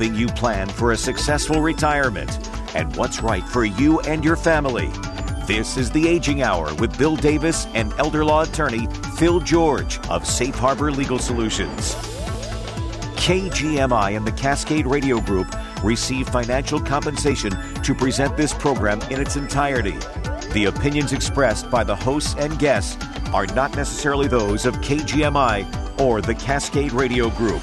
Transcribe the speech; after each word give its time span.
helping 0.00 0.18
you 0.18 0.28
plan 0.28 0.66
for 0.66 0.92
a 0.92 0.96
successful 0.96 1.60
retirement 1.60 2.30
and 2.74 2.96
what's 2.96 3.20
right 3.20 3.44
for 3.44 3.66
you 3.66 4.00
and 4.00 4.24
your 4.24 4.34
family. 4.34 4.88
This 5.46 5.76
is 5.76 5.90
the 5.90 6.08
Aging 6.08 6.40
Hour 6.40 6.74
with 6.76 6.96
Bill 6.96 7.16
Davis 7.16 7.66
and 7.74 7.92
elder 7.98 8.24
law 8.24 8.44
attorney 8.44 8.86
Phil 9.18 9.40
George 9.40 9.98
of 10.08 10.26
Safe 10.26 10.54
Harbor 10.54 10.90
Legal 10.90 11.18
Solutions. 11.18 11.94
KGMI 13.16 14.16
and 14.16 14.26
the 14.26 14.32
Cascade 14.32 14.86
Radio 14.86 15.20
Group 15.20 15.54
receive 15.84 16.26
financial 16.30 16.80
compensation 16.80 17.52
to 17.82 17.94
present 17.94 18.38
this 18.38 18.54
program 18.54 19.02
in 19.10 19.20
its 19.20 19.36
entirety. 19.36 19.98
The 20.54 20.64
opinions 20.74 21.12
expressed 21.12 21.70
by 21.70 21.84
the 21.84 21.96
hosts 21.96 22.36
and 22.38 22.58
guests 22.58 22.96
are 23.34 23.44
not 23.48 23.76
necessarily 23.76 24.28
those 24.28 24.64
of 24.64 24.76
KGMI 24.76 26.00
or 26.00 26.22
the 26.22 26.34
Cascade 26.34 26.92
Radio 26.92 27.28
Group. 27.28 27.60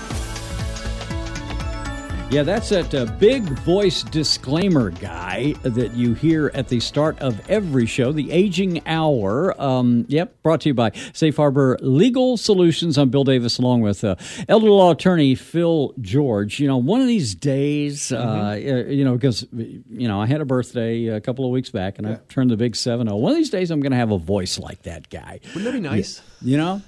Yeah, 2.30 2.44
that's 2.44 2.68
that 2.70 2.94
uh, 2.94 3.06
big 3.20 3.44
voice 3.60 4.04
disclaimer 4.04 4.90
guy 4.90 5.54
that 5.64 5.94
you 5.96 6.14
hear 6.14 6.52
at 6.54 6.68
the 6.68 6.82
start 6.82 7.18
of 7.20 7.40
every 7.50 7.86
show, 7.86 8.12
the 8.12 8.30
Aging 8.34 8.86
Hour. 8.86 9.60
Um, 9.60 10.04
yep, 10.10 10.44
brought 10.44 10.60
to 10.62 10.70
you 10.70 10.74
by 10.74 10.92
Safe 11.14 11.38
Harbor 11.38 11.78
Legal 11.80 12.36
Solutions. 12.36 12.98
I'm 12.98 13.10
Bill 13.10 13.24
Davis, 13.24 13.60
along 13.60 13.80
with 13.82 14.04
uh, 14.04 14.18
elder 14.50 14.70
law 14.70 14.92
attorney 14.92 15.36
Phil 15.36 15.94
George. 16.02 16.60
You 16.60 16.68
know, 16.68 16.76
one 16.76 17.00
of 17.00 17.08
these 17.08 17.34
days, 17.34 18.12
uh, 18.12 18.18
Mm-hmm. 18.18 18.90
uh, 18.90 18.92
you 18.92 19.06
know, 19.06 19.14
because 19.14 19.48
you 19.54 20.08
know, 20.10 20.22
I 20.22 20.26
had 20.28 20.42
a 20.42 20.46
birthday 20.46 21.06
a 21.08 21.22
couple 21.22 21.46
of 21.46 21.52
weeks 21.52 21.70
back, 21.70 21.98
and 21.98 22.06
I 22.06 22.16
turned 22.28 22.52
the 22.52 22.58
big 22.58 22.76
seven 22.76 23.08
zero. 23.08 23.18
One 23.18 23.32
of 23.32 23.38
these 23.38 23.50
days, 23.50 23.72
I'm 23.72 23.80
going 23.80 23.94
to 23.94 23.98
have 23.98 24.12
a 24.12 24.18
voice 24.20 24.60
like 24.60 24.84
that 24.84 25.10
guy. 25.10 25.40
Wouldn't 25.56 25.64
that 25.64 25.72
be 25.72 25.80
nice? 25.80 26.22
You 26.42 26.58
know, 26.58 26.82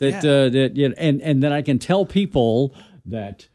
that 0.00 0.24
Yeah. 0.24 0.30
uh, 0.30 0.48
that 0.48 0.72
yeah, 0.74 0.88
and 0.98 1.22
and 1.22 1.40
then 1.44 1.52
I 1.52 1.62
can 1.62 1.78
tell 1.78 2.04
people 2.04 2.74
that 3.06 3.46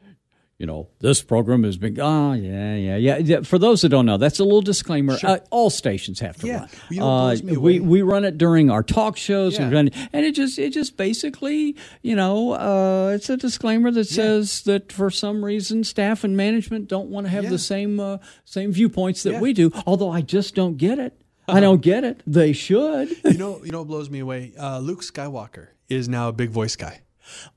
you 0.58 0.66
know 0.66 0.88
this 1.00 1.21
program 1.21 1.63
has 1.63 1.76
been 1.77 1.99
oh 1.99 2.32
yeah 2.34 2.76
yeah 2.76 2.96
yeah. 2.96 3.18
yeah. 3.18 3.41
For 3.41 3.57
those 3.60 3.82
that 3.82 3.90
don't 3.90 4.05
know, 4.05 4.18
that's 4.18 4.40
a 4.40 4.43
little 4.43 4.62
disclaimer. 4.62 5.18
Uh, 5.21 5.40
all 5.52 5.70
stations 5.70 6.20
have 6.21 6.38
to 6.38 6.48
Yeah. 6.48 6.60
run. 6.60 6.70
You 6.90 6.99
know 7.02 7.35
me 7.43 7.57
we 7.57 7.80
we 7.82 8.02
run 8.02 8.24
it 8.24 8.38
during 8.38 8.70
our 8.70 8.82
talk 8.84 9.18
shows, 9.18 9.60
Yeah. 9.60 9.70
run, 9.70 9.90
and 10.13 10.26
it 10.26 10.34
just 10.34 10.57
it 10.57 10.71
just 10.71 10.96
basically 10.98 11.76
you 12.04 12.15
know 12.15 12.54
uh, 12.54 13.12
it's 13.15 13.30
a 13.30 13.35
disclaimer 13.38 13.91
that 13.91 14.05
says 14.05 14.62
that 14.63 14.91
for 14.93 15.10
some 15.10 15.43
reason 15.43 15.84
staff 15.84 16.24
and 16.24 16.38
management 16.38 16.87
don't 16.87 17.10
want 17.10 17.26
to 17.27 17.32
have 17.32 17.43
Yeah. 17.46 17.49
the 17.49 17.60
same 17.60 17.99
uh, 17.99 18.18
same 18.46 18.71
viewpoints 18.71 19.24
that 19.24 19.34
Yeah. 19.34 19.41
we 19.41 19.52
do. 19.54 19.71
Although 19.85 20.10
I 20.12 20.21
just 20.21 20.55
don't 20.55 20.77
get 20.77 20.99
it. 20.99 21.20
I 21.48 21.60
don't 21.60 21.82
get 21.82 22.04
it. 22.04 22.24
They 22.26 22.54
should. 22.54 23.10
You 23.24 23.37
know, 23.37 23.62
you 23.63 23.71
know 23.71 23.80
what 23.80 23.87
blows 23.87 24.10
me 24.10 24.18
away? 24.20 24.54
Uh, 24.60 24.80
Luke 24.80 25.02
Skywalker 25.04 25.68
is 25.90 26.10
now 26.10 26.30
a 26.30 26.34
big 26.34 26.49
voice 26.49 26.76
guy. 26.76 27.02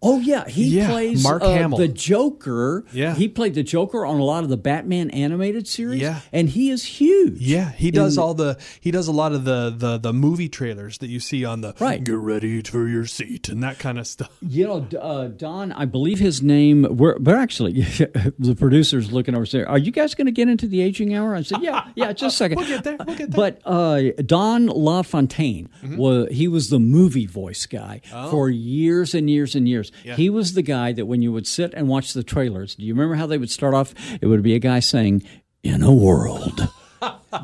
Oh 0.03 0.19
yeah, 0.21 0.47
he 0.49 0.65
Yeah, 0.69 0.91
plays 0.91 1.23
Mark 1.23 1.43
uh, 1.43 1.51
Hamill. 1.53 1.79
the 1.79 1.89
Joker. 1.89 2.85
Yeah. 2.93 3.15
he 3.15 3.29
played 3.29 3.55
the 3.55 3.63
Joker 3.63 4.05
on 4.07 4.19
a 4.19 4.25
lot 4.25 4.45
of 4.45 4.51
the 4.51 4.57
Batman 4.57 5.11
animated 5.11 5.67
series. 5.69 6.01
Yeah. 6.01 6.21
and 6.33 6.49
he 6.49 6.71
is 6.71 6.85
huge. 6.85 7.41
Yeah, 7.41 7.73
he 7.73 7.91
does 7.91 8.17
In- 8.17 8.23
all 8.23 8.35
the 8.35 8.59
he 8.81 8.91
does 8.91 9.09
a 9.09 9.13
lot 9.13 9.33
of 9.33 9.45
the 9.45 9.73
the 9.77 9.99
the 9.99 10.13
movie 10.13 10.49
trailers 10.49 10.99
that 10.99 11.09
you 11.09 11.21
see 11.21 11.45
on 11.45 11.61
the 11.61 11.75
Right. 11.81 12.03
get 12.03 12.17
ready 12.17 12.63
for 12.63 12.89
your 12.89 13.07
seat 13.07 13.49
and 13.49 13.63
that 13.63 13.79
kind 13.79 13.99
of 13.99 14.07
stuff. 14.07 14.31
You 14.41 14.67
know, 14.67 14.89
uh, 15.01 15.29
Don, 15.29 15.73
I 15.73 15.85
believe 15.85 16.19
his 16.19 16.43
name. 16.43 16.87
We're, 16.97 17.17
we're 17.19 17.37
actually 17.37 17.73
the 18.39 18.57
producers 18.59 19.13
looking 19.13 19.35
over 19.35 19.47
saying, 19.47 19.67
"Are 19.67 19.79
you 19.79 19.91
guys 19.93 20.15
going 20.15 20.27
to 20.27 20.33
get 20.33 20.49
into 20.49 20.67
the 20.67 20.81
aging 20.81 21.15
hour?" 21.15 21.35
I 21.35 21.43
said, 21.43 21.63
"Yeah, 21.63 21.89
yeah, 21.95 22.13
just 22.13 22.35
a 22.37 22.39
second. 22.39 22.59
We'll 22.59 22.69
get 22.69 22.85
there, 22.85 22.97
we'll 23.05 23.17
get 23.17 23.31
there. 23.31 23.37
But 23.37 23.61
uh, 23.65 24.03
Don 24.25 24.67
LaFontaine 24.67 25.69
was 25.97 26.29
he 26.31 26.49
was 26.49 26.71
the 26.71 26.79
movie 26.79 27.27
voice 27.27 27.67
guy 27.67 28.01
for 28.31 28.49
years 28.51 29.15
and 29.15 29.29
years 29.31 29.55
and 29.59 29.69
years. 29.69 29.93
Yeah. 30.05 30.17
He 30.17 30.31
was 30.31 30.55
the 30.55 30.63
guy 30.63 30.93
that 30.93 31.05
when 31.05 31.21
you 31.21 31.31
would 31.33 31.47
sit 31.47 31.75
and 31.75 31.87
watch 31.89 32.15
the 32.15 32.23
trailers, 32.23 32.75
do 32.77 32.85
you 32.87 32.95
remember 32.95 33.17
how 33.17 33.27
they 33.27 33.37
would 33.37 33.51
start 33.51 33.75
off? 33.75 33.93
It 34.23 34.27
would 34.27 34.43
be 34.43 34.55
a 34.55 34.59
guy 34.59 34.81
saying, 34.81 35.23
"In 35.63 35.83
a 35.83 35.93
world." 35.93 36.69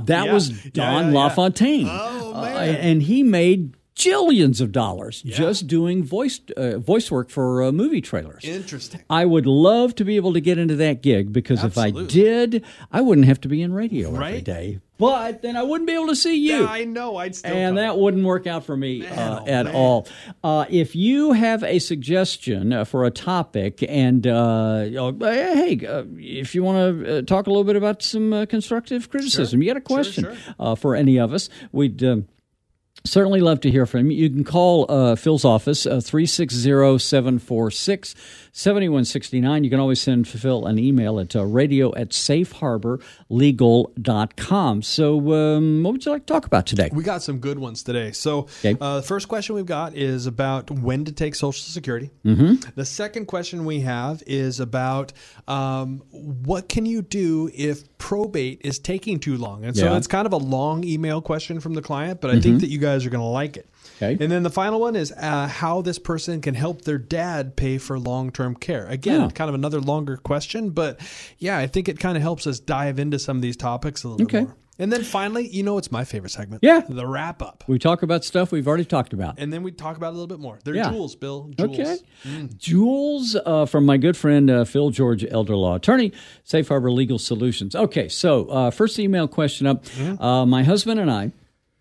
That 0.06 0.26
Yeah. 0.26 0.32
was 0.32 0.48
Don 0.48 1.04
yeah, 1.04 1.10
yeah. 1.10 1.14
LaFontaine. 1.24 1.86
Oh, 1.88 2.32
Uh, 2.34 2.46
and 2.56 3.02
he 3.02 3.22
made 3.22 3.74
jillions 3.94 4.60
of 4.60 4.72
dollars 4.72 5.22
just 5.22 5.66
doing 5.68 6.02
voice 6.02 6.40
uh, 6.56 6.78
voice 6.78 7.10
work 7.10 7.30
for 7.30 7.62
uh, 7.62 7.70
movie 7.70 8.00
trailers. 8.00 8.42
Interesting. 8.44 9.02
I 9.08 9.24
would 9.24 9.46
love 9.46 9.94
to 9.96 10.04
be 10.04 10.16
able 10.16 10.32
to 10.32 10.40
get 10.40 10.58
into 10.58 10.74
that 10.76 11.02
gig 11.02 11.32
because 11.32 11.62
if 11.62 11.78
I 11.78 11.90
did, 11.90 12.64
I 12.90 13.00
wouldn't 13.02 13.26
have 13.28 13.40
to 13.42 13.48
be 13.48 13.62
in 13.62 13.72
radio 13.72 14.08
every 14.08 14.18
Right? 14.18 14.44
day. 14.44 14.80
But 14.96 15.42
then 15.42 15.56
I 15.56 15.62
wouldn't 15.62 15.88
be 15.88 15.94
able 15.94 16.06
to 16.08 16.16
see 16.16 16.36
you. 16.36 16.62
Yeah, 16.62 16.66
I 16.66 16.84
know. 16.84 17.16
I'd 17.16 17.34
still 17.34 17.52
and 17.52 17.78
that 17.78 17.98
wouldn't 17.98 18.24
work 18.24 18.46
out 18.46 18.64
for 18.64 18.76
me 18.76 19.04
uh, 19.04 19.40
oh, 19.40 19.46
at 19.46 19.66
man. 19.66 19.74
all. 19.74 20.06
Uh, 20.44 20.66
if 20.70 20.94
you 20.94 21.32
have 21.32 21.64
a 21.64 21.80
suggestion 21.80 22.72
uh, 22.72 22.84
for 22.84 23.04
a 23.04 23.10
topic, 23.10 23.84
and 23.88 24.24
uh, 24.26 24.84
you 24.86 25.16
hey, 25.20 25.84
uh, 25.84 26.04
if 26.16 26.54
you 26.54 26.62
want 26.62 27.04
to 27.04 27.18
uh, 27.18 27.22
talk 27.22 27.48
a 27.48 27.50
little 27.50 27.64
bit 27.64 27.74
about 27.76 28.02
some 28.02 28.32
uh, 28.32 28.46
constructive 28.46 29.10
criticism, 29.10 29.60
you 29.62 29.68
got 29.68 29.76
a 29.76 29.80
question 29.80 30.24
sure. 30.24 30.36
Uh, 30.60 30.74
for 30.74 30.94
any 30.94 31.18
of 31.18 31.32
us, 31.32 31.48
we'd. 31.72 32.02
Certainly 33.06 33.40
love 33.40 33.60
to 33.60 33.70
hear 33.70 33.84
from 33.84 34.10
you. 34.10 34.16
You 34.16 34.30
can 34.30 34.44
call 34.44 34.90
uh, 34.90 35.14
Phil's 35.14 35.44
office, 35.44 35.84
uh, 35.84 36.00
360 36.00 36.98
746 36.98 38.14
7169. 38.50 39.62
You 39.62 39.68
can 39.68 39.78
always 39.78 40.00
send 40.00 40.26
Phil 40.26 40.64
an 40.64 40.78
email 40.78 41.20
at 41.20 41.36
uh, 41.36 41.44
radio 41.44 41.94
at 41.96 42.10
safeharborlegal.com. 42.10 44.82
So, 44.82 45.34
um, 45.34 45.82
what 45.82 45.92
would 45.92 46.06
you 46.06 46.12
like 46.12 46.24
to 46.26 46.32
talk 46.32 46.46
about 46.46 46.64
today? 46.64 46.88
We 46.94 47.04
got 47.04 47.22
some 47.22 47.40
good 47.40 47.58
ones 47.58 47.82
today. 47.82 48.12
So, 48.12 48.46
Okay. 48.64 48.74
uh, 48.80 49.00
the 49.00 49.06
first 49.06 49.28
question 49.28 49.54
we've 49.54 49.66
got 49.66 49.94
is 49.94 50.26
about 50.26 50.70
when 50.70 51.04
to 51.04 51.12
take 51.12 51.34
Social 51.34 51.60
Security. 51.62 52.10
Mm-hmm. 52.24 52.70
The 52.74 52.86
second 52.86 53.26
question 53.26 53.66
we 53.66 53.80
have 53.80 54.22
is 54.26 54.60
about 54.60 55.12
um, 55.46 56.02
what 56.10 56.70
can 56.70 56.86
you 56.86 57.02
do 57.02 57.50
if 57.54 57.93
probate 58.08 58.60
is 58.62 58.78
taking 58.78 59.18
too 59.18 59.38
long? 59.38 59.64
And 59.64 59.74
so 59.74 59.86
Yeah. 59.86 59.96
it's 59.96 60.06
kind 60.06 60.26
of 60.26 60.34
a 60.34 60.36
long 60.36 60.84
email 60.84 61.22
question 61.22 61.58
from 61.58 61.72
the 61.72 61.80
client, 61.80 62.20
but 62.20 62.30
I 62.30 62.38
think 62.38 62.60
that 62.60 62.68
you 62.68 62.78
guys 62.78 63.06
are 63.06 63.10
going 63.10 63.22
to 63.22 63.26
like 63.26 63.56
it. 63.56 63.66
Okay. 63.96 64.22
And 64.22 64.30
then 64.30 64.42
the 64.42 64.50
final 64.50 64.78
one 64.78 64.94
is 64.94 65.10
uh, 65.12 65.46
how 65.46 65.80
this 65.80 65.98
person 65.98 66.42
can 66.42 66.54
help 66.54 66.82
their 66.82 66.98
dad 66.98 67.56
pay 67.56 67.78
for 67.78 67.98
long 67.98 68.30
term 68.30 68.56
care. 68.56 68.86
Again, 68.88 69.20
Yeah. 69.22 69.28
kind 69.30 69.48
of 69.48 69.54
another 69.54 69.80
longer 69.80 70.18
question, 70.18 70.68
but 70.68 71.00
yeah, 71.38 71.56
I 71.56 71.66
think 71.66 71.88
it 71.88 71.98
kind 71.98 72.16
of 72.18 72.22
helps 72.22 72.46
us 72.46 72.60
dive 72.60 72.98
into 72.98 73.18
some 73.18 73.36
of 73.38 73.42
these 73.42 73.56
topics 73.56 74.04
a 74.04 74.08
little 74.08 74.24
Okay. 74.26 74.40
bit 74.40 74.48
more. 74.48 74.56
And 74.78 74.92
then 74.92 75.04
finally, 75.04 75.46
you 75.48 75.62
know, 75.62 75.78
it's 75.78 75.92
my 75.92 76.04
favorite 76.04 76.30
segment. 76.30 76.62
Yeah. 76.64 76.82
The 76.88 77.06
wrap 77.06 77.40
up. 77.42 77.62
We 77.68 77.78
talk 77.78 78.02
about 78.02 78.24
stuff 78.24 78.50
we've 78.50 78.66
already 78.66 78.84
talked 78.84 79.12
about. 79.12 79.38
And 79.38 79.52
then 79.52 79.62
we 79.62 79.70
talk 79.70 79.96
about 79.96 80.10
a 80.10 80.16
little 80.16 80.26
bit 80.26 80.40
more. 80.40 80.58
They're 80.64 80.74
Yeah. 80.74 80.90
jewels, 80.90 81.14
Bill. 81.14 81.50
Jewels. 81.56 81.78
Okay. 81.78 81.98
Jewels 82.56 83.36
uh, 83.46 83.66
from 83.66 83.86
my 83.86 83.96
good 83.96 84.16
friend 84.16 84.50
uh, 84.50 84.64
Phil 84.64 84.90
George, 84.90 85.24
elder 85.30 85.54
law 85.56 85.76
attorney, 85.76 86.12
Safe 86.44 86.66
Harbor 86.68 86.90
Legal 86.90 87.18
Solutions. 87.18 87.74
Okay, 87.76 88.08
so 88.08 88.46
uh, 88.46 88.70
first 88.70 88.98
email 88.98 89.28
question 89.28 89.66
up. 89.66 89.84
Uh, 90.20 90.44
my 90.46 90.62
husband 90.62 90.98
and 91.00 91.10
I 91.10 91.32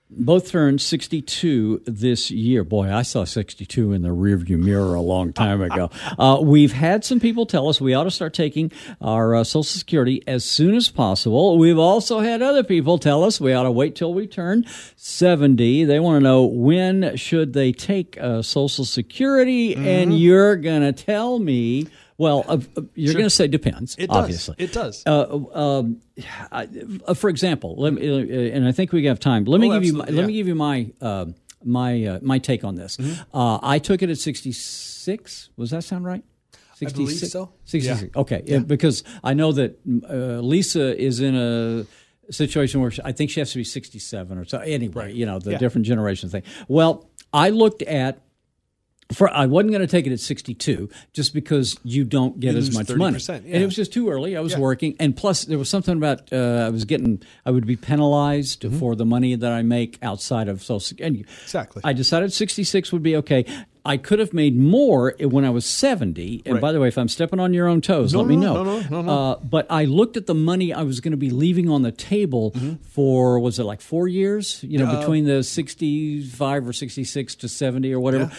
both 0.10 0.52
turned 0.52 0.80
62 0.80 1.82
this 1.86 2.30
year. 2.30 2.64
Boy, 2.64 2.94
I 2.94 3.02
saw 3.02 3.24
62 3.24 3.94
in 3.94 4.04
the 4.04 4.10
rearview 4.10 4.60
mirror 4.60 4.94
a 4.94 5.02
long 5.02 5.34
time 5.34 5.62
ago. 5.70 5.90
uh, 6.20 6.40
we've 6.42 6.72
had 6.74 7.04
some 7.04 7.20
people 7.20 7.46
tell 7.48 7.68
us 7.68 7.82
we 7.82 7.96
ought 7.96 8.04
to 8.04 8.12
start 8.12 8.34
taking 8.36 8.72
our 9.02 9.34
uh, 9.36 9.44
Social 9.44 9.64
Security 9.64 10.22
as 10.28 10.44
soon 10.46 10.76
as 10.76 10.90
possible. 10.90 11.58
We've 11.58 11.80
also 11.80 12.20
had 12.20 12.44
other 12.44 12.64
people 12.64 13.00
tell 13.00 13.24
us 13.24 13.42
we 13.42 13.54
ought 13.54 13.64
to 13.64 13.72
wait 13.72 13.96
till 13.96 14.14
we 14.14 14.28
turn 14.28 14.66
70. 14.98 15.86
They 15.86 16.00
want 16.00 16.18
to 16.18 16.24
know 16.24 16.44
when 16.46 17.16
should 17.18 17.54
they 17.54 17.72
take 17.72 18.18
uh, 18.20 18.42
Social 18.44 18.86
Security, 18.86 19.74
Mm-hmm. 19.74 19.88
and 19.88 20.20
you're 20.20 20.56
going 20.56 20.82
to 20.82 20.92
tell 20.94 21.40
me. 21.40 21.88
Well, 22.24 22.40
uh, 22.48 22.58
uh, 22.78 22.82
you're 22.96 23.14
going 23.14 23.26
to 23.26 23.30
say 23.40 23.48
depends. 23.48 23.96
It 23.98 24.08
does. 24.08 24.18
obviously, 24.18 24.56
It 24.58 24.72
does. 24.74 25.04
uh, 25.06 25.40
um, 25.64 26.02
I- 26.52 26.68
uh, 27.08 27.14
for 27.14 27.30
example, 27.30 27.76
let 27.78 27.94
me, 27.94 28.02
uh, 28.08 28.56
and 28.56 28.68
I 28.68 28.72
think 28.72 28.92
we 28.94 29.06
have 29.06 29.20
time. 29.20 29.44
Let 29.46 29.60
me 29.62 29.70
Oh, 29.70 29.74
give 29.76 29.84
you. 29.86 29.94
My, 29.94 30.00
absolutely, 30.04 30.22
Let 30.22 30.28
me 30.28 30.34
give 30.34 30.48
you 30.48 30.56
my 30.56 30.78
uh, 31.02 31.26
my 31.64 31.92
uh, 32.06 32.20
my 32.22 32.40
take 32.40 32.64
on 32.64 32.76
this. 32.76 32.98
Mm-hmm. 32.98 33.38
Uh, 33.38 33.60
I 33.62 33.80
took 33.80 34.02
it 34.02 34.10
at 34.10 34.18
sixty 34.18 34.52
six. 34.52 35.50
Was 35.58 35.70
that 35.72 35.84
sound 35.84 36.06
right? 36.06 36.24
I 36.86 36.90
believe 36.92 37.18
so. 37.18 37.50
66. 37.66 38.16
Okay, 38.18 38.42
yeah, 38.46 38.60
because 38.60 39.04
I 39.24 39.34
know 39.34 39.54
that 39.54 39.80
uh, 40.10 40.42
Lisa 40.42 40.86
is 41.02 41.22
in 41.22 41.34
a 41.36 41.86
situation 42.32 42.82
where 42.82 42.92
she, 42.92 43.02
I 43.06 43.14
think 43.14 43.30
she 43.32 43.40
has 43.40 43.52
to 43.54 43.58
be 43.58 43.64
67 43.64 44.38
or 44.38 44.44
so. 44.44 44.58
Anyway, 44.58 45.14
you 45.14 45.26
know, 45.26 45.40
the 45.40 45.52
Yeah. 45.52 45.60
different 45.60 45.86
generation 45.88 46.28
thing. 46.30 46.44
Well, 46.68 47.10
I 47.32 47.52
looked 47.52 47.84
at 47.84 48.22
for 49.12 49.30
I 49.34 49.46
wasn't 49.46 49.72
going 49.72 49.82
to 49.82 49.88
take 49.88 50.08
it 50.08 50.14
at 50.14 50.20
62 50.20 50.90
just 51.12 51.34
because 51.34 51.78
you 51.84 52.04
don't 52.06 52.40
get 52.40 52.54
You 52.54 52.60
as 52.60 52.74
much 52.74 52.90
money. 52.96 53.18
30%, 53.18 53.36
And 53.38 53.46
yeah. 53.48 53.58
it 53.60 53.66
was 53.66 53.76
just 53.76 53.92
too 53.94 54.10
early. 54.10 54.38
I 54.38 54.40
was 54.40 54.54
Yeah. 54.54 54.60
working 54.60 54.96
and 55.00 55.16
plus 55.16 55.46
there 55.46 55.58
was 55.58 55.70
something 55.70 55.96
about 55.98 56.32
uh, 56.32 56.66
I 56.66 56.70
was 56.70 56.86
getting 56.86 57.22
I 57.46 57.52
would 57.52 57.66
be 57.68 57.76
penalized 57.76 58.62
Mm-hmm. 58.64 58.80
for 58.80 58.96
the 58.96 59.06
money 59.06 59.36
that 59.36 59.52
I 59.52 59.62
make 59.62 59.98
outside 60.02 60.48
of 60.48 60.62
social 60.62 60.80
security. 60.80 61.26
Exactly. 61.44 61.82
I 61.84 61.94
decided 61.94 62.32
66 62.34 62.92
would 62.94 63.04
be 63.04 63.16
okay. 63.18 63.46
I 63.86 63.98
could 63.98 64.20
have 64.20 64.32
made 64.34 64.56
more 64.58 65.14
when 65.20 65.44
I 65.44 65.50
was 65.50 65.66
70. 65.66 66.44
And 66.46 66.54
Right. 66.56 66.62
by 66.62 66.72
the 66.72 66.80
way, 66.80 66.88
if 66.88 66.98
I'm 66.98 67.10
stepping 67.10 67.42
on 67.42 67.54
your 67.54 67.68
own 67.68 67.82
toes, 67.82 68.14
No, 68.14 68.20
let 68.20 68.28
me 68.30 68.38
know. 68.38 68.64
no, 68.64 68.80
no, 68.80 68.88
no, 68.90 69.02
no. 69.02 69.12
Uh, 69.12 69.40
but 69.44 69.68
I 69.70 69.84
looked 69.84 70.16
at 70.16 70.26
the 70.26 70.34
money 70.34 70.72
I 70.72 70.84
was 70.84 71.02
going 71.02 71.12
to 71.12 71.18
be 71.18 71.30
leaving 71.30 71.68
on 71.70 71.82
the 71.82 71.92
table 71.92 72.52
Mm-hmm. 72.52 72.76
for, 72.84 73.40
was 73.42 73.60
it 73.60 73.66
like 73.66 73.82
four 73.82 74.08
years? 74.08 74.64
You 74.64 74.80
know, 74.80 74.86
Uh, 74.86 75.00
between 75.02 75.26
the 75.26 75.44
65 75.44 76.68
or 76.68 76.74
66 76.74 77.36
to 77.36 77.48
70 77.50 77.94
or 77.94 78.00
whatever. 78.00 78.32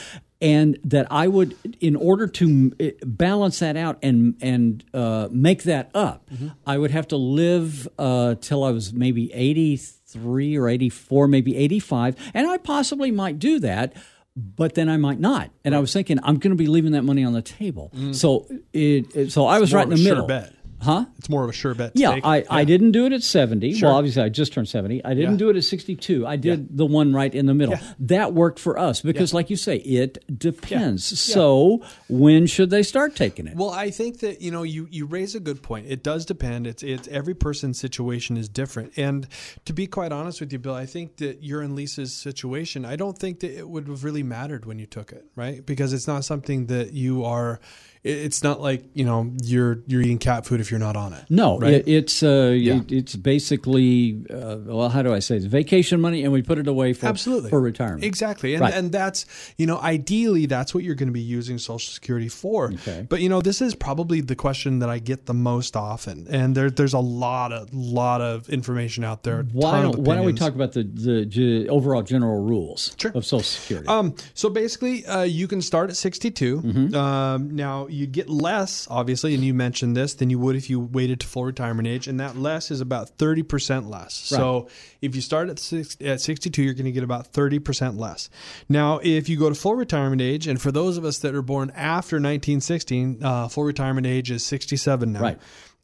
And 0.44 0.78
that 0.84 1.06
I 1.10 1.26
would, 1.26 1.56
in 1.80 1.96
order 1.96 2.26
to 2.26 2.72
uh, 2.78 2.84
balance 3.06 3.58
that 3.60 3.76
out 3.76 3.98
and 4.02 4.36
and 4.40 4.84
uh, 4.92 5.28
make 5.32 5.62
that 5.64 5.90
up, 5.94 6.28
Mm-hmm. 6.30 6.48
I 6.66 6.78
would 6.78 6.90
have 6.90 7.08
to 7.08 7.16
live 7.16 7.88
uh, 7.98 8.34
till 8.40 8.62
I 8.62 8.70
was 8.70 8.92
maybe 8.92 9.32
eighty 9.32 9.76
three 9.76 10.56
or 10.56 10.68
eighty 10.68 10.88
four, 10.90 11.26
maybe 11.28 11.56
eighty 11.56 11.80
five, 11.80 12.14
and 12.34 12.46
I 12.46 12.58
possibly 12.58 13.10
might 13.10 13.38
do 13.38 13.58
that. 13.60 13.94
But 14.36 14.74
then 14.74 14.88
I 14.88 14.96
might 14.96 15.20
not, 15.20 15.50
and 15.64 15.76
I 15.76 15.78
was 15.78 15.92
thinking 15.92 16.18
I'm 16.24 16.38
going 16.38 16.50
to 16.50 16.56
be 16.56 16.66
leaving 16.66 16.90
that 16.92 17.02
money 17.04 17.22
on 17.24 17.32
the 17.34 17.42
table. 17.42 17.92
So 18.12 18.46
it, 18.72 19.14
it- 19.16 19.32
so 19.32 19.46
I 19.46 19.60
was 19.60 19.70
Mm. 19.70 19.74
right 19.74 19.84
in 19.84 19.90
the 19.90 19.96
sure 19.96 20.10
middle. 20.14 20.26
bet. 20.26 20.52
Huh? 20.84 21.06
It's 21.18 21.28
more 21.30 21.42
of 21.44 21.50
a 21.50 21.52
sure 21.52 21.74
bet. 21.74 21.92
Yeah. 21.94 22.18
I, 22.22 22.44
I 22.50 22.64
didn't 22.64 22.92
do 22.92 23.06
it 23.06 23.12
at 23.12 23.22
70. 23.22 23.72
Sure. 23.74 23.88
Well, 23.88 23.96
obviously, 23.96 24.22
I 24.22 24.28
just 24.28 24.52
turned 24.52 24.68
70. 24.68 25.04
I 25.04 25.14
didn't 25.14 25.32
Yeah. 25.32 25.36
do 25.38 25.50
it 25.50 25.56
at 25.56 25.64
62. 25.64 26.26
I 26.26 26.36
did 26.36 26.76
the 26.76 26.84
one 26.86 27.12
right 27.14 27.34
in 27.34 27.46
the 27.46 27.54
middle. 27.54 27.74
Yeah. 27.74 27.82
That 28.00 28.34
worked 28.34 28.58
for 28.58 28.78
us 28.78 29.00
because, 29.00 29.32
like 29.32 29.48
you 29.50 29.56
say, 29.56 29.76
it 29.78 30.22
depends. 30.38 31.04
So, 31.18 31.82
when 32.08 32.46
should 32.46 32.70
they 32.70 32.82
start 32.82 33.16
taking 33.16 33.46
it? 33.46 33.56
Well, 33.56 33.70
I 33.70 33.90
think 33.90 34.20
that 34.20 34.42
you 34.42 34.50
know 34.50 34.62
you 34.62 34.86
you 34.90 35.06
raise 35.06 35.34
a 35.34 35.40
good 35.40 35.62
point. 35.62 35.86
It 35.88 36.02
does 36.02 36.26
depend. 36.26 36.66
It's 36.66 36.82
it's 36.82 37.08
every 37.08 37.34
person's 37.34 37.78
situation 37.80 38.36
is 38.36 38.48
different. 38.48 38.92
And 38.96 39.26
to 39.64 39.72
be 39.72 39.86
quite 39.86 40.12
honest 40.12 40.40
with 40.40 40.52
you, 40.52 40.58
Bill, 40.58 40.74
I 40.74 40.86
think 40.86 41.16
that 41.16 41.42
you're 41.42 41.62
in 41.62 41.74
Lisa's 41.74 42.12
situation. 42.14 42.84
I 42.84 42.96
don't 42.96 43.16
think 43.18 43.40
that 43.40 43.56
it 43.56 43.68
would 43.68 43.88
have 43.88 44.04
really 44.04 44.22
mattered 44.22 44.66
when 44.66 44.78
you 44.78 44.86
took 44.86 45.12
it, 45.12 45.24
right? 45.34 45.64
Because 45.64 45.92
it's 45.92 46.06
not 46.06 46.24
something 46.24 46.66
that 46.66 46.92
you 46.92 47.24
are. 47.24 47.60
It- 48.04 48.18
It's 48.26 48.42
not 48.42 48.60
like 48.60 48.84
you 48.94 49.04
know 49.04 49.32
you're 49.42 49.78
you're 49.86 50.02
eating 50.02 50.18
cat 50.18 50.46
food 50.46 50.60
if 50.60 50.70
you're 50.70 50.80
not 50.80 50.96
on 50.96 51.12
it. 51.14 51.24
no, 51.30 51.58
right? 51.58 51.72
it, 51.74 51.88
it's 51.88 52.22
uh, 52.22 52.52
Yeah. 52.56 52.76
it- 52.80 52.92
it's 52.92 53.16
basically 53.16 54.24
uh, 54.30 54.56
well, 54.64 54.88
how 54.88 55.02
do 55.02 55.12
I 55.12 55.18
say? 55.20 55.36
It's 55.36 55.46
vacation 55.46 56.00
money, 56.00 56.22
and 56.24 56.32
we 56.32 56.42
put 56.42 56.58
it 56.58 56.68
away 56.68 56.92
for 56.92 57.06
Absolutely. 57.06 57.50
for 57.50 57.60
retirement. 57.60 58.04
Exactly. 58.04 58.54
And, 58.54 58.60
Right. 58.60 58.74
and 58.74 58.92
that's, 58.92 59.26
you 59.58 59.66
know, 59.66 59.78
ideally 59.78 60.46
that's 60.46 60.74
what 60.74 60.84
you're 60.84 60.94
going 60.94 61.08
to 61.08 61.12
be 61.12 61.20
using 61.20 61.58
Social 61.58 61.92
Security 61.92 62.28
for. 62.28 62.72
Okay. 62.72 63.06
But, 63.08 63.20
you 63.20 63.28
know, 63.28 63.40
this 63.40 63.60
is 63.60 63.74
probably 63.74 64.20
the 64.20 64.34
question 64.36 64.78
that 64.80 64.88
I 64.88 64.98
get 64.98 65.26
the 65.26 65.34
most 65.34 65.76
often. 65.76 66.26
And 66.30 66.54
there, 66.56 66.70
there's 66.70 66.94
a 66.94 66.98
lot 66.98 67.52
of, 67.52 67.72
lot 67.72 68.20
of 68.20 68.48
information 68.48 69.04
out 69.04 69.22
there. 69.22 69.44
Why 69.52 69.82
don't, 69.82 69.98
why 69.98 70.14
don't 70.16 70.26
we 70.26 70.32
talk 70.32 70.54
about 70.54 70.72
the 70.72 70.84
the 70.84 71.24
ge- 71.26 71.68
overall 71.68 72.02
general 72.02 72.42
rules 72.42 72.94
Sure. 72.98 73.12
of 73.14 73.24
Social 73.24 73.42
Security? 73.44 73.88
Um, 73.88 74.14
so 74.34 74.48
basically, 74.50 75.04
uh, 75.06 75.22
you 75.22 75.46
can 75.48 75.60
start 75.62 75.90
at 75.90 75.96
62. 75.96 76.60
Mm-hmm. 76.60 76.94
Um, 76.94 77.50
now, 77.56 77.86
you 77.94 78.06
get 78.06 78.28
less, 78.28 78.86
obviously, 78.90 79.34
and 79.34 79.42
you 79.42 79.54
mentioned 79.54 79.96
this, 79.96 80.14
than 80.14 80.30
you 80.30 80.38
would 80.38 80.56
if 80.56 80.68
you 80.68 80.80
waited 80.80 81.20
to 81.20 81.26
full 81.26 81.44
retirement 81.44 81.88
age, 81.88 82.08
and 82.08 82.20
that 82.20 82.36
less 82.36 82.70
is 82.70 82.80
about 82.80 83.16
30% 83.16 83.88
less. 83.88 84.14
So 84.14 84.68
if 85.00 85.14
you 85.14 85.22
start 85.22 85.48
at, 85.48 85.58
six, 85.58 85.96
at 86.00 86.20
62, 86.20 86.62
you're 86.62 86.74
going 86.74 86.84
to 86.84 86.92
get 86.92 87.04
about 87.04 87.32
30% 87.32 87.98
less. 87.98 88.28
Now, 88.68 89.00
if 89.02 89.28
you 89.28 89.38
go 89.38 89.48
to 89.48 89.54
full 89.54 89.74
retirement 89.74 90.20
age, 90.20 90.46
and 90.46 90.60
for 90.60 90.72
those 90.72 90.96
of 90.96 91.04
us 91.04 91.18
that 91.18 91.34
are 91.34 91.42
born 91.42 91.70
after 91.70 92.16
1916, 92.16 93.22
uh, 93.22 93.48
full 93.48 93.64
retirement 93.64 94.06
age 94.06 94.30
is 94.30 94.44
67 94.44 95.12
now. 95.12 95.20
Right. 95.20 95.38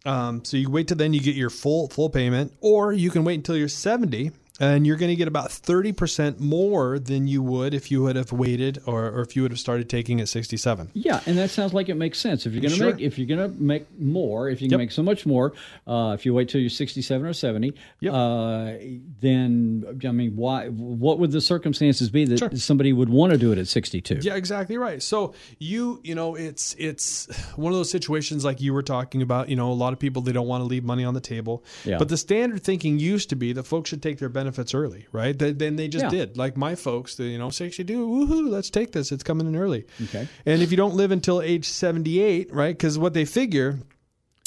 Um, 0.05 0.45
so 0.45 0.57
you 0.57 0.71
wait 0.71 0.89
till 0.89 0.97
then 0.97 1.13
you 1.13 1.21
get 1.21 1.37
your 1.37 1.51
full 1.51 1.89
full 1.89 2.09
payment, 2.09 2.55
or 2.61 2.93
you 2.93 3.11
can 3.11 3.25
wait 3.25 3.35
until 3.35 3.57
you're 3.57 3.69
70 3.69 4.33
and 4.61 4.87
you're 4.87 4.97
going 4.97 5.09
to 5.11 5.17
get 5.17 5.27
about 5.27 5.49
30% 5.49 6.39
more 6.39 6.99
than 6.99 7.27
you 7.27 7.43
would 7.43 7.75
if 7.75 7.91
you 7.91 8.03
would 8.03 8.15
have 8.15 8.31
waited 8.31 8.79
or, 8.87 9.07
or 9.07 9.23
if 9.23 9.35
you 9.35 9.43
would 9.43 9.51
have 9.51 9.59
started 9.59 9.89
taking 9.89 10.21
at 10.21 10.29
67. 10.29 10.91
Yeah, 10.93 11.21
and 11.27 11.37
that 11.39 11.51
sounds 11.51 11.73
like 11.75 11.89
it 11.89 11.95
makes 11.97 12.19
sense. 12.19 12.47
If 12.47 12.53
you're 12.53 12.61
going 12.61 12.73
to 12.73 12.77
Sure. 12.77 12.93
make 12.93 13.01
if 13.01 13.19
you're 13.19 13.27
going 13.27 13.51
to 13.53 13.61
make 13.63 13.87
more, 13.99 14.49
if 14.51 14.61
you 14.61 14.69
can 14.69 14.73
Yep. 14.73 14.79
make 14.79 14.91
so 14.93 15.03
much 15.03 15.25
more, 15.27 15.55
uh, 15.87 16.13
if 16.19 16.25
you 16.27 16.35
wait 16.35 16.49
till 16.51 16.61
you're 16.61 16.71
67 16.71 17.27
or 17.27 17.33
70, 17.33 17.73
Yep. 18.01 18.13
uh, 18.13 18.73
then 19.21 19.85
I 20.07 20.11
mean, 20.13 20.37
why? 20.37 20.69
What 20.69 21.19
would 21.19 21.33
the 21.33 21.41
circumstances 21.41 22.11
be 22.11 22.25
that 22.27 22.39
Sure. 22.39 22.51
somebody 22.55 22.93
would 22.93 23.09
want 23.09 23.33
to 23.33 23.39
do 23.39 23.53
it 23.53 23.59
at 23.59 23.67
62? 23.69 24.19
Yeah, 24.23 24.35
exactly 24.37 24.77
right. 24.77 25.03
So 25.03 25.35
you, 25.59 26.01
you 26.05 26.15
know, 26.15 26.35
it's 26.35 26.77
it's 26.79 27.27
one 27.57 27.73
of 27.73 27.79
those 27.79 27.91
situations 27.91 28.45
like 28.45 28.61
you 28.61 28.75
were 28.75 28.83
talking 28.83 29.23
about. 29.23 29.49
You 29.49 29.57
know, 29.57 29.71
a 29.71 29.75
lot 29.75 29.93
of 29.95 29.99
people 29.99 30.21
they 30.23 30.33
don't 30.33 30.47
want 30.49 30.61
to 30.61 30.67
leave 30.67 30.85
money 30.85 31.05
on 31.05 31.15
the 31.15 31.21
table. 31.21 31.65
Yeah. 31.87 31.97
But 31.99 32.09
the 32.11 32.17
standard 32.19 32.63
thinking 32.63 32.99
used 32.99 33.31
to 33.31 33.37
be 33.37 33.53
that 33.55 33.63
folks 33.65 33.89
should 33.89 34.03
take 34.03 34.19
their 34.19 34.29
benefits 34.29 34.50
early, 34.75 35.07
right? 35.13 35.39
They, 35.39 35.53
then 35.53 35.77
they 35.77 35.89
just 35.89 36.05
Yeah. 36.05 36.11
did. 36.11 36.37
Like 36.37 36.57
my 36.57 36.75
folks, 36.75 37.17
they, 37.17 37.25
you 37.29 37.39
know, 37.39 37.51
62, 37.51 38.07
woohoo, 38.07 38.49
let's 38.49 38.71
take 38.71 38.93
this. 38.93 39.13
It's 39.13 39.23
coming 39.23 39.47
in 39.47 39.57
early. 39.57 39.87
Okay. 40.05 40.29
And 40.47 40.63
if 40.63 40.71
you 40.71 40.77
don't 40.77 40.95
live 40.95 41.11
until 41.11 41.41
age 41.43 41.67
78, 41.67 42.53
right? 42.53 42.77
Because 42.77 42.99
what 42.99 43.15
they 43.15 43.25
figure 43.25 43.81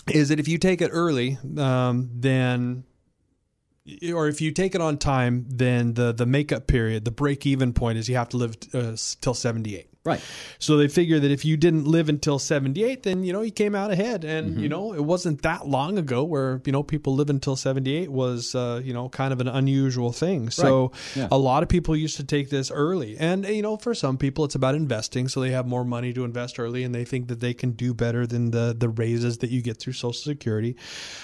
is 0.08 0.30
that 0.30 0.40
if 0.40 0.48
you 0.48 0.58
take 0.58 0.82
it 0.82 0.90
early, 0.92 1.38
um, 1.58 2.10
then 2.14 2.84
or 4.14 4.28
if 4.28 4.40
you 4.42 4.52
take 4.52 4.76
it 4.76 4.82
on 4.82 4.98
time, 4.98 5.46
then 5.50 5.94
the 5.94 6.14
the 6.14 6.26
makeup 6.26 6.68
period, 6.68 7.04
the 7.06 7.12
break 7.12 7.46
even 7.46 7.74
point 7.74 7.98
is 7.98 8.08
you 8.08 8.16
have 8.16 8.30
to 8.30 8.38
live 8.38 8.56
uh, 8.74 8.96
till 9.22 9.34
78. 9.34 9.88
Right. 10.06 10.22
So 10.60 10.76
they 10.76 10.90
figure 10.90 11.18
that 11.20 11.32
if 11.32 11.46
you 11.46 11.56
didn't 11.56 11.86
live 11.86 12.10
until 12.10 12.38
78, 12.38 13.04
then, 13.04 13.24
you 13.24 13.32
know, 13.32 13.42
you 13.42 13.52
came 13.52 13.74
out 13.74 13.90
ahead. 13.92 14.24
And, 14.26 14.44
Mm-hmm. 14.52 14.60
you 14.60 14.68
know, 14.70 14.94
it 14.94 15.04
wasn't 15.04 15.42
that 15.44 15.68
long 15.68 15.98
ago 15.98 16.24
where, 16.26 16.62
you 16.66 16.74
know, 16.74 16.84
people 16.84 17.16
live 17.16 17.30
until 17.30 17.56
78 17.56 18.12
was, 18.12 18.54
uh, 18.54 18.82
you 18.84 18.94
know, 18.94 19.08
kind 19.08 19.32
of 19.32 19.40
an 19.40 19.48
unusual 19.48 20.12
thing. 20.12 20.50
So 20.50 20.92
Yeah. 21.16 21.30
a 21.32 21.38
lot 21.38 21.64
of 21.64 21.70
people 21.70 21.96
used 21.96 22.18
to 22.18 22.24
take 22.26 22.50
this 22.50 22.70
early. 22.70 23.16
And, 23.18 23.46
you 23.46 23.62
know, 23.62 23.78
for 23.78 23.96
some 23.96 24.18
people, 24.18 24.44
it's 24.44 24.56
about 24.56 24.76
investing. 24.76 25.30
So 25.30 25.40
they 25.40 25.52
have 25.52 25.66
more 25.68 25.86
money 25.86 26.12
to 26.14 26.26
invest 26.26 26.60
early 26.60 26.84
and 26.84 26.94
they 26.94 27.06
think 27.06 27.30
that 27.30 27.40
they 27.40 27.54
can 27.54 27.72
do 27.72 27.94
better 27.94 28.28
than 28.28 28.52
the, 28.52 28.76
the 28.78 28.90
raises 28.90 29.38
that 29.38 29.52
you 29.52 29.62
get 29.62 29.78
through 29.80 29.94
Social 29.94 30.12
Security. 30.14 30.76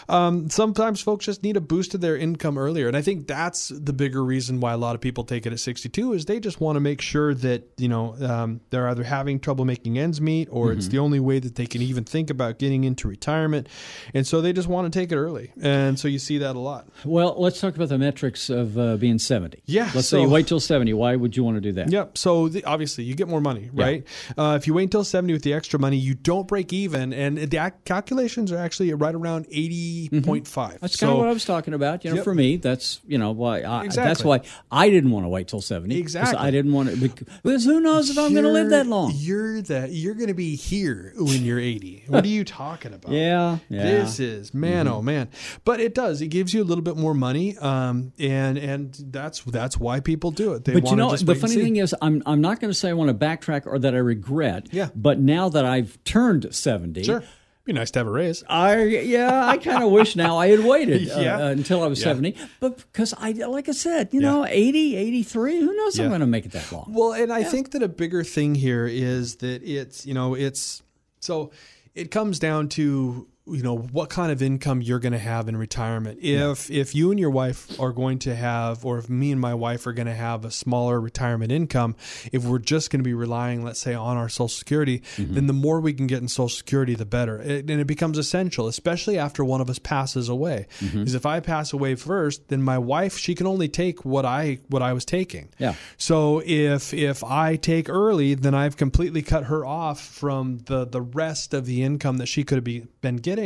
Um, 0.07 0.49
sometimes 0.49 1.01
folks 1.01 1.25
just 1.25 1.43
need 1.43 1.57
a 1.57 1.61
boost 1.61 1.91
to 1.91 1.97
their 1.97 2.15
income 2.17 2.57
earlier. 2.57 2.87
And 2.87 2.95
I 2.95 3.01
think 3.01 3.27
that's 3.27 3.69
the 3.69 3.93
bigger 3.93 4.23
reason 4.23 4.59
why 4.61 4.71
a 4.73 4.77
lot 4.77 4.95
of 4.95 5.01
people 5.01 5.25
take 5.25 5.45
it 5.45 5.51
at 5.51 5.59
62 5.59 6.13
is 6.13 6.25
they 6.25 6.39
just 6.39 6.61
want 6.61 6.77
to 6.77 6.79
make 6.79 7.01
sure 7.01 7.33
that, 7.33 7.67
you 7.77 7.89
know, 7.89 8.15
um, 8.25 8.61
they're 8.69 8.88
either 8.88 9.04
having 9.04 9.39
trouble 9.39 9.66
making 9.66 9.98
ends 9.98 10.19
meet 10.21 10.48
or 10.51 10.71
it's 10.71 10.88
the 10.89 11.00
only 11.00 11.19
way 11.19 11.39
that 11.39 11.56
they 11.56 11.66
can 11.66 11.81
even 11.81 12.04
think 12.04 12.30
about 12.30 12.60
getting 12.60 12.83
into 12.83 13.07
retirement. 13.07 13.68
And 14.13 14.25
so 14.27 14.42
they 14.42 14.54
just 14.54 14.68
want 14.68 14.92
to 14.92 15.00
take 15.00 15.12
it 15.12 15.16
early. 15.18 15.51
And 15.62 16.00
so 16.00 16.07
you 16.07 16.19
see 16.19 16.38
that 16.39 16.56
a 16.56 16.60
lot. 16.60 16.88
Well, 17.06 17.36
let's 17.38 17.60
talk 17.60 17.75
about 17.75 17.89
the 17.89 17.98
metrics 17.98 18.50
of 18.50 18.77
uh, 18.77 18.98
being 18.98 19.19
70. 19.19 19.62
Yeah, 19.66 19.89
Let's 19.95 20.07
say 20.10 20.21
you 20.21 20.30
wait 20.30 20.48
till 20.48 20.60
70. 20.60 20.94
Why 20.94 21.16
would 21.16 21.36
you 21.36 21.44
want 21.44 21.57
to 21.57 21.62
do 21.62 21.71
that? 21.74 21.92
Yep. 21.92 22.18
So 22.18 22.50
the, 22.50 22.63
obviously, 22.66 23.04
you 23.04 23.16
get 23.16 23.27
more 23.27 23.42
money, 23.42 23.69
right? 23.74 24.06
Uh, 24.38 24.57
if 24.60 24.68
you 24.68 24.74
wait 24.74 24.83
until 24.83 25.04
seventy 25.04 25.33
with 25.33 25.44
the 25.44 25.54
extra 25.54 25.80
money, 25.80 25.98
you 25.98 26.13
don't 26.13 26.48
break 26.48 26.74
even, 26.74 27.13
and 27.13 27.38
the 27.38 27.57
ac- 27.57 27.75
calculations 27.86 28.51
are 28.51 28.57
actually 28.57 28.94
right 28.94 29.15
around 29.15 29.45
eighty 29.51 30.10
point 30.22 30.48
five. 30.48 30.72
Mm-hmm. 30.74 30.77
That's 30.81 30.95
kind 30.98 31.12
of 31.12 31.18
what 31.19 31.27
I 31.27 31.31
was 31.31 31.45
talking 31.45 31.74
about. 31.74 32.04
You 32.04 32.12
know, 32.12 32.15
Yep. 32.18 32.24
for 32.24 32.36
me, 32.36 32.57
that's 32.57 33.00
you 33.07 33.18
know 33.18 33.31
why. 33.31 33.63
I, 33.63 33.88
That's 33.88 34.24
why 34.24 34.42
I 34.72 34.89
didn't 34.89 35.12
want 35.12 35.25
to 35.25 35.30
wait 35.30 35.48
till 35.48 35.62
seventy. 35.62 35.95
'cause 35.95 36.15
Exactly. 36.15 36.38
I 36.38 36.51
didn't 36.51 36.74
want 36.74 36.89
to 36.89 37.10
because 37.44 37.63
who 37.65 37.80
knows 37.80 38.10
if 38.10 38.18
I'm 38.18 38.31
going 38.33 38.44
to 38.45 38.51
live 38.51 38.58
that 38.67 38.85
long. 38.88 39.13
You're 39.15 39.61
that. 39.63 39.91
You're 39.91 40.15
going 40.15 40.27
to 40.27 40.33
be 40.33 40.56
here 40.56 41.13
when 41.17 41.44
you're 41.44 41.59
eighty. 41.59 42.03
What 42.07 42.23
are 42.23 42.27
you 42.27 42.43
talking 42.43 42.93
about? 42.93 43.12
Yeah, 43.19 43.57
yeah. 43.69 43.84
This 43.84 44.19
is 44.19 44.53
man, 44.53 44.86
Mm-hmm. 44.86 44.95
oh 44.95 45.01
man, 45.01 45.29
but 45.65 45.79
it 45.79 45.95
does. 45.95 46.22
It 46.22 46.27
gives 46.27 46.53
you 46.53 46.62
a 46.62 46.65
little 46.65 46.84
bit 46.84 46.98
more 46.98 47.13
money, 47.13 47.57
um, 47.57 48.13
and 48.19 48.57
and 48.57 48.93
that's 49.12 49.41
that's 49.43 49.77
why 49.77 50.00
people 50.01 50.31
do 50.31 50.53
it. 50.53 50.65
They 50.65 50.74
But 50.74 50.89
you 50.89 50.95
know, 50.95 51.15
the 51.15 51.36
funny 51.36 51.55
thing 51.55 51.77
is, 51.77 51.95
I'm 52.01 52.22
I'm 52.25 52.41
not 52.41 52.60
going 52.60 52.69
to 52.72 52.77
say 52.77 52.89
I 52.89 52.93
want 52.93 53.10
to 53.10 53.13
backtrack 53.25 53.65
or 53.65 53.79
that 53.79 53.93
I 53.95 54.00
regret. 54.00 54.67
Yeah. 54.72 54.89
But 54.95 55.19
now 55.19 55.50
that 55.50 55.65
I've 55.65 55.98
turned 56.03 56.53
seventy, 56.53 57.03
sure, 57.03 57.24
be 57.73 57.79
nice 57.79 57.91
to 57.91 57.99
have 57.99 58.07
a 58.07 58.11
raise. 58.11 58.43
I 58.49 58.83
yeah, 58.83 59.45
I 59.45 59.57
kind 59.57 59.83
of 59.83 59.91
wish 59.91 60.15
now 60.15 60.38
I 60.38 60.47
had 60.47 60.59
waited 60.61 61.09
uh, 61.15 61.19
Yeah. 61.19 61.38
uh, 61.38 61.49
until 61.49 61.83
I 61.83 61.88
was 61.88 61.99
Yeah. 61.99 62.05
70. 62.13 62.35
But 62.59 62.77
because 62.77 63.13
I 63.17 63.31
like 63.31 63.69
I 63.69 63.73
said, 63.73 64.09
you 64.11 64.21
know, 64.21 64.45
80, 64.45 64.95
83, 64.95 65.59
who 65.61 65.75
knows 65.75 65.97
if 65.97 66.03
I'm 66.03 66.09
going 66.09 66.21
to 66.21 66.27
make 66.27 66.45
it 66.45 66.51
that 66.53 66.71
long. 66.71 66.91
Well, 66.93 67.13
and 67.13 67.31
I 67.31 67.43
think 67.43 67.71
that 67.71 67.83
a 67.83 67.88
bigger 67.88 68.23
thing 68.23 68.55
here 68.55 68.85
is 68.88 69.38
that 69.38 69.63
it's, 69.63 70.05
you 70.05 70.13
know, 70.13 70.33
it's 70.35 70.81
so 71.19 71.51
it 71.95 72.11
comes 72.11 72.39
down 72.39 72.69
to 72.69 73.27
you 73.51 73.63
know 73.63 73.77
what 73.77 74.10
kind 74.10 74.32
of 74.32 74.41
income 74.41 74.82
you're 74.82 75.00
going 75.00 75.13
to 75.13 75.20
have 75.20 75.48
in 75.48 75.58
retirement. 75.58 76.20
If 76.22 76.70
if 76.70 76.96
you 76.96 77.12
and 77.12 77.20
your 77.20 77.29
wife 77.29 77.79
are 77.79 77.91
going 77.91 78.20
to 78.20 78.36
have, 78.36 78.86
or 78.86 78.98
if 78.98 79.10
me 79.10 79.32
and 79.32 79.39
my 79.39 79.53
wife 79.53 79.86
are 79.88 79.94
going 79.94 80.08
to 80.08 80.13
have 80.13 80.46
a 80.46 80.51
smaller 80.51 81.00
retirement 81.00 81.51
income, 81.51 81.96
if 82.32 82.44
we're 82.44 82.60
just 82.60 82.89
going 82.91 83.00
to 83.00 83.03
be 83.03 83.13
relying, 83.13 83.63
let's 83.63 83.79
say, 83.79 83.94
on 83.94 84.18
our 84.18 84.29
Social 84.29 84.48
Security, 84.48 85.00
mm-hmm. 85.15 85.34
then 85.34 85.48
the 85.48 85.53
more 85.53 85.79
we 85.79 85.94
can 85.94 86.08
get 86.08 86.22
in 86.22 86.27
Social 86.27 86.50
Security, 86.50 86.96
the 86.96 87.06
better. 87.06 87.41
It, 87.41 87.70
and 87.70 87.82
it 87.82 87.88
becomes 87.88 88.18
essential, 88.18 88.68
especially 88.68 89.18
after 89.18 89.44
one 89.44 89.62
of 89.62 89.70
us 89.70 89.79
passes 89.79 90.29
away. 90.29 90.68
Mm-hmm. 90.79 91.00
Because 91.00 91.15
if 91.15 91.25
I 91.25 91.39
pass 91.39 91.74
away 91.74 91.96
first, 91.96 92.48
then 92.50 92.62
my 92.62 92.77
wife 92.77 93.18
she 93.18 93.36
can 93.36 93.48
only 93.48 93.68
take 93.68 94.06
what 94.06 94.25
I 94.25 94.60
what 94.68 94.82
I 94.82 94.94
was 94.94 95.06
taking. 95.06 95.50
Yeah. 95.58 95.75
So 95.98 96.41
if 96.46 96.94
if 96.94 97.24
I 97.24 97.56
take 97.56 97.89
early, 97.89 98.34
then 98.34 98.53
I've 98.53 98.77
completely 98.77 99.22
cut 99.22 99.46
her 99.46 99.65
off 99.65 100.00
from 100.01 100.60
the 100.65 100.86
the 100.86 101.01
rest 101.01 101.53
of 101.53 101.65
the 101.65 101.84
income 101.84 102.18
that 102.18 102.27
she 102.27 102.44
could 102.44 102.58
have 102.58 102.63
be, 102.63 102.88
been 103.01 103.18
getting, 103.18 103.38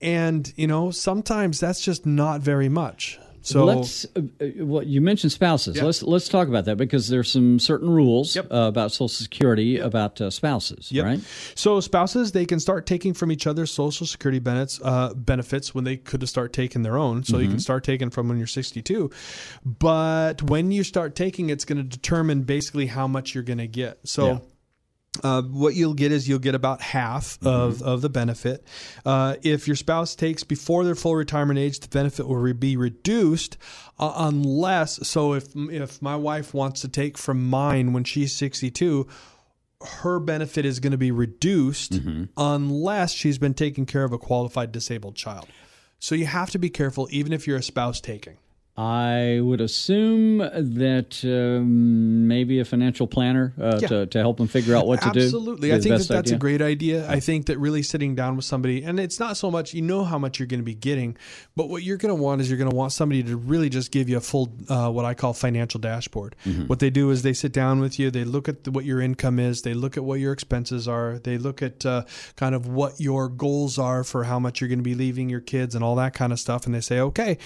and 0.00 0.52
you 0.56 0.66
know 0.66 0.90
sometimes 0.90 1.60
that's 1.60 1.80
just 1.80 2.06
not 2.06 2.40
very 2.40 2.68
much. 2.68 3.18
So 3.42 3.64
let's. 3.64 4.04
Uh, 4.14 4.20
uh, 4.38 4.46
well, 4.66 4.82
you 4.82 5.00
mentioned 5.00 5.32
spouses. 5.32 5.76
Yeah. 5.76 5.84
Let's 5.84 6.02
let's 6.02 6.28
talk 6.28 6.46
about 6.48 6.66
that 6.66 6.76
because 6.76 7.08
there's 7.08 7.30
some 7.32 7.58
certain 7.58 7.88
rules 7.88 8.36
Yep. 8.36 8.52
uh, 8.52 8.56
about 8.68 8.92
Social 8.92 9.08
Security 9.08 9.78
about 9.78 10.20
uh, 10.20 10.28
spouses, 10.28 10.92
Yep. 10.92 11.04
right? 11.06 11.20
So 11.54 11.80
spouses 11.80 12.32
they 12.32 12.44
can 12.44 12.60
start 12.60 12.84
taking 12.84 13.14
from 13.14 13.32
each 13.32 13.46
other 13.46 13.64
Social 13.64 14.06
Security 14.06 14.40
benefits 14.40 14.78
uh, 14.84 15.14
benefits 15.14 15.74
when 15.74 15.84
they 15.84 15.96
could 15.96 16.20
have 16.20 16.28
start 16.28 16.52
taking 16.52 16.82
their 16.82 16.98
own. 16.98 17.24
So 17.24 17.38
you 17.38 17.44
Mm-hmm. 17.44 17.52
can 17.52 17.60
start 17.60 17.82
taking 17.82 18.10
from 18.10 18.28
when 18.28 18.36
you're 18.36 18.46
62, 18.46 19.10
but 19.64 20.42
when 20.42 20.70
you 20.70 20.84
start 20.84 21.14
taking, 21.14 21.48
it's 21.48 21.64
going 21.64 21.78
to 21.78 21.84
determine 21.84 22.42
basically 22.42 22.86
how 22.86 23.06
much 23.06 23.34
you're 23.34 23.42
going 23.44 23.58
to 23.58 23.66
get. 23.68 24.00
So. 24.04 24.26
Yeah. 24.26 24.38
Uh, 25.24 25.42
what 25.42 25.74
you'll 25.74 25.94
get 25.94 26.12
is 26.12 26.28
you'll 26.28 26.38
get 26.38 26.54
about 26.54 26.80
half 26.80 27.36
of, 27.44 27.82
of 27.82 28.00
the 28.00 28.08
benefit. 28.08 28.64
Uh, 29.04 29.36
if 29.42 29.66
your 29.66 29.74
spouse 29.74 30.14
takes 30.14 30.44
before 30.44 30.84
their 30.84 30.94
full 30.94 31.16
retirement 31.16 31.58
age, 31.58 31.80
the 31.80 31.88
benefit 31.88 32.28
will 32.28 32.36
re- 32.36 32.52
be 32.52 32.76
reduced 32.76 33.56
uh, 33.98 34.12
unless. 34.16 35.06
So 35.08 35.34
if 35.34 35.48
if 35.54 36.00
my 36.00 36.14
wife 36.14 36.54
wants 36.54 36.82
to 36.82 36.88
take 36.88 37.18
from 37.18 37.50
mine 37.50 37.92
when 37.92 38.04
she's 38.04 38.34
62, 38.36 39.08
her 40.02 40.20
benefit 40.20 40.64
is 40.64 40.78
going 40.78 40.92
to 40.92 40.98
be 40.98 41.10
reduced 41.10 41.94
unless 42.36 43.12
she's 43.12 43.38
been 43.38 43.54
taking 43.54 43.86
care 43.86 44.04
of 44.04 44.12
a 44.12 44.18
qualified 44.18 44.70
disabled 44.70 45.16
child. 45.16 45.48
So 45.98 46.14
you 46.14 46.26
have 46.26 46.50
to 46.50 46.58
be 46.58 46.70
careful, 46.70 47.08
even 47.10 47.32
if 47.32 47.46
you're 47.46 47.58
a 47.58 47.62
spouse 47.62 48.00
taking. 48.00 48.36
I 48.80 49.40
would 49.42 49.60
assume 49.60 50.38
that 50.38 51.22
um, 51.22 52.26
maybe 52.26 52.60
a 52.60 52.64
financial 52.64 53.06
planner 53.06 53.52
uh, 53.60 53.78
Yeah. 53.82 53.88
to, 53.88 54.06
to 54.06 54.18
help 54.20 54.38
them 54.38 54.48
figure 54.48 54.74
out 54.74 54.86
what 54.86 55.02
to 55.02 55.10
do. 55.10 55.20
Absolutely. 55.20 55.74
I 55.74 55.80
think 55.80 55.98
that 55.98 56.08
that's 56.08 56.30
a 56.30 56.38
great 56.38 56.62
idea. 56.62 57.06
I 57.06 57.20
think 57.20 57.46
that 57.46 57.58
really 57.58 57.82
sitting 57.82 58.14
down 58.14 58.36
with 58.36 58.46
somebody, 58.46 58.82
and 58.82 58.98
it's 58.98 59.20
not 59.20 59.36
so 59.36 59.50
much, 59.50 59.74
you 59.74 59.82
know 59.82 60.02
how 60.02 60.18
much 60.18 60.38
you're 60.38 60.46
going 60.46 60.60
to 60.60 60.64
be 60.64 60.74
getting, 60.74 61.18
but 61.56 61.68
what 61.68 61.82
you're 61.82 61.98
going 61.98 62.16
to 62.16 62.22
want 62.22 62.40
is 62.40 62.48
you're 62.48 62.56
going 62.56 62.70
to 62.70 62.76
want 62.76 62.92
somebody 62.92 63.22
to 63.24 63.36
really 63.36 63.68
just 63.68 63.90
give 63.90 64.08
you 64.08 64.16
a 64.16 64.20
full, 64.22 64.50
uh, 64.70 64.88
what 64.88 65.04
I 65.04 65.12
call 65.12 65.34
financial 65.34 65.78
dashboard. 65.78 66.34
Mm-hmm. 66.46 66.66
What 66.68 66.78
they 66.78 66.88
do 66.88 67.10
is 67.10 67.20
they 67.20 67.34
sit 67.34 67.52
down 67.52 67.80
with 67.80 67.98
you, 67.98 68.10
they 68.10 68.24
look 68.24 68.48
at 68.48 68.64
the, 68.64 68.70
what 68.70 68.86
your 68.86 69.02
income 69.02 69.38
is, 69.38 69.60
they 69.60 69.74
look 69.74 69.98
at 69.98 70.04
what 70.04 70.20
your 70.20 70.32
expenses 70.32 70.88
are, 70.88 71.18
they 71.18 71.36
look 71.36 71.60
at 71.60 71.84
uh, 71.84 72.04
kind 72.36 72.54
of 72.54 72.66
what 72.66 72.98
your 72.98 73.28
goals 73.28 73.78
are 73.78 74.04
for 74.04 74.24
how 74.24 74.38
much 74.38 74.62
you're 74.62 74.68
going 74.68 74.78
to 74.78 74.82
be 74.82 74.94
leaving 74.94 75.28
your 75.28 75.40
kids 75.40 75.74
and 75.74 75.84
all 75.84 75.96
that 75.96 76.14
kind 76.14 76.32
of 76.32 76.40
stuff. 76.40 76.64
And 76.64 76.74
they 76.74 76.80
say, 76.80 76.98
okay, 77.00 77.36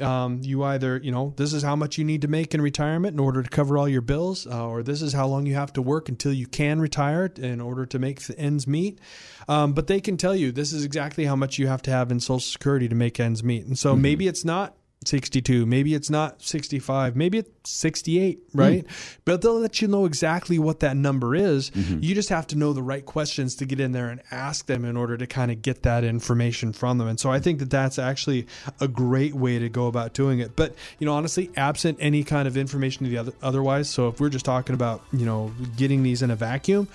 um, 0.00 0.40
you 0.42 0.62
either, 0.64 0.98
you 0.98 1.10
know, 1.10 1.34
this 1.36 1.52
is 1.52 1.62
how 1.62 1.76
much 1.76 1.98
you 1.98 2.04
need 2.04 2.22
to 2.22 2.28
make 2.28 2.54
in 2.54 2.60
retirement 2.60 3.14
in 3.14 3.20
order 3.20 3.42
to 3.42 3.48
cover 3.48 3.76
all 3.76 3.88
your 3.88 4.00
bills, 4.00 4.46
uh, 4.46 4.66
or 4.66 4.82
this 4.82 5.02
is 5.02 5.12
how 5.12 5.26
long 5.26 5.46
you 5.46 5.54
have 5.54 5.72
to 5.74 5.82
work 5.82 6.08
until 6.08 6.32
you 6.32 6.46
can 6.46 6.80
retire 6.80 7.30
in 7.36 7.60
order 7.60 7.86
to 7.86 7.98
make 7.98 8.20
the 8.22 8.38
ends 8.38 8.66
meet. 8.66 9.00
Um, 9.48 9.72
but 9.72 9.86
they 9.86 10.00
can 10.00 10.16
tell 10.16 10.36
you 10.36 10.52
this 10.52 10.72
is 10.72 10.84
exactly 10.84 11.24
how 11.24 11.36
much 11.36 11.58
you 11.58 11.66
have 11.66 11.82
to 11.82 11.90
have 11.90 12.10
in 12.10 12.20
Social 12.20 12.40
Security 12.40 12.88
to 12.88 12.94
make 12.94 13.18
ends 13.18 13.42
meet. 13.42 13.66
And 13.66 13.78
so 13.78 13.96
maybe 13.96 14.28
it's 14.28 14.44
not 14.44 14.76
62, 15.04 15.64
maybe 15.64 15.94
it's 15.94 16.10
not 16.10 16.42
65, 16.42 17.16
maybe 17.16 17.38
it's 17.38 17.70
68, 17.70 18.40
right? 18.52 18.84
But 19.24 19.42
they'll 19.42 19.58
let 19.58 19.80
you 19.80 19.88
know 19.88 20.04
exactly 20.06 20.58
what 20.58 20.80
that 20.80 20.96
number 20.96 21.34
is. 21.34 21.70
You 21.74 22.14
just 22.14 22.28
have 22.30 22.46
to 22.48 22.56
know 22.56 22.72
the 22.72 22.82
right 22.82 23.04
questions 23.04 23.54
to 23.56 23.64
get 23.64 23.78
in 23.80 23.92
there 23.92 24.08
and 24.08 24.20
ask 24.30 24.66
them 24.66 24.84
in 24.84 24.96
order 24.96 25.16
to 25.16 25.26
kind 25.26 25.50
of 25.50 25.62
get 25.62 25.82
that 25.84 26.02
information 26.04 26.72
from 26.72 26.98
them. 26.98 27.08
And 27.08 27.18
so 27.20 27.30
I 27.30 27.38
think 27.38 27.60
that 27.60 27.70
that's 27.70 27.98
actually 27.98 28.46
a 28.80 28.88
great 28.88 29.34
way 29.34 29.58
to 29.58 29.68
go 29.68 29.86
about 29.86 30.14
doing 30.14 30.40
it. 30.40 30.56
But, 30.56 30.74
you 30.98 31.06
know, 31.06 31.14
honestly, 31.14 31.50
absent 31.56 31.98
any 32.00 32.24
kind 32.24 32.48
of 32.48 32.56
information 32.56 33.04
to 33.04 33.10
the 33.10 33.18
other, 33.18 33.32
otherwise, 33.40 33.88
so 33.88 34.08
if 34.08 34.20
we're 34.20 34.28
just 34.30 34.44
talking 34.44 34.74
about, 34.74 35.02
you 35.12 35.24
know, 35.24 35.52
getting 35.76 36.02
these 36.02 36.22
in 36.22 36.30
a 36.30 36.36
vacuum, 36.36 36.88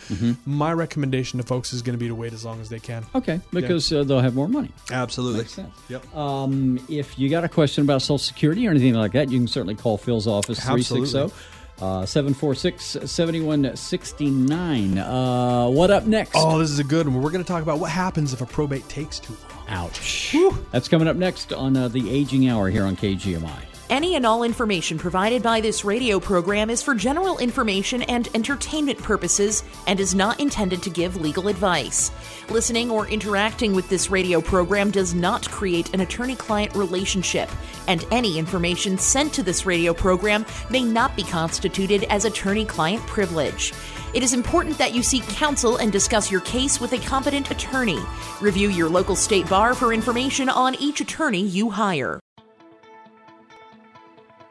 my 0.46 0.74
recommendation 0.74 1.40
to 1.40 1.46
folks 1.46 1.72
is 1.74 1.82
going 1.82 1.98
to 1.98 2.00
be 2.00 2.08
to 2.08 2.16
wait 2.16 2.34
as 2.34 2.44
long 2.44 2.60
as 2.60 2.70
they 2.70 2.80
can. 2.80 3.06
Okay, 3.16 3.40
because 3.52 3.92
uh, 3.94 4.04
they'll 4.04 4.20
have 4.20 4.36
more 4.36 4.48
money. 4.48 4.72
Absolutely. 4.92 5.40
Makes 5.40 5.54
sense. 5.54 5.74
Yep. 5.90 6.16
Um, 6.16 6.86
if 6.90 7.18
you 7.18 7.30
got 7.30 7.44
a 7.44 7.50
question 7.50 7.84
about 7.84 7.93
Social 8.00 8.18
Security 8.18 8.68
or 8.68 8.72
anything 8.72 8.94
like 8.94 9.12
that, 9.14 9.30
you 9.30 9.40
can 9.40 9.48
certainly 9.48 9.76
call 9.76 9.98
Phil's 9.98 10.28
office, 10.28 10.60
Absolutely. 10.60 11.10
360 11.10 11.54
uh, 11.82 12.06
746 12.06 12.98
7169. 13.12 14.98
Uh, 14.98 15.68
What 15.70 15.92
up 15.92 16.06
next? 16.06 16.32
Oh, 16.36 16.60
this 16.60 16.70
is 16.70 16.80
a 16.80 16.84
good 16.84 17.08
one. 17.08 17.22
We're 17.22 17.32
going 17.32 17.44
to 17.44 17.48
talk 17.48 17.64
about 17.64 17.80
what 17.80 17.92
happens 17.92 18.34
if 18.34 18.42
a 18.42 18.46
probate 18.46 18.88
takes 18.90 19.20
too 19.20 19.36
long. 19.50 19.68
Ouch. 19.70 20.36
That's 20.72 20.88
coming 20.88 21.08
up 21.08 21.16
next 21.16 21.52
on 21.54 21.76
uh, 21.76 21.88
the 21.88 22.10
Aging 22.10 22.48
Hour 22.50 22.70
here 22.70 22.84
on 22.86 22.96
KGMI. 22.96 23.73
Any 23.90 24.16
and 24.16 24.26
all 24.26 24.44
information 24.44 24.98
provided 24.98 25.44
by 25.44 25.60
this 25.60 25.84
radio 25.84 26.18
program 26.18 26.70
is 26.70 26.82
for 26.82 26.96
general 26.96 27.38
information 27.40 28.02
and 28.04 28.30
entertainment 28.34 28.98
purposes 28.98 29.62
and 29.88 30.00
is 30.00 30.16
not 30.16 30.40
intended 30.40 30.82
to 30.84 30.90
give 30.90 31.20
legal 31.20 31.50
advice. 31.50 32.10
Listening 32.50 32.90
or 32.90 33.08
interacting 33.08 33.74
with 33.74 33.90
this 33.90 34.10
radio 34.10 34.40
program 34.40 34.90
does 34.90 35.14
not 35.14 35.50
create 35.50 35.94
an 35.94 36.00
attorney 36.00 36.36
client 36.36 36.74
relationship, 36.76 37.50
and 37.90 38.06
any 38.10 38.40
information 38.40 38.98
sent 38.98 39.34
to 39.34 39.44
this 39.44 39.66
radio 39.66 39.94
program 39.94 40.46
may 40.70 40.84
not 40.84 41.14
be 41.18 41.24
constituted 41.24 42.06
as 42.06 42.24
attorney 42.24 42.66
client 42.66 43.06
privilege. 43.06 43.74
It 44.14 44.24
is 44.24 44.32
important 44.34 44.78
that 44.78 44.94
you 44.94 45.04
seek 45.04 45.24
counsel 45.24 45.76
and 45.76 45.92
discuss 45.92 46.32
your 46.32 46.42
case 46.42 46.80
with 46.80 46.94
a 46.94 47.00
competent 47.00 47.52
attorney. 47.52 48.00
Review 48.40 48.70
your 48.70 48.88
local 48.88 49.18
state 49.18 49.50
bar 49.50 49.74
for 49.74 49.92
information 49.92 50.48
on 50.48 50.76
each 50.76 51.02
attorney 51.02 51.42
you 51.42 51.70
hire. 51.70 52.23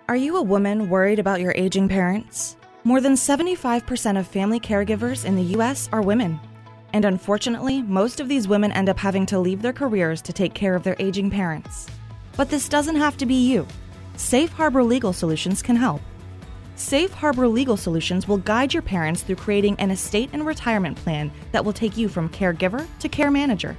Are 0.08 0.16
you 0.16 0.36
a 0.36 0.42
woman 0.42 0.88
worried 0.88 1.20
about 1.20 1.40
your 1.40 1.54
aging 1.56 1.88
parents? 1.88 2.56
More 2.82 3.00
than 3.00 3.12
75% 3.12 4.18
of 4.18 4.26
family 4.26 4.58
caregivers 4.58 5.24
in 5.24 5.36
the 5.36 5.54
U.S. 5.54 5.88
are 5.92 6.02
women. 6.02 6.40
And 6.92 7.04
unfortunately, 7.04 7.82
most 7.82 8.18
of 8.18 8.28
these 8.28 8.48
women 8.48 8.72
end 8.72 8.88
up 8.88 8.98
having 8.98 9.26
to 9.26 9.38
leave 9.38 9.62
their 9.62 9.72
careers 9.72 10.20
to 10.22 10.32
take 10.32 10.54
care 10.54 10.74
of 10.74 10.82
their 10.82 10.96
aging 10.98 11.30
parents. 11.30 11.86
But 12.36 12.50
this 12.50 12.68
doesn't 12.68 12.96
have 12.96 13.16
to 13.18 13.26
be 13.26 13.48
you. 13.48 13.66
Safe 14.16 14.50
Harbor 14.50 14.82
Legal 14.82 15.12
Solutions 15.12 15.62
can 15.62 15.76
help. 15.76 16.02
Safe 16.74 17.12
Harbor 17.12 17.46
Legal 17.46 17.76
Solutions 17.76 18.26
will 18.26 18.38
guide 18.38 18.74
your 18.74 18.82
parents 18.82 19.22
through 19.22 19.36
creating 19.36 19.76
an 19.78 19.92
estate 19.92 20.30
and 20.32 20.44
retirement 20.44 20.96
plan 20.96 21.30
that 21.52 21.64
will 21.64 21.72
take 21.72 21.96
you 21.96 22.08
from 22.08 22.28
caregiver 22.28 22.86
to 22.98 23.08
care 23.08 23.30
manager. 23.30 23.76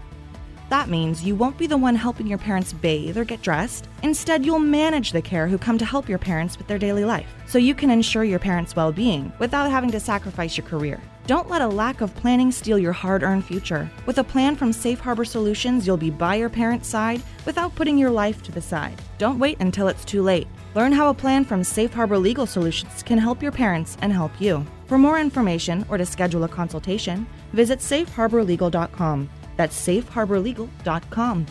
That 0.69 0.89
means 0.89 1.23
you 1.23 1.35
won't 1.35 1.57
be 1.57 1.67
the 1.67 1.77
one 1.77 1.95
helping 1.95 2.27
your 2.27 2.37
parents 2.37 2.73
bathe 2.73 3.17
or 3.17 3.23
get 3.23 3.41
dressed. 3.41 3.87
Instead, 4.01 4.45
you'll 4.45 4.59
manage 4.59 5.11
the 5.11 5.21
care 5.21 5.47
who 5.47 5.57
come 5.57 5.77
to 5.77 5.85
help 5.85 6.09
your 6.09 6.17
parents 6.17 6.57
with 6.57 6.67
their 6.67 6.79
daily 6.79 7.05
life, 7.05 7.33
so 7.45 7.57
you 7.57 7.75
can 7.75 7.89
ensure 7.89 8.23
your 8.23 8.39
parents' 8.39 8.75
well 8.75 8.91
being 8.91 9.31
without 9.39 9.69
having 9.69 9.91
to 9.91 9.99
sacrifice 9.99 10.57
your 10.57 10.65
career. 10.65 11.01
Don't 11.25 11.49
let 11.49 11.61
a 11.61 11.67
lack 11.67 12.01
of 12.01 12.13
planning 12.15 12.51
steal 12.51 12.77
your 12.77 12.91
hard 12.91 13.23
earned 13.23 13.45
future. 13.45 13.89
With 14.05 14.17
a 14.17 14.23
plan 14.23 14.57
from 14.57 14.73
Safe 14.73 14.99
Harbor 14.99 15.23
Solutions, 15.23 15.87
you'll 15.87 15.95
be 15.95 16.09
by 16.09 16.35
your 16.35 16.49
parents' 16.49 16.89
side 16.89 17.21
without 17.45 17.73
putting 17.75 17.97
your 17.97 18.09
life 18.09 18.43
to 18.43 18.51
the 18.51 18.61
side. 18.61 19.01
Don't 19.19 19.39
wait 19.39 19.57
until 19.61 19.87
it's 19.87 20.03
too 20.03 20.21
late. 20.21 20.47
Learn 20.75 20.91
how 20.91 21.09
a 21.09 21.13
plan 21.13 21.45
from 21.45 21.63
Safe 21.63 21.93
Harbor 21.93 22.17
Legal 22.17 22.45
Solutions 22.45 23.03
can 23.03 23.17
help 23.17 23.41
your 23.41 23.53
parents 23.53 23.95
and 24.01 24.11
help 24.11 24.31
you. 24.41 24.65
For 24.87 24.97
more 24.97 25.17
information 25.17 25.85
or 25.87 25.97
to 25.97 26.05
schedule 26.05 26.43
a 26.43 26.49
consultation, 26.49 27.25
visit 27.53 27.79
safeharborlegal.com. 27.79 29.29
That's 29.57 29.87
safeharborlegal.com. 29.87 31.45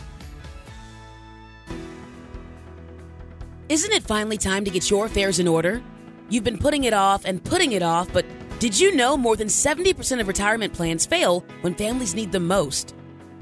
Isn't 3.69 3.93
it 3.93 4.03
finally 4.03 4.37
time 4.37 4.65
to 4.65 4.71
get 4.71 4.89
your 4.89 5.05
affairs 5.05 5.39
in 5.39 5.47
order? 5.47 5.81
You've 6.29 6.43
been 6.43 6.57
putting 6.57 6.83
it 6.83 6.93
off 6.93 7.25
and 7.25 7.43
putting 7.43 7.71
it 7.71 7.81
off, 7.81 8.11
but 8.11 8.25
did 8.59 8.79
you 8.79 8.95
know 8.95 9.17
more 9.17 9.35
than 9.35 9.47
70% 9.47 10.19
of 10.19 10.27
retirement 10.27 10.73
plans 10.73 11.05
fail 11.05 11.43
when 11.61 11.73
families 11.75 12.13
need 12.13 12.31
them 12.31 12.47
most? 12.47 12.95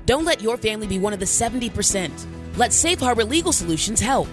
Don't 0.06 0.26
let 0.26 0.42
your 0.42 0.58
family 0.58 0.88
be 0.88 1.00
one 1.00 1.14
of 1.14 1.20
the 1.20 1.26
70%. 1.26 2.12
Let 2.58 2.74
Safe 2.74 3.00
Harbor 3.00 3.24
Legal 3.24 3.52
Solutions 3.52 4.00
help. 4.00 4.28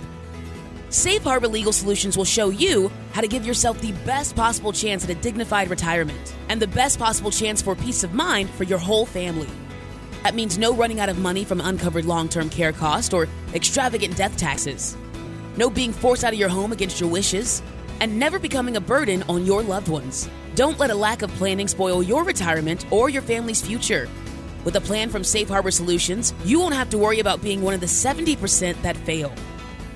Safe 0.90 1.23
Harbor 1.23 1.49
Legal 1.49 1.73
Solutions 1.73 2.16
will 2.16 2.25
show 2.25 2.49
you 2.49 2.90
how 3.12 3.20
to 3.20 3.28
give 3.28 3.44
yourself 3.44 3.80
the 3.80 3.92
best 4.06 4.35
possible 4.35 4.73
chance 4.73 5.04
at 5.04 5.11
a 5.11 5.14
dignified 5.16 5.68
retirement 5.68 6.35
and 6.49 6.61
the 6.61 6.66
best 6.66 6.99
possible 6.99 7.30
chance 7.30 7.61
for 7.61 7.75
peace 7.75 8.02
of 8.02 8.14
mind 8.14 8.49
for 8.50 8.64
your 8.64 8.78
whole 8.78 9.04
family. 9.04 9.49
That 10.22 10.34
means 10.34 10.58
no 10.58 10.75
running 10.75 11.00
out 11.00 11.08
of 11.08 11.18
money 11.18 11.44
from 11.44 11.60
uncovered 11.60 12.04
long 12.04 12.28
term 12.28 12.50
care 12.50 12.72
costs 12.72 13.12
or 13.12 13.28
extravagant 13.54 14.16
death 14.16 14.37
taxes, 14.37 14.96
no 15.56 15.70
being 15.70 15.92
forced 15.92 16.25
out 16.25 16.32
of 16.32 16.38
your 16.38 16.48
home 16.48 16.72
against 16.72 17.00
your 17.00 17.08
wishes, 17.08 17.62
and 18.00 18.18
never 18.18 18.38
becoming 18.38 18.76
a 18.76 18.80
burden 18.80 19.22
on 19.28 19.46
your 19.46 19.62
loved 19.62 19.88
ones. 19.88 20.28
Don't 20.54 20.78
let 20.78 20.90
a 20.90 20.94
lack 20.94 21.22
of 21.22 21.30
planning 21.32 21.68
spoil 21.68 22.02
your 22.02 22.25
retirement 22.25 22.84
or 22.92 23.08
your 23.08 23.22
family's 23.22 23.60
future. 23.60 24.08
With 24.64 24.76
a 24.76 24.80
plan 24.80 25.08
from 25.08 25.25
Safe 25.25 25.48
Harbor 25.48 25.70
Solutions, 25.70 26.34
you 26.44 26.60
won't 26.60 26.75
have 26.75 26.90
to 26.90 26.98
worry 26.98 27.20
about 27.20 27.42
being 27.42 27.62
one 27.62 27.75
of 27.75 27.80
the 27.80 27.87
70% 27.87 28.82
that 28.82 28.96
fail. 28.98 29.32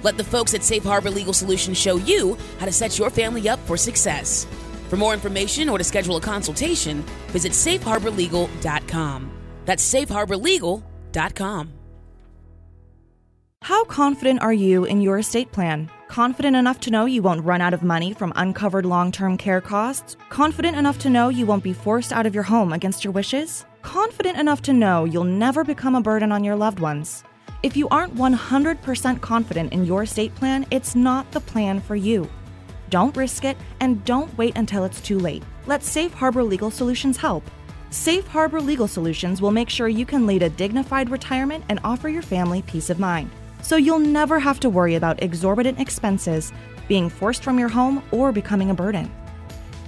Let 0.02 0.17
the 0.17 0.25
folks 0.25 0.55
at 0.55 0.62
Safe 0.62 0.83
Harbor 0.83 1.11
Legal 1.11 1.33
Solutions 1.33 1.79
show 1.79 1.97
you 1.97 2.37
how 2.59 2.67
to 2.67 2.73
set 2.73 2.99
your 2.99 3.11
family 3.11 3.49
up 3.49 3.61
for 3.67 3.76
success. 3.76 4.47
For 4.88 4.97
more 4.97 5.14
information 5.14 5.69
or 5.69 5.79
to 5.79 5.85
schedule 5.85 6.17
a 6.17 6.21
consultation, 6.21 7.02
visit 7.29 7.52
safeharborlegal.com. 7.52 9.42
That's 9.64 9.95
safeharborlegal.com. 9.95 11.73
How 13.62 13.85
confident 13.85 14.42
are 14.42 14.52
you 14.52 14.85
in 14.85 15.00
your 15.00 15.19
estate 15.19 15.52
plan? 15.52 15.88
Confident 16.09 16.57
enough 16.57 16.81
to 16.81 16.90
know 16.90 17.04
you 17.04 17.23
won't 17.23 17.45
run 17.45 17.61
out 17.61 17.73
of 17.73 17.85
money 17.85 18.12
from 18.12 18.33
uncovered 18.35 18.85
long 18.85 19.12
term 19.12 19.38
care 19.38 19.61
costs? 19.61 20.16
Confident 20.31 20.76
enough 20.76 20.99
to 20.99 21.11
know 21.11 21.28
you 21.28 21.47
won't 21.47 21.62
be 21.62 21.73
forced 21.73 22.12
out 22.12 22.26
of 22.26 22.35
your 22.35 22.42
home 22.42 22.73
against 22.73 23.04
your 23.04 23.12
wishes? 23.12 23.64
Confident 23.83 24.37
enough 24.37 24.62
to 24.62 24.73
know 24.73 25.04
you'll 25.04 25.23
never 25.23 25.62
become 25.62 25.95
a 25.95 26.00
burden 26.00 26.33
on 26.33 26.42
your 26.42 26.57
loved 26.57 26.81
ones? 26.81 27.23
If 27.62 27.76
you 27.76 27.87
aren't 27.90 28.16
100% 28.16 29.21
confident 29.21 29.73
in 29.73 29.85
your 29.85 30.02
estate 30.02 30.35
plan, 30.35 30.66
it's 30.73 30.97
not 30.97 31.31
the 31.31 31.40
plan 31.40 31.81
for 31.81 31.95
you. 31.95 32.28
Don't 32.90 33.16
risk 33.16 33.45
it 33.45 33.57
and 33.78 34.04
don't 34.04 34.37
wait 34.37 34.57
until 34.59 34.85
it's 34.85 35.00
too 35.00 35.21
late. 35.21 35.45
Let 35.66 35.85
Safe 35.85 36.12
Harbor 36.12 36.42
Legal 36.42 36.73
Solutions 36.73 37.16
help. 37.16 37.49
Safe 37.93 38.27
Harbor 38.27 38.59
Legal 38.59 38.89
Solutions 38.89 39.43
will 39.43 39.51
make 39.51 39.69
sure 39.69 39.87
you 39.87 40.07
can 40.07 40.27
lead 40.27 40.43
a 40.43 40.49
dignified 40.49 41.11
retirement 41.11 41.63
and 41.69 41.79
offer 41.85 42.09
your 42.09 42.23
family 42.23 42.63
peace 42.63 42.89
of 42.89 42.99
mind. 42.99 43.31
So 43.61 43.77
you'll 43.77 43.99
never 43.99 44.39
have 44.39 44.59
to 44.61 44.71
worry 44.71 44.95
about 44.95 45.23
exorbitant 45.23 45.79
expenses, 45.79 46.55
being 46.89 47.11
forced 47.11 47.45
from 47.45 47.59
your 47.59 47.69
home, 47.69 48.03
or 48.11 48.33
becoming 48.33 48.71
a 48.71 48.75
burden. 48.75 49.13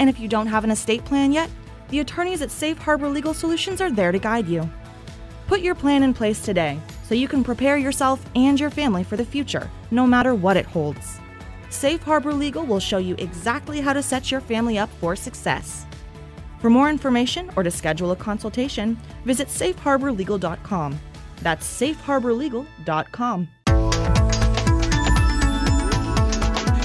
And 0.00 0.10
if 0.10 0.20
you 0.20 0.28
don't 0.28 0.48
have 0.48 0.64
an 0.64 0.70
estate 0.70 1.02
plan 1.06 1.32
yet, 1.32 1.48
The 1.90 2.00
attorneys 2.00 2.42
at 2.42 2.50
Safe 2.50 2.78
Harbor 2.78 3.08
Legal 3.08 3.34
Solutions 3.34 3.80
are 3.80 3.90
there 3.90 4.12
to 4.12 4.18
guide 4.18 4.48
you. 4.48 4.68
Put 5.46 5.60
your 5.60 5.74
plan 5.74 6.02
in 6.02 6.14
place 6.14 6.40
today 6.40 6.80
so 7.04 7.14
you 7.14 7.28
can 7.28 7.44
prepare 7.44 7.76
yourself 7.76 8.24
and 8.34 8.58
your 8.58 8.70
family 8.70 9.04
for 9.04 9.16
the 9.16 9.24
future, 9.24 9.70
no 9.90 10.06
matter 10.06 10.34
what 10.34 10.56
it 10.56 10.66
holds. 10.66 11.20
Safe 11.70 12.02
Harbor 12.02 12.32
Legal 12.32 12.64
will 12.64 12.80
show 12.80 12.98
you 12.98 13.14
exactly 13.18 13.80
how 13.80 13.92
to 13.92 14.02
set 14.02 14.30
your 14.30 14.40
family 14.40 14.78
up 14.78 14.90
for 15.00 15.14
success. 15.14 15.86
For 16.64 16.70
more 16.70 16.88
information 16.88 17.50
or 17.56 17.62
to 17.62 17.70
schedule 17.70 18.12
a 18.12 18.16
consultation, 18.16 18.96
visit 19.26 19.48
safeharborlegal.com. 19.48 20.98
That's 21.42 21.66
safeharborlegal.com. 21.66 23.48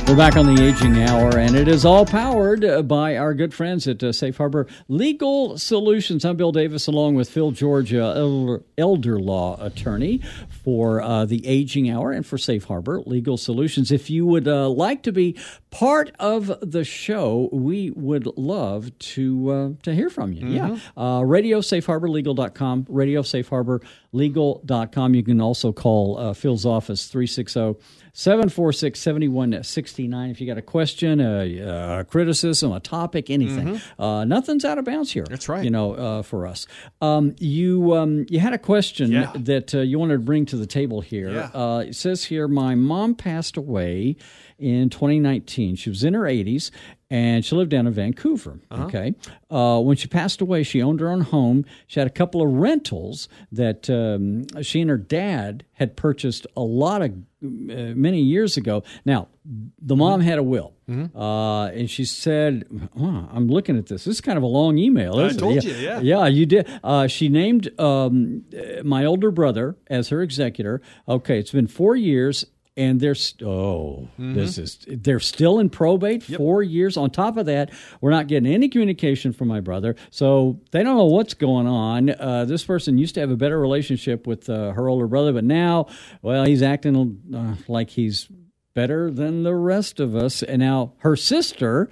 We're 0.09 0.15
back 0.15 0.37
on 0.37 0.47
the 0.55 0.63
Aging 0.63 1.03
Hour, 1.03 1.37
and 1.37 1.55
it 1.55 1.67
is 1.67 1.85
all 1.85 2.03
powered 2.03 2.65
uh, 2.65 2.81
by 2.81 3.15
our 3.15 3.35
good 3.35 3.53
friends 3.53 3.87
at 3.87 4.01
uh, 4.01 4.11
Safe 4.11 4.35
Harbor 4.35 4.65
Legal 4.87 5.55
Solutions. 5.59 6.25
I'm 6.25 6.35
Bill 6.35 6.51
Davis, 6.51 6.87
along 6.87 7.13
with 7.13 7.29
Phil 7.29 7.51
George, 7.51 7.93
uh, 7.93 8.13
elder, 8.15 8.63
elder 8.75 9.19
law 9.19 9.63
attorney 9.63 10.21
for 10.63 10.99
uh, 10.99 11.25
the 11.25 11.45
Aging 11.45 11.91
Hour 11.91 12.11
and 12.11 12.25
for 12.25 12.39
Safe 12.39 12.63
Harbor 12.63 13.03
Legal 13.05 13.37
Solutions. 13.37 13.91
If 13.91 14.09
you 14.09 14.25
would 14.25 14.47
uh, 14.47 14.67
like 14.69 15.03
to 15.03 15.11
be 15.11 15.37
part 15.69 16.11
of 16.17 16.51
the 16.59 16.83
show, 16.83 17.47
we 17.53 17.91
would 17.91 18.25
love 18.35 18.97
to 18.97 19.51
uh, 19.51 19.69
to 19.83 19.93
hear 19.93 20.09
from 20.09 20.33
you. 20.33 20.47
Yeah, 20.47 20.79
uh, 20.97 21.21
radio 21.23 21.61
safeharborlegal.com, 21.61 22.87
radio 22.89 23.21
safeharborlegal.com. 23.21 25.13
You 25.13 25.23
can 25.23 25.39
also 25.39 25.71
call 25.71 26.17
uh, 26.17 26.33
Phil's 26.33 26.65
office 26.65 27.09
360 27.09 27.75
746 28.13 28.99
7169. 28.99 30.29
If 30.29 30.41
you 30.41 30.47
got 30.47 30.57
a 30.57 30.61
question, 30.61 31.19
a, 31.19 31.99
a 31.99 32.03
criticism, 32.05 32.71
a 32.71 32.79
topic, 32.79 33.29
anything, 33.29 33.81
uh, 33.97 34.25
nothing's 34.25 34.65
out 34.65 34.77
of 34.77 34.85
bounds 34.85 35.11
here. 35.11 35.23
Mm-hmm. 35.23 35.31
That's 35.33 35.49
right. 35.49 35.63
You 35.63 35.69
know, 35.69 35.93
uh, 35.93 36.21
for 36.23 36.47
us. 36.47 36.67
Um, 37.01 37.35
you 37.39 37.95
um, 37.95 38.25
you 38.29 38.39
had 38.39 38.53
a 38.53 38.57
question 38.57 39.11
Yeah. 39.11 39.31
that 39.35 39.73
uh, 39.75 39.79
you 39.79 39.99
wanted 39.99 40.13
to 40.15 40.19
bring 40.19 40.45
to 40.47 40.55
the 40.57 40.67
table 40.67 41.01
here. 41.01 41.31
Yeah. 41.31 41.49
Uh, 41.53 41.79
it 41.87 41.95
says 41.95 42.25
here, 42.25 42.47
my 42.47 42.75
mom 42.75 43.15
passed 43.15 43.57
away 43.57 44.15
in 44.59 44.89
2019. 44.89 45.75
She 45.75 45.89
was 45.89 46.03
in 46.03 46.13
her 46.13 46.21
80s. 46.23 46.71
And 47.11 47.43
she 47.43 47.55
lived 47.55 47.71
down 47.71 47.87
in 47.87 47.93
Vancouver. 47.93 48.59
Uh-huh. 48.69 48.83
Okay. 48.85 49.15
Uh, 49.49 49.79
when 49.79 49.97
she 49.97 50.07
passed 50.07 50.41
away, 50.41 50.61
she 50.61 50.79
owned 50.79 50.99
her 50.99 51.09
own 51.09 51.21
home. 51.21 51.65
She 51.87 51.99
had 51.99 52.05
a 52.05 52.11
couple 52.11 52.39
of 52.43 52.51
rentals 52.51 53.27
that 53.51 53.89
um, 53.89 54.45
she 54.61 54.79
and 54.81 54.91
her 54.91 54.97
dad 54.97 55.65
had 55.73 55.97
purchased 55.97 56.45
a 56.55 56.61
lot 56.61 57.01
of 57.01 57.09
uh, 57.11 57.15
many 57.41 58.21
years 58.21 58.57
ago. 58.57 58.83
Now, 59.05 59.27
the 59.43 59.95
Mm-hmm. 59.95 59.97
mom 59.97 60.21
had 60.21 60.37
a 60.37 60.43
will, 60.43 60.75
uh, 61.15 61.63
and 61.73 61.89
she 61.89 62.05
said, 62.05 62.65
oh, 62.95 63.27
"I'm 63.33 63.47
looking 63.47 63.75
at 63.79 63.87
this. 63.87 64.03
This 64.03 64.15
is 64.17 64.21
kind 64.21 64.37
of 64.37 64.43
a 64.43 64.47
long 64.47 64.77
email, 64.77 65.19
I 65.19 65.23
isn't 65.25 65.39
told 65.39 65.57
it? 65.57 65.63
you, 65.63 65.73
yeah. 65.73 65.99
yeah, 66.01 66.27
you 66.27 66.45
did. 66.45 66.69
Uh, 66.83 67.07
she 67.07 67.27
named 67.29 67.71
um, 67.79 68.43
uh, 68.55 68.83
my 68.83 69.05
older 69.05 69.31
brother 69.31 69.75
as 69.87 70.09
her 70.09 70.21
executor. 70.21 70.83
Okay, 71.07 71.39
it's 71.39 71.51
been 71.51 71.65
four 71.65 71.95
years, 71.95 72.45
and 72.77 72.99
they're 72.99 73.15
st- 73.15 73.47
oh, 73.47 74.07
Mm-hmm. 74.13 74.33
this 74.35 74.57
is 74.57 74.79
they're 74.87 75.19
still 75.19 75.59
in 75.59 75.69
probate. 75.69 76.23
Four 76.23 76.63
years. 76.63 76.95
On 76.97 77.09
top 77.09 77.37
of 77.37 77.45
that, 77.47 77.71
we're 78.01 78.11
not 78.11 78.27
getting 78.27 78.51
any 78.53 78.69
communication 78.69 79.33
from 79.33 79.47
my 79.47 79.59
brother, 79.59 79.95
so 80.11 80.59
they 80.71 80.83
don't 80.83 80.97
know 80.97 81.05
what's 81.05 81.33
going 81.33 81.67
on. 81.67 82.09
Uh, 82.09 82.45
this 82.45 82.63
person 82.63 82.97
used 82.97 83.15
to 83.15 83.21
have 83.21 83.31
a 83.31 83.35
better 83.37 83.59
relationship 83.59 84.25
with 84.27 84.49
uh, 84.49 84.71
her 84.71 84.87
older 84.87 85.07
brother, 85.07 85.33
but 85.33 85.43
now, 85.43 85.87
well, 86.21 86.45
he's 86.45 86.61
acting 86.61 87.21
uh, 87.35 87.55
like 87.67 87.89
he's 87.89 88.27
better 88.73 89.11
than 89.11 89.43
the 89.43 89.55
rest 89.55 89.99
of 89.99 90.15
us. 90.15 90.41
And 90.43 90.59
now 90.59 90.93
her 90.99 91.15
sister, 91.17 91.89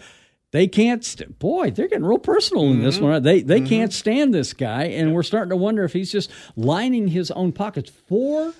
they 0.51 0.67
can't. 0.67 1.03
St- 1.03 1.37
boy, 1.39 1.71
they're 1.71 1.89
getting 1.89 2.05
real 2.05 2.19
personal 2.19 2.65
in 2.65 2.75
Mm-hmm. 2.75 2.83
this 2.83 2.99
one. 2.99 3.23
They 3.23 3.41
they 3.41 3.59
can't 3.61 3.91
stand 3.91 4.33
this 4.33 4.53
guy, 4.53 4.85
and 4.85 5.13
we're 5.13 5.23
starting 5.23 5.49
to 5.49 5.57
wonder 5.57 5.83
if 5.83 5.91
he's 5.91 6.11
just 6.11 6.31
lining 6.55 7.07
his 7.09 7.29
own 7.31 7.51
pockets. 7.51 7.89
Four. 8.07 8.53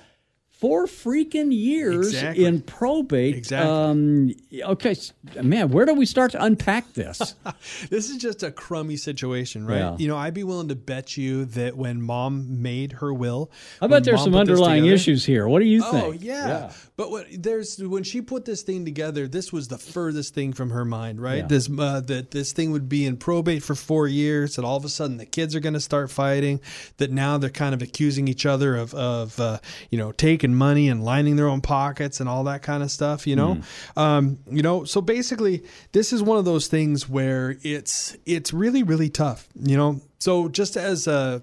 Four 0.60 0.88
freaking 0.88 1.54
years 1.54 2.08
Exactly. 2.08 2.46
in 2.46 2.62
probate. 2.62 3.36
Exactly. 3.36 3.72
Um, 3.72 4.34
okay, 4.72 4.96
man, 5.43 5.70
where 5.70 5.86
do 5.86 5.93
we 5.93 6.08
start 6.08 6.32
to 6.32 6.43
unpack 6.43 6.93
this? 6.93 7.36
This 7.89 8.10
is 8.10 8.17
just 8.17 8.43
a 8.43 8.52
crummy 8.52 8.98
situation, 8.98 9.65
right? 9.65 9.78
Yeah. 9.78 9.96
You 9.98 10.08
know, 10.08 10.17
I'd 10.17 10.34
be 10.34 10.43
willing 10.43 10.67
to 10.70 10.76
bet 10.76 11.15
you 11.17 11.46
that 11.46 11.76
when 11.78 12.02
mom 12.02 12.62
made 12.62 12.93
her 12.93 13.13
will, 13.13 13.52
I 13.82 13.88
bet 13.88 14.04
there's 14.04 14.24
some 14.24 14.36
underlying 14.36 14.82
together- 14.84 14.96
issues 14.96 15.26
here. 15.26 15.48
What 15.48 15.60
do 15.60 15.65
you 15.65 15.82
think? 15.82 16.06
Oh 16.06 16.12
yeah, 16.12 16.72
but 16.96 17.12
what, 17.12 17.28
there's 17.32 17.78
when 17.78 18.04
she 18.04 18.22
put 18.22 18.46
this 18.46 18.62
thing 18.63 18.84
together, 18.86 19.28
this 19.28 19.52
was 19.54 19.67
the 19.67 19.78
furthest 19.78 20.34
thing 20.34 20.54
from 20.54 20.72
her 20.72 20.86
mind, 20.86 21.22
right? 21.22 21.39
Yeah. 21.39 21.48
This 21.48 21.70
uh, 21.70 22.02
that 22.02 22.32
this 22.32 22.52
thing 22.52 22.72
would 22.72 22.89
be 22.89 23.06
in 23.06 23.17
probate 23.17 23.63
for 23.63 23.76
four 23.76 24.08
years, 24.08 24.56
that 24.56 24.65
all 24.65 24.78
of 24.78 24.86
a 24.86 24.89
sudden 24.89 25.17
the 25.17 25.26
kids 25.26 25.56
are 25.56 25.60
going 25.60 25.74
to 25.76 25.80
start 25.82 26.10
fighting, 26.10 26.60
that 26.98 27.12
now 27.12 27.38
they're 27.38 27.50
kind 27.50 27.74
of 27.76 27.82
accusing 27.82 28.28
each 28.28 28.46
other 28.46 28.76
of 28.76 28.93
of 28.96 29.39
uh, 29.39 29.60
you 29.91 29.98
know 29.98 30.12
taking 30.12 30.47
money 30.56 30.90
and 30.90 31.04
lining 31.04 31.36
their 31.36 31.48
own 31.48 31.62
pockets 31.62 32.20
and 32.20 32.28
all 32.30 32.44
that 32.46 32.62
kind 32.62 32.84
of 32.84 32.92
stuff, 32.92 33.26
you 33.28 33.36
know, 33.36 33.56
Hmm. 33.96 34.00
um, 34.00 34.40
you 34.52 34.62
know. 34.62 34.84
So 34.84 35.02
basically, 35.02 35.64
this 35.92 36.14
is 36.14 36.22
one 36.22 36.38
of 36.38 36.46
those 36.46 36.68
things 36.68 37.08
where 37.10 37.58
it's 37.64 38.16
it's 38.26 38.54
really 38.54 38.84
really 38.84 39.10
tough, 39.10 39.48
you 39.56 39.78
know. 39.78 40.02
So 40.20 40.50
just 40.50 40.78
as 40.78 41.08
a 41.08 41.42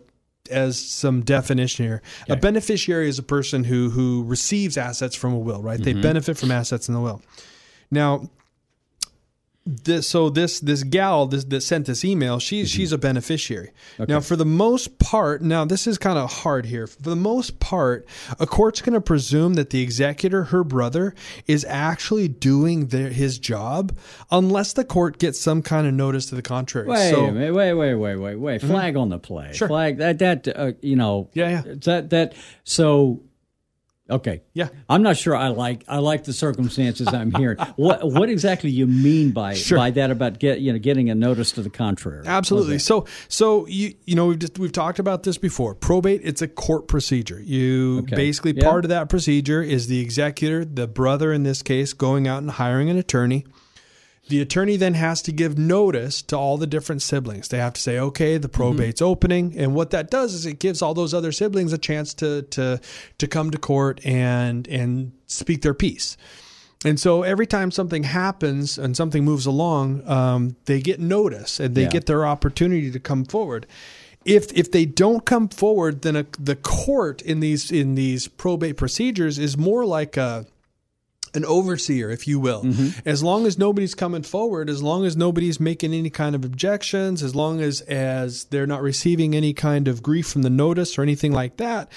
as 0.50 0.78
some 0.78 1.22
definition 1.22 1.86
here. 1.86 2.02
A 2.28 2.36
beneficiary 2.36 3.08
is 3.08 3.18
a 3.18 3.22
person 3.22 3.64
who 3.64 3.90
who 3.90 4.24
receives 4.24 4.76
assets 4.76 5.14
from 5.16 5.32
a 5.32 5.38
will, 5.38 5.62
right? 5.62 5.82
They 5.82 5.94
benefit 5.94 6.36
from 6.36 6.50
assets 6.50 6.86
in 6.88 6.94
the 6.94 7.00
will. 7.00 7.22
Now, 7.90 8.28
this 9.66 10.06
so 10.06 10.28
this 10.28 10.60
this 10.60 10.82
gal 10.82 11.26
this, 11.26 11.44
that 11.44 11.62
sent 11.62 11.86
this 11.86 12.04
email, 12.04 12.38
she's 12.38 12.70
she's 12.70 12.92
a 12.92 12.98
beneficiary. 12.98 13.70
Now, 13.98 14.20
for 14.20 14.36
the 14.36 14.44
most 14.44 14.98
part, 14.98 15.40
now 15.40 15.64
this 15.64 15.86
is 15.86 15.96
kind 15.96 16.18
of 16.18 16.30
hard 16.30 16.66
here. 16.66 16.86
For 16.86 17.00
the 17.00 17.16
most 17.16 17.60
part, 17.60 18.06
a 18.38 18.46
court's 18.46 18.82
going 18.82 18.92
to 18.92 19.00
presume 19.00 19.54
that 19.54 19.70
the 19.70 19.80
executor, 19.80 20.44
her 20.44 20.64
brother, 20.64 21.14
is 21.46 21.64
actually 21.66 22.28
doing 22.28 22.88
their, 22.88 23.08
his 23.08 23.38
job, 23.38 23.96
unless 24.30 24.74
the 24.74 24.84
court 24.84 25.18
gets 25.18 25.40
some 25.40 25.62
kind 25.62 25.86
of 25.86 25.94
notice 25.94 26.26
to 26.26 26.34
the 26.34 26.42
contrary. 26.42 26.86
Wait, 26.86 27.10
so, 27.10 27.32
wait, 27.32 27.50
wait, 27.50 27.94
wait, 27.94 28.16
wait, 28.16 28.36
wait. 28.36 28.60
Flag 28.60 28.96
on 28.96 29.08
the 29.08 29.18
play. 29.18 29.52
Sure. 29.54 29.68
Flag 29.68 29.96
that 29.98 30.18
that 30.18 30.48
uh, 30.48 30.72
you 30.82 30.96
know. 30.96 31.30
Yeah, 31.32 31.48
yeah. 31.48 31.74
That 31.84 32.10
that 32.10 32.34
so. 32.64 33.22
Okay. 34.10 34.42
Yeah. 34.52 34.68
I'm 34.88 35.02
not 35.02 35.16
sure. 35.16 35.34
I 35.34 35.48
like 35.48 35.82
I 35.88 35.96
like 35.98 36.24
the 36.24 36.34
circumstances 36.34 37.08
I'm 37.08 37.32
hearing. 37.32 37.56
what 37.76 38.04
what 38.04 38.28
exactly 38.28 38.68
you 38.70 38.86
mean 38.86 39.30
by 39.30 39.54
Sure. 39.54 39.78
by 39.78 39.92
that 39.92 40.10
about 40.10 40.38
get 40.38 40.60
you 40.60 40.72
know 40.74 40.78
getting 40.78 41.08
a 41.08 41.14
notice 41.14 41.52
to 41.52 41.62
the 41.62 41.70
contrary? 41.70 42.22
Absolutely. 42.26 42.78
So, 42.80 43.06
so 43.28 43.66
you 43.66 43.94
you 44.04 44.14
know 44.14 44.26
we've 44.26 44.38
just 44.38 44.58
we've 44.58 44.72
talked 44.72 44.98
about 44.98 45.22
this 45.22 45.38
before. 45.38 45.74
Probate 45.74 46.20
it's 46.22 46.42
a 46.42 46.48
court 46.48 46.86
procedure. 46.86 47.40
You 47.40 48.00
Okay. 48.04 48.16
basically 48.16 48.52
Yeah. 48.56 48.64
part 48.68 48.84
of 48.84 48.90
that 48.90 49.08
procedure 49.08 49.62
is 49.62 49.86
the 49.86 50.00
executor, 50.00 50.66
the 50.66 50.86
brother 50.86 51.32
in 51.32 51.42
this 51.44 51.62
case, 51.62 51.94
going 51.94 52.28
out 52.28 52.42
and 52.42 52.50
hiring 52.50 52.90
an 52.90 52.98
attorney. 52.98 53.46
The 54.28 54.40
attorney 54.40 54.76
then 54.76 54.94
has 54.94 55.20
to 55.22 55.32
give 55.32 55.58
notice 55.58 56.22
to 56.22 56.36
all 56.36 56.56
the 56.56 56.66
different 56.66 57.02
siblings. 57.02 57.48
They 57.48 57.58
have 57.58 57.74
to 57.74 57.80
say, 57.80 57.98
"Okay, 57.98 58.38
the 58.38 58.48
probate's 58.48 59.02
opening," 59.02 59.54
and 59.58 59.74
what 59.74 59.90
that 59.90 60.10
does 60.10 60.32
is 60.32 60.46
it 60.46 60.58
gives 60.58 60.80
all 60.80 60.94
those 60.94 61.12
other 61.12 61.30
siblings 61.30 61.72
a 61.74 61.78
chance 61.78 62.14
to 62.14 62.42
to 62.42 62.80
to 63.18 63.26
come 63.26 63.50
to 63.50 63.58
court 63.58 64.00
and 64.04 64.66
and 64.68 65.12
speak 65.26 65.60
their 65.62 65.74
piece. 65.74 66.16
And 66.86 66.98
so 67.00 67.22
every 67.22 67.46
time 67.46 67.70
something 67.70 68.02
happens 68.04 68.78
and 68.78 68.96
something 68.96 69.24
moves 69.24 69.46
along, 69.46 70.02
um, 70.06 70.56
they 70.66 70.80
get 70.80 71.00
notice 71.00 71.58
and 71.60 71.74
they 71.74 71.82
Yeah. 71.84 71.90
get 71.90 72.06
their 72.06 72.26
opportunity 72.26 72.90
to 72.90 73.00
come 73.00 73.24
forward. 73.24 73.66
If 74.24 74.50
if 74.54 74.70
they 74.70 74.86
don't 74.86 75.24
come 75.26 75.48
forward, 75.48 76.00
then 76.02 76.16
a, 76.16 76.26
the 76.38 76.56
court 76.56 77.20
in 77.22 77.40
these 77.40 77.70
in 77.70 77.94
these 77.94 78.26
probate 78.28 78.76
procedures 78.78 79.38
is 79.38 79.58
more 79.58 79.84
like 79.84 80.16
a 80.16 80.46
an 81.34 81.44
overseer, 81.44 82.10
if 82.10 82.26
you 82.26 82.38
will. 82.38 82.62
Mm-hmm. 82.62 83.08
As 83.08 83.22
long 83.22 83.46
as 83.46 83.58
nobody's 83.58 83.94
coming 83.94 84.22
forward, 84.22 84.70
as 84.70 84.82
long 84.82 85.04
as 85.04 85.16
nobody's 85.16 85.60
making 85.60 85.92
any 85.92 86.10
kind 86.10 86.34
of 86.34 86.44
objections, 86.44 87.22
as 87.22 87.34
long 87.34 87.60
as 87.60 87.80
as 87.82 88.44
they're 88.44 88.66
not 88.66 88.82
receiving 88.82 89.34
any 89.34 89.52
kind 89.52 89.88
of 89.88 90.02
grief 90.02 90.28
from 90.28 90.42
the 90.42 90.50
notice 90.50 90.98
or 90.98 91.02
anything 91.02 91.32
like 91.32 91.56
that, 91.56 91.90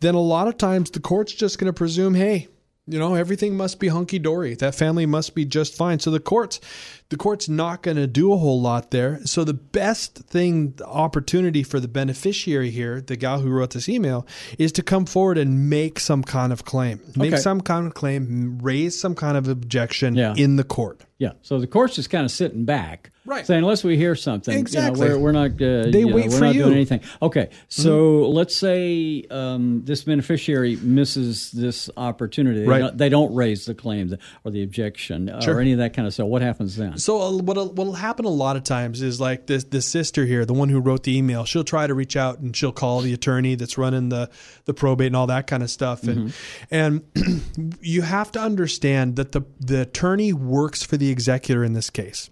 then 0.00 0.14
a 0.14 0.20
lot 0.20 0.48
of 0.48 0.56
times 0.56 0.90
the 0.90 1.00
court's 1.00 1.32
just 1.32 1.58
going 1.58 1.66
to 1.66 1.76
presume, 1.76 2.14
hey, 2.14 2.48
you 2.86 2.98
know, 2.98 3.14
everything 3.14 3.56
must 3.56 3.80
be 3.80 3.88
hunky 3.88 4.18
dory. 4.18 4.54
That 4.54 4.74
family 4.74 5.06
must 5.06 5.34
be 5.34 5.46
just 5.46 5.74
fine. 5.74 6.00
So 6.00 6.10
the 6.10 6.20
courts, 6.20 6.60
the 7.08 7.16
court's 7.16 7.48
not 7.48 7.82
going 7.82 7.96
to 7.96 8.06
do 8.06 8.30
a 8.32 8.36
whole 8.36 8.60
lot 8.60 8.90
there. 8.90 9.20
So 9.24 9.42
the 9.42 9.54
best 9.54 10.16
thing, 10.18 10.72
the 10.72 10.86
opportunity 10.86 11.62
for 11.62 11.80
the 11.80 11.88
beneficiary 11.88 12.70
here, 12.70 13.00
the 13.00 13.16
gal 13.16 13.40
who 13.40 13.48
wrote 13.50 13.70
this 13.70 13.88
email, 13.88 14.26
is 14.58 14.70
to 14.72 14.82
come 14.82 15.06
forward 15.06 15.38
and 15.38 15.70
make 15.70 15.98
some 15.98 16.22
kind 16.22 16.52
of 16.52 16.66
claim, 16.66 17.00
make 17.16 17.32
Okay. 17.32 17.40
some 17.42 17.62
kind 17.62 17.86
of 17.86 17.94
claim, 17.94 18.58
raise 18.60 19.00
some 19.00 19.14
kind 19.14 19.38
of 19.38 19.48
objection 19.48 20.14
Yeah. 20.14 20.34
in 20.36 20.56
the 20.56 20.64
court. 20.64 21.04
Yeah. 21.18 21.32
So 21.40 21.58
the 21.58 21.66
court's 21.66 21.94
just 21.94 22.10
kind 22.10 22.24
of 22.26 22.30
sitting 22.30 22.66
back, 22.66 23.10
Right. 23.26 23.46
Saying 23.46 23.60
unless 23.60 23.82
we 23.82 23.96
hear 23.96 24.14
something, 24.14 24.56
Exactly. 24.58 25.00
You 25.06 25.08
know, 25.14 25.18
we're, 25.18 25.22
we're 25.24 25.32
not. 25.32 25.52
Uh, 25.52 25.90
They 25.90 26.04
know, 26.04 26.14
wait 26.14 26.26
we're 26.30 26.38
for 26.38 26.44
not 26.44 26.54
you. 26.54 26.62
doing 26.64 26.74
anything. 26.74 27.00
Okay. 27.22 27.48
So 27.68 28.28
let's 28.28 28.54
say 28.54 29.24
um, 29.30 29.82
this 29.84 30.04
beneficiary 30.04 30.76
misses 30.76 31.50
this 31.52 31.88
opportunity. 31.96 32.60
They, 32.60 32.66
Right. 32.66 32.78
don't, 32.80 32.98
they 32.98 33.08
don't 33.08 33.34
raise 33.34 33.64
the 33.64 33.74
claim 33.74 34.14
or 34.44 34.50
the 34.50 34.62
objection 34.62 35.30
uh, 35.30 35.40
Sure. 35.40 35.56
or 35.56 35.60
any 35.60 35.72
of 35.72 35.78
that 35.78 35.94
kind 35.94 36.06
of 36.06 36.12
stuff. 36.12 36.26
What 36.26 36.42
happens 36.42 36.76
then? 36.76 36.98
So 36.98 37.20
uh, 37.22 37.32
what 37.38 37.56
what'll 37.74 37.94
happen 37.94 38.26
a 38.26 38.28
lot 38.30 38.56
of 38.56 38.64
times 38.64 39.00
is 39.00 39.20
like 39.20 39.46
this 39.46 39.64
this 39.64 39.86
sister 39.86 40.26
here, 40.26 40.44
the 40.44 40.52
one 40.52 40.68
who 40.68 40.80
wrote 40.80 41.04
the 41.04 41.16
email, 41.16 41.44
she'll 41.46 41.64
try 41.64 41.86
to 41.86 41.94
reach 41.94 42.16
out 42.16 42.40
and 42.40 42.54
she'll 42.54 42.72
call 42.72 43.00
the 43.00 43.14
attorney 43.14 43.54
that's 43.54 43.78
running 43.78 44.10
the 44.10 44.28
the 44.66 44.74
probate 44.74 45.06
and 45.06 45.16
all 45.16 45.28
that 45.28 45.46
kind 45.46 45.62
of 45.62 45.70
stuff, 45.70 46.02
and 46.04 46.34
and 46.70 47.02
you 47.80 48.02
have 48.02 48.30
to 48.32 48.40
understand 48.40 49.16
that 49.16 49.32
the 49.32 49.42
the 49.60 49.80
attorney 49.82 50.32
works 50.34 50.82
for 50.82 50.96
the 50.98 51.10
executor 51.10 51.64
in 51.64 51.72
this 51.72 51.88
case 51.90 52.28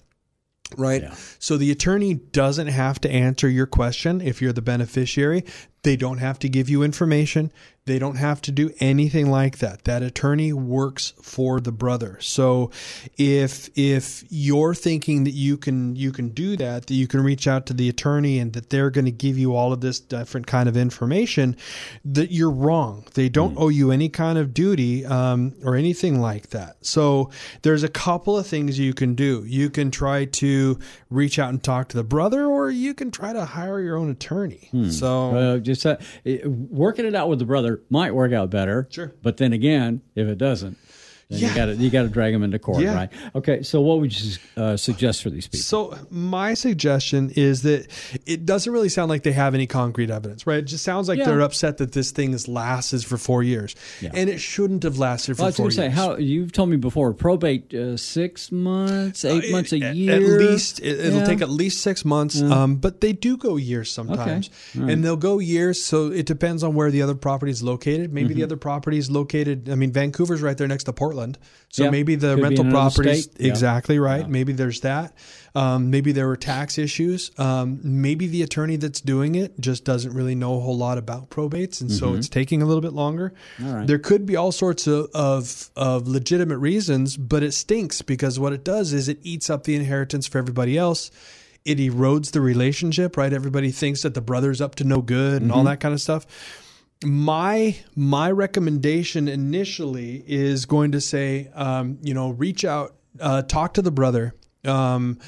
right? 0.78 1.02
Yeah. 1.02 1.14
So 1.38 1.56
the 1.56 1.70
attorney 1.70 2.14
doesn't 2.14 2.68
have 2.68 3.00
to 3.02 3.10
answer 3.10 3.48
your 3.48 3.66
question 3.66 4.20
if 4.20 4.40
you're 4.40 4.52
the 4.52 4.62
beneficiary. 4.62 5.44
They 5.82 5.96
don't 5.96 6.18
have 6.18 6.38
to 6.40 6.48
give 6.48 6.68
you 6.68 6.82
information. 6.82 7.52
They 7.84 7.98
don't 7.98 8.16
have 8.16 8.40
to 8.42 8.52
do 8.52 8.70
anything 8.78 9.28
like 9.28 9.58
that. 9.58 9.84
That 9.84 10.02
attorney 10.02 10.52
works 10.52 11.14
for 11.20 11.60
the 11.60 11.72
brother. 11.72 12.16
So 12.20 12.70
if 13.18 13.68
if 13.76 14.22
you're 14.30 14.74
thinking 14.74 15.24
that 15.24 15.32
you 15.32 15.56
can 15.56 15.96
you 15.96 16.12
can 16.12 16.28
do 16.28 16.56
that, 16.58 16.86
that 16.86 16.94
you 16.94 17.08
can 17.08 17.24
reach 17.24 17.48
out 17.48 17.66
to 17.66 17.74
the 17.74 17.88
attorney 17.88 18.38
and 18.38 18.52
that 18.52 18.70
they're 18.70 18.90
going 18.90 19.06
to 19.06 19.10
give 19.10 19.36
you 19.36 19.56
all 19.56 19.72
of 19.72 19.80
this 19.80 19.98
different 19.98 20.46
kind 20.46 20.68
of 20.68 20.76
information, 20.76 21.56
that 22.04 22.30
you're 22.30 22.52
wrong. 22.52 23.04
They 23.14 23.28
don't 23.28 23.58
owe 23.58 23.68
you 23.68 23.90
any 23.90 24.08
kind 24.08 24.38
of 24.38 24.54
duty 24.54 25.04
um, 25.04 25.52
or 25.64 25.74
anything 25.74 26.20
like 26.20 26.50
that. 26.50 26.76
So 26.82 27.30
there's 27.62 27.82
a 27.82 27.88
couple 27.88 28.38
of 28.38 28.46
things 28.46 28.78
you 28.78 28.94
can 28.94 29.16
do. 29.16 29.44
You 29.44 29.70
can 29.70 29.90
try 29.90 30.26
to 30.26 30.78
reach 31.10 31.40
out 31.40 31.50
and 31.50 31.60
talk 31.60 31.88
to 31.88 31.96
the 31.96 32.04
brother, 32.04 32.48
or 32.62 32.70
you 32.70 32.94
can 32.94 33.10
try 33.10 33.32
to 33.32 33.44
hire 33.44 33.80
your 33.80 33.96
own 33.96 34.10
attorney. 34.10 34.68
So 34.90 35.30
Uh, 35.36 35.58
just 35.58 35.84
uh, 35.86 35.96
working 36.46 37.04
it 37.06 37.14
out 37.14 37.28
with 37.28 37.38
the 37.38 37.44
brother 37.44 37.80
might 37.90 38.14
work 38.14 38.32
out 38.32 38.50
better. 38.50 38.86
Sure. 38.90 39.12
But 39.22 39.36
then 39.36 39.52
again, 39.52 40.02
if 40.14 40.26
it 40.28 40.38
doesn't, 40.38 40.76
then 41.28 41.38
Yeah. 41.40 41.48
you 41.48 41.54
got 41.54 41.66
to 41.66 41.74
you 41.76 41.90
got 41.90 42.02
to 42.02 42.08
drag 42.08 42.32
them 42.32 42.42
into 42.42 42.58
court, 42.58 42.82
Yeah. 42.82 42.94
right? 42.94 43.08
Okay. 43.34 43.62
So 43.62 43.80
what 43.80 44.00
would 44.00 44.18
you 44.18 44.36
uh, 44.56 44.76
suggest 44.76 45.22
for 45.22 45.30
these 45.30 45.46
people? 45.46 45.60
So 45.64 45.96
my 46.10 46.54
suggestion 46.54 47.30
is 47.36 47.62
that 47.62 47.86
it 48.26 48.44
doesn't 48.46 48.72
really 48.72 48.88
sound 48.88 49.08
like 49.08 49.22
they 49.22 49.32
have 49.32 49.54
any 49.54 49.66
concrete 49.66 50.10
evidence, 50.10 50.46
right? 50.46 50.58
It 50.58 50.66
just 50.66 50.84
sounds 50.84 51.08
like 51.08 51.18
Yeah. 51.18 51.26
they're 51.26 51.40
upset 51.40 51.78
that 51.78 51.92
this 51.92 52.10
thing 52.10 52.32
has 52.32 52.48
lasted 52.48 53.04
for 53.04 53.16
four 53.18 53.42
years, 53.42 53.74
Yeah. 54.00 54.10
and 54.14 54.28
it 54.28 54.38
shouldn't 54.40 54.82
have 54.82 54.98
lasted 54.98 55.36
for 55.36 55.42
Well, 55.42 55.46
I 55.46 55.48
was 55.48 55.56
four 55.56 55.64
going 55.64 55.70
to 55.70 55.76
say 55.76 55.82
years. 55.84 55.94
how 55.94 56.16
you've 56.16 56.52
told 56.52 56.68
me 56.70 56.76
before 56.76 57.12
probate 57.14 57.72
uh, 57.74 57.96
six 57.96 58.50
months, 58.52 59.24
eight 59.24 59.44
Uh, 59.48 59.52
months, 59.52 59.72
a 59.72 59.80
at- 59.80 59.96
year. 59.96 60.12
At 60.14 60.22
least 60.22 60.80
it, 60.80 60.98
it'll 61.00 61.20
Yeah. 61.20 61.24
take 61.26 61.40
at 61.42 61.50
least 61.50 61.80
six 61.80 62.04
months, 62.04 62.40
um, 62.40 62.76
but 62.76 63.00
they 63.00 63.12
do 63.12 63.36
go 63.36 63.56
years 63.56 63.90
sometimes, 63.90 64.50
All 64.76 64.82
right. 64.84 64.92
and 64.92 65.04
they'll 65.04 65.16
go 65.16 65.38
years. 65.38 65.82
So 65.82 66.10
it 66.12 66.26
depends 66.26 66.62
on 66.62 66.74
where 66.74 66.90
the 66.90 67.02
other 67.02 67.14
property 67.14 67.52
is 67.52 67.62
located. 67.62 68.12
Maybe 68.12 68.30
Mm-hmm. 68.30 68.38
the 68.38 68.42
other 68.44 68.56
property 68.56 68.98
is 68.98 69.10
located. 69.10 69.68
I 69.70 69.74
mean, 69.74 69.92
Vancouver's 69.92 70.42
right 70.42 70.56
there 70.56 70.68
next 70.68 70.84
to 70.84 70.92
Portland, 70.92 71.21
so 71.68 71.84
Yeah. 71.84 71.90
maybe 71.90 72.14
the 72.16 72.36
rental 72.36 72.64
properties 72.70 73.24
state. 73.24 73.36
Yeah. 73.40 73.48
exactly 73.48 73.98
right. 73.98 74.28
Maybe 74.28 74.52
there's 74.52 74.80
that. 74.80 75.14
Um, 75.54 75.90
maybe 75.90 76.12
there 76.12 76.26
were 76.26 76.36
tax 76.36 76.78
issues. 76.78 77.30
Um, 77.38 77.80
maybe 77.82 78.26
the 78.26 78.42
attorney 78.42 78.76
that's 78.76 79.00
doing 79.00 79.34
it 79.34 79.58
just 79.60 79.84
doesn't 79.84 80.12
really 80.14 80.34
know 80.34 80.56
a 80.56 80.60
whole 80.60 80.76
lot 80.76 80.96
about 80.98 81.28
probates, 81.30 81.80
and 81.82 81.90
so 81.92 82.14
it's 82.14 82.28
taking 82.28 82.62
a 82.62 82.66
little 82.66 82.80
bit 82.80 82.92
longer. 82.94 83.34
Mm-hmm. 83.58 83.72
Right. 83.72 83.86
There 83.86 83.98
could 83.98 84.24
be 84.26 84.36
all 84.36 84.52
sorts 84.52 84.86
of, 84.86 85.08
of 85.14 85.70
of 85.76 86.08
legitimate 86.08 86.58
reasons, 86.58 87.16
but 87.16 87.42
it 87.42 87.52
stinks 87.52 88.00
because 88.02 88.38
what 88.40 88.52
it 88.54 88.64
does 88.64 88.92
is 88.92 89.08
it 89.08 89.18
eats 89.22 89.50
up 89.50 89.64
the 89.64 89.74
inheritance 89.74 90.26
for 90.26 90.38
everybody 90.38 90.78
else. 90.78 91.10
It 91.64 91.78
erodes 91.78 92.32
the 92.32 92.40
relationship, 92.40 93.16
right? 93.16 93.32
Everybody 93.32 93.70
thinks 93.70 94.02
that 94.02 94.14
the 94.14 94.20
brother's 94.20 94.60
up 94.60 94.74
to 94.76 94.84
no 94.84 95.00
good 95.00 95.42
and 95.42 95.50
Mm-hmm. 95.50 95.58
all 95.58 95.64
that 95.64 95.78
kind 95.80 95.94
of 95.94 96.00
stuff. 96.00 96.26
My 97.04 97.76
my 97.96 98.30
recommendation 98.30 99.28
initially 99.28 100.22
is 100.26 100.66
going 100.66 100.92
to 100.92 101.00
say, 101.00 101.50
um, 101.54 101.98
you 102.02 102.14
know, 102.14 102.30
reach 102.30 102.64
out, 102.64 102.94
uh, 103.20 103.42
talk 103.42 103.74
to 103.74 103.82
the 103.82 103.90
brother. 103.90 104.34
Um, 104.64 105.18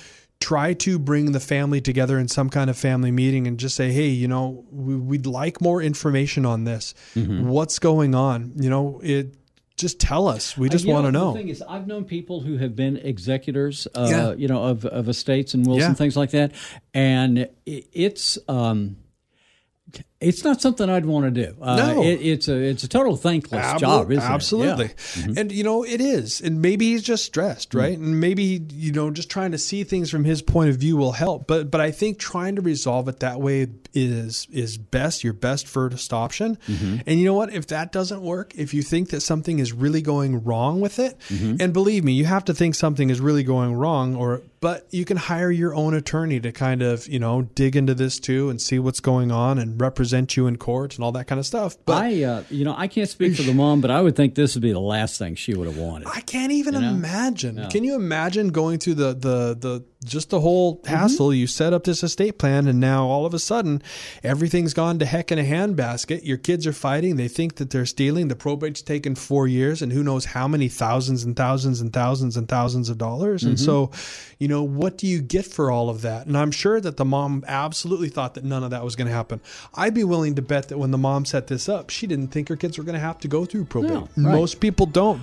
try 0.40 0.74
to 0.74 0.98
bring 0.98 1.32
the 1.32 1.40
family 1.40 1.80
together 1.80 2.18
in 2.18 2.28
some 2.28 2.50
kind 2.50 2.68
of 2.68 2.76
family 2.76 3.10
meeting 3.10 3.46
and 3.46 3.58
just 3.58 3.74
say, 3.74 3.90
hey, 3.92 4.08
you 4.08 4.28
know, 4.28 4.64
we, 4.70 4.94
we'd 4.94 5.26
like 5.26 5.60
more 5.62 5.80
information 5.80 6.44
on 6.44 6.64
this. 6.64 6.94
Mm-hmm. 7.14 7.48
What's 7.48 7.78
going 7.78 8.14
on? 8.14 8.52
You 8.56 8.70
know, 8.70 9.00
it. 9.02 9.34
Just 9.76 9.98
tell 9.98 10.28
us. 10.28 10.56
We 10.56 10.68
just 10.68 10.86
Uh, 10.86 10.92
want 10.92 11.06
to 11.06 11.12
know. 11.12 11.32
The 11.32 11.38
thing 11.40 11.48
is, 11.48 11.60
I've 11.68 11.88
known 11.88 12.04
people 12.04 12.40
who 12.40 12.58
have 12.58 12.76
been 12.76 12.96
executors, 12.98 13.88
uh, 13.96 14.06
Yeah. 14.08 14.32
you 14.34 14.46
know, 14.46 14.62
of, 14.62 14.84
of 14.84 15.08
estates 15.08 15.52
and 15.52 15.66
wills 15.66 15.80
Yeah. 15.80 15.88
and 15.88 15.98
things 15.98 16.16
like 16.16 16.30
that, 16.30 16.52
and 16.94 17.48
it's 17.66 18.38
um, 18.46 18.98
it's 20.20 20.42
not 20.44 20.62
something 20.62 20.88
I'd 20.88 21.04
want 21.04 21.26
to 21.26 21.30
do. 21.46 21.54
Uh, 21.60 21.76
No. 21.76 22.02
it, 22.02 22.14
it's 22.22 22.48
a 22.48 22.54
it's 22.56 22.82
a 22.84 22.88
total 22.88 23.16
thankless 23.16 23.64
Abso- 23.64 23.78
job, 23.80 24.10
isn't 24.12 24.22
absolutely. 24.30 24.86
it? 24.86 24.94
Yeah. 25.16 25.22
Mm-hmm. 25.24 25.38
And 25.38 25.52
you 25.52 25.64
know, 25.64 25.84
it 25.84 26.00
is. 26.00 26.40
And 26.40 26.62
maybe 26.62 26.86
he's 26.92 27.02
just 27.02 27.24
stressed, 27.24 27.70
Mm. 27.72 27.78
right? 27.80 27.98
And 27.98 28.20
maybe, 28.20 28.62
you 28.72 28.92
know, 28.92 29.10
just 29.10 29.28
trying 29.28 29.50
to 29.52 29.58
see 29.58 29.84
things 29.84 30.10
from 30.10 30.24
his 30.24 30.40
point 30.40 30.70
of 30.70 30.76
view 30.76 30.96
will 30.96 31.12
help. 31.12 31.46
But 31.46 31.70
but 31.70 31.80
I 31.80 31.90
think 31.90 32.18
trying 32.18 32.56
to 32.56 32.62
resolve 32.62 33.08
it 33.08 33.20
that 33.20 33.40
way 33.40 33.66
is 33.92 34.46
is 34.50 34.78
best, 34.78 35.22
your 35.24 35.32
best 35.34 35.66
first 35.68 36.12
option. 36.12 36.56
Mm-hmm. 36.68 36.96
And 37.06 37.18
you 37.18 37.24
know 37.26 37.34
what? 37.34 37.52
If 37.52 37.66
that 37.68 37.92
doesn't 37.92 38.22
work, 38.22 38.54
if 38.56 38.72
you 38.72 38.82
think 38.82 39.10
that 39.10 39.20
something 39.20 39.58
is 39.58 39.72
really 39.72 40.00
going 40.02 40.42
wrong 40.44 40.80
with 40.80 40.98
it, 40.98 41.18
Mm-hmm. 41.28 41.56
and 41.60 41.72
believe 41.72 42.04
me, 42.04 42.12
you 42.12 42.24
have 42.26 42.44
to 42.46 42.54
think 42.54 42.74
something 42.74 43.10
is 43.10 43.20
really 43.20 43.42
going 43.42 43.74
wrong 43.74 44.14
or 44.16 44.42
but 44.60 44.86
you 44.90 45.04
can 45.04 45.16
hire 45.18 45.50
your 45.50 45.74
own 45.74 45.92
attorney 45.92 46.40
to 46.40 46.50
kind 46.50 46.80
of, 46.80 47.06
you 47.06 47.18
know, 47.18 47.42
dig 47.54 47.76
into 47.76 47.94
this 47.94 48.18
too 48.18 48.48
and 48.48 48.60
see 48.62 48.78
what's 48.78 49.00
going 49.00 49.30
on 49.30 49.58
and 49.58 49.78
represent 49.80 50.03
you 50.12 50.46
in 50.46 50.56
court 50.56 50.94
and 50.96 51.04
all 51.04 51.12
that 51.12 51.26
kind 51.26 51.38
of 51.38 51.46
stuff. 51.46 51.76
But 51.84 52.04
I, 52.04 52.22
uh, 52.22 52.42
you 52.50 52.64
know, 52.64 52.74
I 52.76 52.88
can't 52.88 53.08
speak 53.08 53.36
for 53.36 53.42
the 53.42 53.54
mom, 53.54 53.80
but 53.80 53.90
I 53.90 54.00
would 54.00 54.16
think 54.16 54.34
this 54.34 54.54
would 54.54 54.62
be 54.62 54.72
the 54.72 54.80
last 54.80 55.18
thing 55.18 55.34
she 55.34 55.54
would 55.54 55.66
have 55.66 55.78
wanted. 55.78 56.08
I 56.08 56.20
can't 56.20 56.52
even 56.52 56.74
know? 56.74 56.80
imagine. 56.80 57.68
Can 57.70 57.84
you 57.84 57.94
imagine 57.94 58.48
going 58.48 58.78
through 58.78 58.94
the 58.94 59.14
the 59.14 59.56
the 59.58 59.84
just 60.04 60.30
the 60.30 60.40
whole 60.40 60.76
Mm-hmm. 60.76 60.86
hassle? 60.94 61.34
You 61.34 61.46
set 61.46 61.72
up 61.72 61.84
this 61.84 62.02
estate 62.02 62.38
plan, 62.38 62.66
and 62.66 62.78
now 62.80 63.06
all 63.06 63.26
of 63.26 63.34
a 63.34 63.38
sudden, 63.38 63.82
everything's 64.22 64.74
gone 64.74 64.98
to 64.98 65.06
heck 65.06 65.32
in 65.32 65.38
a 65.38 65.42
handbasket. 65.42 66.24
Your 66.24 66.36
kids 66.36 66.66
are 66.66 66.72
fighting. 66.72 67.16
They 67.16 67.28
think 67.28 67.56
that 67.56 67.70
they're 67.70 67.86
stealing. 67.86 68.28
The 68.28 68.36
probate's 68.36 68.82
taken 68.82 69.14
four 69.14 69.46
years, 69.46 69.82
and 69.82 69.92
who 69.92 70.02
knows 70.02 70.26
how 70.26 70.46
many 70.48 70.68
thousands 70.68 71.24
and 71.24 71.36
thousands 71.36 71.80
and 71.80 71.92
thousands 71.92 72.36
and 72.36 72.48
thousands 72.48 72.88
of 72.88 72.98
dollars. 72.98 73.42
And 73.44 73.56
Mm-hmm. 73.56 73.64
so, 73.64 73.90
you 74.38 74.48
know, 74.48 74.62
what 74.62 74.98
do 74.98 75.06
you 75.06 75.20
get 75.22 75.46
for 75.46 75.70
all 75.70 75.88
of 75.88 76.02
that? 76.02 76.26
And 76.26 76.36
I'm 76.36 76.50
sure 76.50 76.80
that 76.80 76.96
the 76.96 77.04
mom 77.04 77.44
absolutely 77.46 78.08
thought 78.08 78.34
that 78.34 78.44
none 78.44 78.64
of 78.64 78.70
that 78.70 78.84
was 78.84 78.96
going 78.96 79.08
to 79.08 79.14
happen. 79.14 79.40
I'd 79.74 79.94
be 79.94 80.04
willing 80.04 80.34
to 80.34 80.42
bet 80.42 80.68
that 80.68 80.78
when 80.78 80.90
the 80.90 80.98
mom 80.98 81.24
set 81.24 81.46
this 81.46 81.68
up, 81.68 81.90
she 81.90 82.06
didn't 82.06 82.28
think 82.28 82.48
her 82.48 82.56
kids 82.56 82.78
were 82.78 82.84
going 82.84 82.94
to 82.94 83.00
have 83.00 83.18
to 83.20 83.28
go 83.28 83.44
through 83.44 83.64
probate. 83.66 83.90
No, 83.90 84.00
right. 84.00 84.34
Most 84.34 84.60
people 84.60 84.86
don't. 84.86 85.22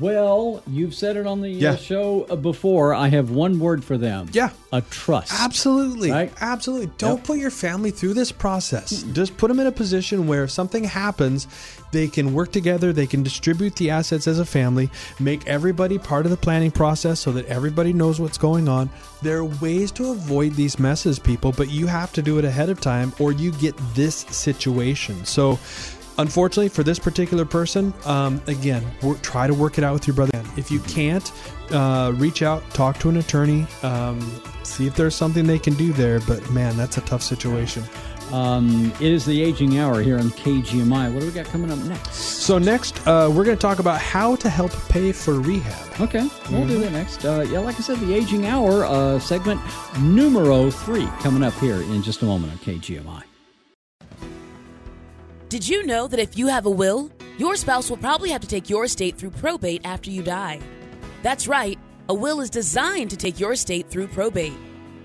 Well, 0.00 0.62
you've 0.66 0.94
said 0.94 1.16
it 1.16 1.26
on 1.26 1.40
the 1.40 1.48
Yeah. 1.50 1.70
uh, 1.72 1.76
show 1.76 2.26
uh, 2.28 2.36
before. 2.36 2.94
I 2.94 3.08
have 3.08 3.30
one 3.30 3.58
word 3.58 3.84
for 3.84 3.96
them. 3.98 4.28
Yeah. 4.32 4.50
a 4.72 4.80
trust. 4.82 5.32
Absolutely. 5.32 6.10
Right? 6.10 6.30
Absolutely. 6.40 6.90
Don't 6.98 7.16
Yep. 7.18 7.24
put 7.24 7.38
your 7.38 7.50
family 7.50 7.90
through 7.90 8.12
this 8.14 8.30
process. 8.30 9.04
Just 9.14 9.36
put 9.38 9.48
them 9.48 9.58
in 9.58 9.66
a 9.66 9.72
position 9.72 10.26
where 10.26 10.44
if 10.44 10.50
something 10.50 10.84
happens, 10.84 11.46
they 11.92 12.08
can 12.08 12.34
work 12.34 12.52
together, 12.52 12.92
they 12.92 13.06
can 13.06 13.22
distribute 13.22 13.76
the 13.76 13.88
assets 13.90 14.26
as 14.26 14.38
a 14.38 14.44
family, 14.44 14.90
make 15.18 15.46
everybody 15.46 15.96
part 15.98 16.26
of 16.26 16.30
the 16.30 16.36
planning 16.36 16.70
process 16.70 17.20
so 17.20 17.32
that 17.32 17.46
everybody 17.46 17.92
knows 17.94 18.20
what's 18.20 18.36
going 18.36 18.68
on. 18.68 18.90
There 19.22 19.38
are 19.38 19.44
ways 19.46 19.90
to 19.92 20.10
avoid 20.10 20.54
these 20.56 20.78
messes, 20.78 21.18
people, 21.18 21.52
but 21.52 21.70
you 21.70 21.86
have 21.86 22.12
to 22.14 22.20
do 22.20 22.38
it 22.38 22.44
ahead 22.44 22.68
of 22.68 22.78
time 22.80 23.14
or 23.18 23.32
you 23.32 23.52
get 23.52 23.74
this 23.94 24.26
situation. 24.28 25.24
So, 25.24 25.58
Unfortunately, 26.18 26.68
for 26.68 26.82
this 26.82 26.98
particular 26.98 27.44
person, 27.44 27.92
um, 28.04 28.40
again, 28.46 28.84
work, 29.02 29.20
try 29.22 29.46
to 29.46 29.54
work 29.54 29.78
it 29.78 29.84
out 29.84 29.92
with 29.92 30.06
your 30.06 30.16
brother. 30.16 30.42
If 30.56 30.70
you 30.70 30.80
can't, 30.80 31.30
uh, 31.70 32.12
reach 32.16 32.42
out, 32.42 32.68
talk 32.70 32.98
to 33.00 33.08
an 33.08 33.18
attorney, 33.18 33.66
um, 33.82 34.20
see 34.62 34.86
if 34.86 34.96
there's 34.96 35.14
something 35.14 35.46
they 35.46 35.58
can 35.58 35.74
do 35.74 35.92
there. 35.92 36.20
But 36.20 36.48
man, 36.50 36.76
that's 36.76 36.96
a 36.96 37.02
tough 37.02 37.22
situation. 37.22 37.84
Um, 38.32 38.92
it 39.00 39.12
is 39.12 39.24
the 39.24 39.40
aging 39.40 39.78
hour 39.78 40.02
here 40.02 40.18
on 40.18 40.30
KGMI. 40.30 41.12
What 41.12 41.20
do 41.20 41.26
we 41.26 41.32
got 41.32 41.46
coming 41.46 41.70
up 41.70 41.78
next? 41.80 42.14
So 42.14 42.58
next, 42.58 43.06
uh, 43.06 43.30
we're 43.32 43.44
going 43.44 43.56
to 43.56 43.60
talk 43.60 43.78
about 43.78 44.00
how 44.00 44.34
to 44.36 44.48
help 44.48 44.72
pay 44.88 45.12
for 45.12 45.40
rehab. 45.40 46.00
Okay, 46.00 46.28
we'll 46.50 46.66
do 46.66 46.80
that 46.80 46.92
next. 46.92 47.24
Uh, 47.24 47.46
yeah, 47.48 47.60
like 47.60 47.76
I 47.76 47.82
said, 47.82 47.98
the 48.00 48.14
aging 48.14 48.46
hour 48.46 48.84
uh, 48.84 49.18
segment 49.20 49.60
numero 50.00 50.70
three 50.70 51.06
coming 51.20 51.44
up 51.44 51.54
here 51.54 51.82
in 51.82 52.02
just 52.02 52.22
a 52.22 52.24
moment 52.24 52.52
on 52.52 52.58
KGMI. 52.58 53.22
Did 55.48 55.68
you 55.68 55.86
know 55.86 56.08
that 56.08 56.18
if 56.18 56.36
you 56.36 56.48
have 56.48 56.66
a 56.66 56.70
will, 56.70 57.08
your 57.38 57.54
spouse 57.54 57.88
will 57.88 57.96
probably 57.98 58.30
have 58.30 58.40
to 58.40 58.48
take 58.48 58.68
your 58.68 58.84
estate 58.84 59.16
through 59.16 59.30
probate 59.30 59.80
after 59.84 60.10
you 60.10 60.20
die? 60.20 60.58
That's 61.22 61.46
right, 61.46 61.78
a 62.08 62.14
will 62.14 62.40
is 62.40 62.50
designed 62.50 63.10
to 63.10 63.16
take 63.16 63.38
your 63.38 63.52
estate 63.52 63.88
through 63.88 64.08
probate. 64.08 64.56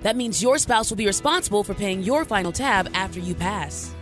That 0.02 0.16
means 0.16 0.42
your 0.42 0.58
spouse 0.58 0.90
will 0.90 0.98
be 0.98 1.06
responsible 1.06 1.64
for 1.64 1.76
paying 1.76 2.02
your 2.02 2.26
final 2.26 2.52
tab 2.52 2.90
after 2.96 3.20
you 3.20 3.36
pass. 3.36 3.94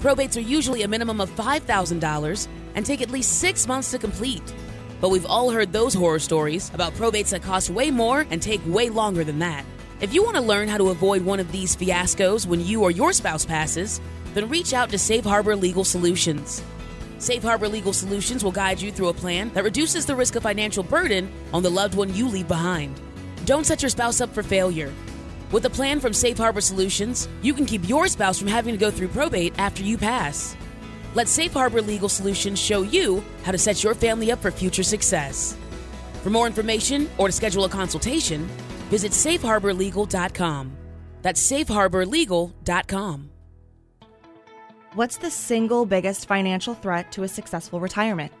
Probates 0.00 0.36
are 0.36 0.40
usually 0.40 0.82
a 0.82 0.88
minimum 0.88 1.18
of 1.18 1.30
$5,000 1.30 2.48
and 2.74 2.84
take 2.84 3.00
at 3.00 3.10
least 3.10 3.38
six 3.38 3.66
months 3.66 3.90
to 3.92 3.98
complete. 3.98 4.54
But 5.00 5.08
we've 5.08 5.24
all 5.24 5.50
heard 5.50 5.72
those 5.72 5.94
horror 5.94 6.18
stories 6.18 6.70
about 6.74 6.92
probates 6.92 7.30
that 7.30 7.42
cost 7.42 7.70
way 7.70 7.90
more 7.90 8.26
and 8.30 8.42
take 8.42 8.60
way 8.66 8.90
longer 8.90 9.24
than 9.24 9.38
that. 9.38 9.64
If 10.02 10.12
you 10.12 10.22
want 10.22 10.36
to 10.36 10.42
learn 10.42 10.68
how 10.68 10.76
to 10.76 10.90
avoid 10.90 11.22
one 11.22 11.40
of 11.40 11.50
these 11.52 11.74
fiascos 11.74 12.44
when 12.46 12.60
you 12.60 12.82
or 12.82 12.90
your 12.90 13.14
spouse 13.14 13.46
passes, 13.46 13.98
then 14.36 14.50
reach 14.50 14.74
out 14.74 14.90
to 14.90 14.98
Safe 14.98 15.24
Harbor 15.24 15.56
Legal 15.56 15.82
Solutions. 15.82 16.62
Safe 17.18 17.42
Harbor 17.42 17.68
Legal 17.68 17.94
Solutions 17.94 18.44
will 18.44 18.52
guide 18.52 18.78
you 18.78 18.92
through 18.92 19.08
a 19.08 19.14
plan 19.14 19.50
that 19.54 19.64
reduces 19.64 20.04
the 20.04 20.14
risk 20.14 20.36
of 20.36 20.42
financial 20.42 20.82
burden 20.82 21.32
on 21.54 21.62
the 21.62 21.70
loved 21.70 21.94
one 21.94 22.14
you 22.14 22.28
leave 22.28 22.46
behind. 22.46 23.00
Don't 23.46 23.64
set 23.64 23.80
your 23.80 23.88
spouse 23.88 24.20
up 24.20 24.34
for 24.34 24.42
failure. 24.42 24.92
With 25.52 25.64
a 25.64 25.70
plan 25.70 26.00
from 26.00 26.12
Safe 26.12 26.36
Harbor 26.36 26.60
Solutions, 26.60 27.30
you 27.40 27.54
can 27.54 27.64
keep 27.64 27.88
your 27.88 28.08
spouse 28.08 28.38
from 28.38 28.48
having 28.48 28.74
to 28.74 28.78
go 28.78 28.90
through 28.90 29.08
probate 29.08 29.58
after 29.58 29.82
you 29.82 29.96
pass. 29.96 30.54
Let 31.14 31.28
Safe 31.28 31.52
Harbor 31.52 31.80
Legal 31.80 32.10
Solutions 32.10 32.60
show 32.60 32.82
you 32.82 33.24
how 33.42 33.52
to 33.52 33.58
set 33.58 33.82
your 33.82 33.94
family 33.94 34.30
up 34.30 34.42
for 34.42 34.50
future 34.50 34.82
success. 34.82 35.56
For 36.22 36.28
more 36.28 36.46
information 36.46 37.08
or 37.16 37.28
to 37.28 37.32
schedule 37.32 37.64
a 37.64 37.70
consultation, 37.70 38.46
visit 38.90 39.12
safeharborlegal.com. 39.12 40.76
That's 41.22 41.50
safeharborlegal.com. 41.50 43.30
What's 44.96 45.18
the 45.18 45.30
single 45.30 45.84
biggest 45.84 46.26
financial 46.26 46.72
threat 46.72 47.12
to 47.12 47.24
a 47.24 47.28
successful 47.28 47.80
retirement? 47.80 48.32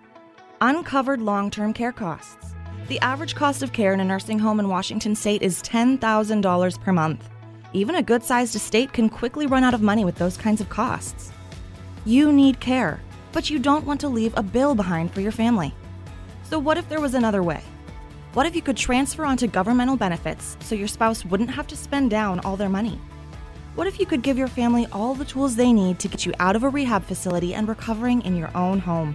Uncovered 0.62 1.20
long 1.20 1.50
term 1.50 1.74
care 1.74 1.92
costs. 1.92 2.54
The 2.88 2.98
average 3.00 3.34
cost 3.34 3.62
of 3.62 3.74
care 3.74 3.92
in 3.92 4.00
a 4.00 4.04
nursing 4.06 4.38
home 4.38 4.58
in 4.58 4.70
Washington 4.70 5.14
state 5.14 5.42
is 5.42 5.60
$10,000 5.60 6.80
per 6.80 6.92
month. 6.94 7.28
Even 7.74 7.96
a 7.96 8.02
good 8.02 8.24
sized 8.24 8.56
estate 8.56 8.94
can 8.94 9.10
quickly 9.10 9.46
run 9.46 9.64
out 9.64 9.74
of 9.74 9.82
money 9.82 10.02
with 10.02 10.14
those 10.14 10.38
kinds 10.38 10.62
of 10.62 10.70
costs. 10.70 11.30
You 12.06 12.32
need 12.32 12.58
care, 12.58 13.02
but 13.32 13.50
you 13.50 13.58
don't 13.58 13.84
want 13.84 14.00
to 14.00 14.08
leave 14.08 14.32
a 14.34 14.42
bill 14.42 14.74
behind 14.74 15.12
for 15.12 15.20
your 15.20 15.32
family. 15.32 15.74
So, 16.44 16.58
what 16.58 16.78
if 16.78 16.88
there 16.88 17.02
was 17.02 17.12
another 17.12 17.42
way? 17.42 17.60
What 18.32 18.46
if 18.46 18.56
you 18.56 18.62
could 18.62 18.78
transfer 18.78 19.26
onto 19.26 19.46
governmental 19.46 19.98
benefits 19.98 20.56
so 20.60 20.74
your 20.74 20.88
spouse 20.88 21.22
wouldn't 21.22 21.50
have 21.50 21.66
to 21.66 21.76
spend 21.76 22.08
down 22.08 22.40
all 22.40 22.56
their 22.56 22.70
money? 22.70 22.98
What 23.76 23.86
if 23.86 24.00
you 24.00 24.06
could 24.06 24.22
give 24.22 24.38
your 24.38 24.48
family 24.48 24.86
all 24.90 25.14
the 25.14 25.26
tools 25.26 25.54
they 25.54 25.70
need 25.70 25.98
to 25.98 26.08
get 26.08 26.24
you 26.24 26.32
out 26.40 26.56
of 26.56 26.62
a 26.62 26.68
rehab 26.70 27.04
facility 27.04 27.52
and 27.52 27.68
recovering 27.68 28.22
in 28.22 28.34
your 28.34 28.50
own 28.56 28.78
home? 28.78 29.14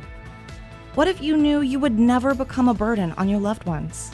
What 0.93 1.07
if 1.07 1.19
you 1.19 1.35
knew 1.35 1.61
you 1.61 1.79
would 1.79 1.97
never 1.97 2.35
become 2.35 2.69
a 2.69 2.73
burden 2.75 3.11
on 3.13 3.27
your 3.27 3.39
loved 3.39 3.65
ones? 3.65 4.11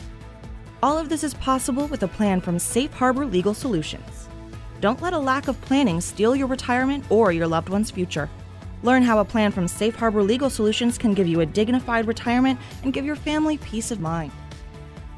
All 0.82 0.98
of 0.98 1.10
this 1.10 1.26
is 1.26 1.34
possible 1.34 1.88
with 1.88 2.02
a 2.04 2.08
plan 2.08 2.40
from 2.40 2.60
Safe 2.60 2.94
Harbor 2.94 3.26
Legal 3.26 3.54
Solutions. 3.54 4.30
Don't 4.80 5.02
let 5.02 5.12
a 5.12 5.20
lack 5.20 5.50
of 5.50 5.60
planning 5.60 6.00
steal 6.00 6.34
your 6.34 6.48
retirement 6.48 7.04
or 7.12 7.34
your 7.34 7.48
loved 7.48 7.68
one's 7.68 7.92
future. 7.92 8.30
Learn 8.84 9.04
how 9.04 9.20
a 9.20 9.26
plan 9.26 9.52
from 9.52 9.68
Safe 9.68 9.96
Harbor 9.96 10.24
Legal 10.24 10.50
Solutions 10.50 10.98
can 10.98 11.14
give 11.14 11.28
you 11.28 11.42
a 11.42 11.46
dignified 11.46 12.08
retirement 12.08 12.58
and 12.84 12.94
give 12.94 13.04
your 13.04 13.18
family 13.18 13.58
peace 13.58 13.92
of 13.92 14.00
mind. 14.00 14.32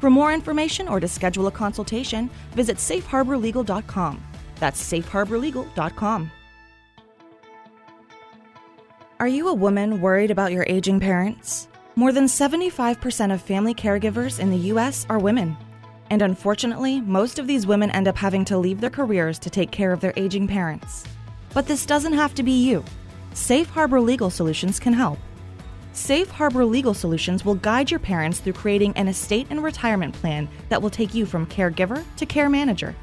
For 0.00 0.10
more 0.10 0.32
information 0.32 0.88
or 0.88 0.98
to 0.98 1.06
schedule 1.06 1.46
a 1.46 1.52
consultation, 1.52 2.30
visit 2.56 2.78
safeharborlegal.com. 2.78 4.24
That's 4.60 4.80
safeharborlegal.com. 4.80 6.30
Are 9.18 9.28
you 9.28 9.48
a 9.48 9.54
woman 9.54 10.00
worried 10.00 10.30
about 10.30 10.52
your 10.52 10.64
aging 10.68 11.00
parents? 11.00 11.68
More 11.96 12.12
than 12.12 12.24
75% 12.24 13.34
of 13.34 13.42
family 13.42 13.74
caregivers 13.74 14.40
in 14.40 14.50
the 14.50 14.68
U.S. 14.72 15.04
are 15.10 15.18
women. 15.18 15.56
And 16.08 16.22
unfortunately, 16.22 17.00
most 17.00 17.38
of 17.38 17.46
these 17.46 17.66
women 17.66 17.90
end 17.90 18.08
up 18.08 18.16
having 18.16 18.44
to 18.46 18.56
leave 18.56 18.80
their 18.80 18.90
careers 18.90 19.38
to 19.40 19.50
take 19.50 19.70
care 19.70 19.92
of 19.92 20.00
their 20.00 20.14
aging 20.16 20.48
parents. 20.48 21.04
But 21.52 21.66
this 21.66 21.84
doesn't 21.84 22.14
have 22.14 22.34
to 22.36 22.42
be 22.42 22.52
you. 22.52 22.84
Safe 23.34 23.68
Harbor 23.68 24.00
Legal 24.00 24.30
Solutions 24.30 24.80
can 24.80 24.92
help. 24.92 25.18
Safe 25.92 26.30
Harbor 26.30 26.64
Legal 26.64 26.94
Solutions 26.94 27.44
will 27.44 27.56
guide 27.56 27.90
your 27.90 28.00
parents 28.00 28.38
through 28.40 28.54
creating 28.54 28.92
an 28.96 29.08
estate 29.08 29.48
and 29.50 29.62
retirement 29.62 30.14
plan 30.14 30.48
that 30.68 30.80
will 30.80 30.90
take 30.90 31.14
you 31.14 31.26
from 31.26 31.46
caregiver 31.46 32.04
to 32.16 32.26
care 32.26 32.48
manager. 32.48 32.94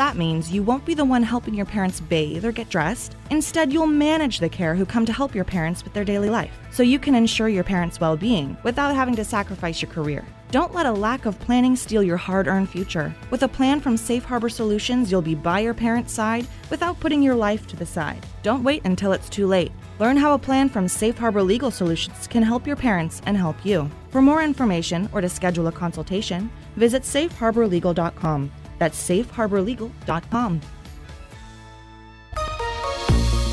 That 0.00 0.16
means 0.16 0.50
you 0.50 0.62
won't 0.62 0.86
be 0.86 0.94
the 0.94 1.04
one 1.04 1.22
helping 1.22 1.52
your 1.52 1.66
parents 1.66 2.00
bathe 2.00 2.46
or 2.46 2.52
get 2.52 2.70
dressed. 2.70 3.16
Instead, 3.28 3.70
you'll 3.70 3.86
manage 3.86 4.38
the 4.38 4.48
care 4.48 4.74
who 4.74 4.86
come 4.86 5.04
to 5.04 5.12
help 5.12 5.34
your 5.34 5.44
parents 5.44 5.84
with 5.84 5.92
their 5.92 6.06
daily 6.06 6.30
life, 6.30 6.58
so 6.70 6.82
you 6.82 6.98
can 6.98 7.14
ensure 7.14 7.50
your 7.50 7.64
parents' 7.64 8.00
well 8.00 8.16
being 8.16 8.56
without 8.62 8.94
having 8.94 9.14
to 9.16 9.26
sacrifice 9.26 9.82
your 9.82 9.90
career. 9.90 10.24
Don't 10.52 10.74
let 10.74 10.86
a 10.86 10.90
lack 10.90 11.26
of 11.26 11.38
planning 11.38 11.76
steal 11.76 12.02
your 12.02 12.16
hard 12.16 12.48
earned 12.48 12.70
future. 12.70 13.14
With 13.28 13.42
a 13.42 13.48
plan 13.48 13.78
from 13.78 13.98
Safe 13.98 14.24
Harbor 14.24 14.48
Solutions, 14.48 15.10
you'll 15.10 15.20
be 15.20 15.34
by 15.34 15.60
your 15.60 15.74
parents' 15.74 16.14
side 16.14 16.46
without 16.70 16.98
putting 16.98 17.22
your 17.22 17.34
life 17.34 17.66
to 17.66 17.76
the 17.76 17.84
side. 17.84 18.24
Don't 18.42 18.64
wait 18.64 18.86
until 18.86 19.12
it's 19.12 19.28
too 19.28 19.46
late. 19.46 19.70
Learn 19.98 20.16
how 20.16 20.32
a 20.32 20.38
plan 20.38 20.70
from 20.70 20.88
Safe 20.88 21.18
Harbor 21.18 21.42
Legal 21.42 21.70
Solutions 21.70 22.26
can 22.26 22.42
help 22.42 22.66
your 22.66 22.74
parents 22.74 23.20
and 23.26 23.36
help 23.36 23.66
you. 23.66 23.90
For 24.08 24.22
more 24.22 24.42
information 24.42 25.10
or 25.12 25.20
to 25.20 25.28
schedule 25.28 25.66
a 25.66 25.72
consultation, 25.72 26.50
visit 26.74 27.02
safeharborlegal.com. 27.02 28.50
That's 28.80 28.98
safeharborlegal.com. 29.08 30.60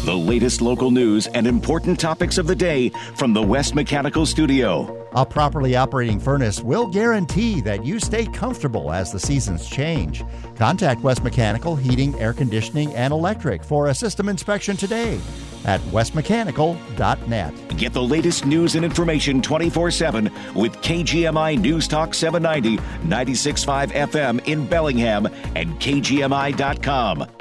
The 0.06 0.16
latest 0.16 0.62
local 0.62 0.90
news 0.90 1.28
and 1.28 1.46
important 1.46 2.00
topics 2.00 2.38
of 2.38 2.48
the 2.48 2.56
day 2.56 2.90
from 3.18 3.34
the 3.34 3.44
West 3.44 3.76
Mechanical 3.76 4.26
Studio. 4.26 5.06
A 5.18 5.26
properly 5.26 5.76
operating 5.76 6.18
furnace 6.18 6.62
will 6.62 6.88
guarantee 6.88 7.60
that 7.62 7.86
you 7.86 8.00
stay 8.00 8.26
comfortable 8.28 8.94
as 8.94 9.12
the 9.12 9.20
seasons 9.20 9.70
change. 9.70 10.24
Contact 10.56 11.02
West 11.02 11.26
Mechanical 11.26 11.76
Heating, 11.76 12.18
Air 12.22 12.32
Conditioning, 12.32 12.96
and 12.96 13.12
Electric 13.12 13.66
for 13.66 13.88
a 13.88 13.94
system 13.94 14.30
inspection 14.30 14.78
today 14.78 15.20
at 15.68 15.82
westmechanical.net. 15.82 17.78
Get 17.78 17.94
the 17.94 18.02
latest 18.02 18.46
news 18.46 18.76
and 18.76 18.84
information 18.84 19.42
24 19.42 19.92
7 19.92 20.32
with 20.56 20.74
KGMI 20.78 21.60
News 21.60 21.88
Talk 21.88 22.14
790, 22.14 22.78
96.5 23.08 23.92
FM 23.92 24.48
in 24.48 24.66
Bellingham, 24.66 25.28
and 25.56 25.80
KGMI.com. 25.80 27.37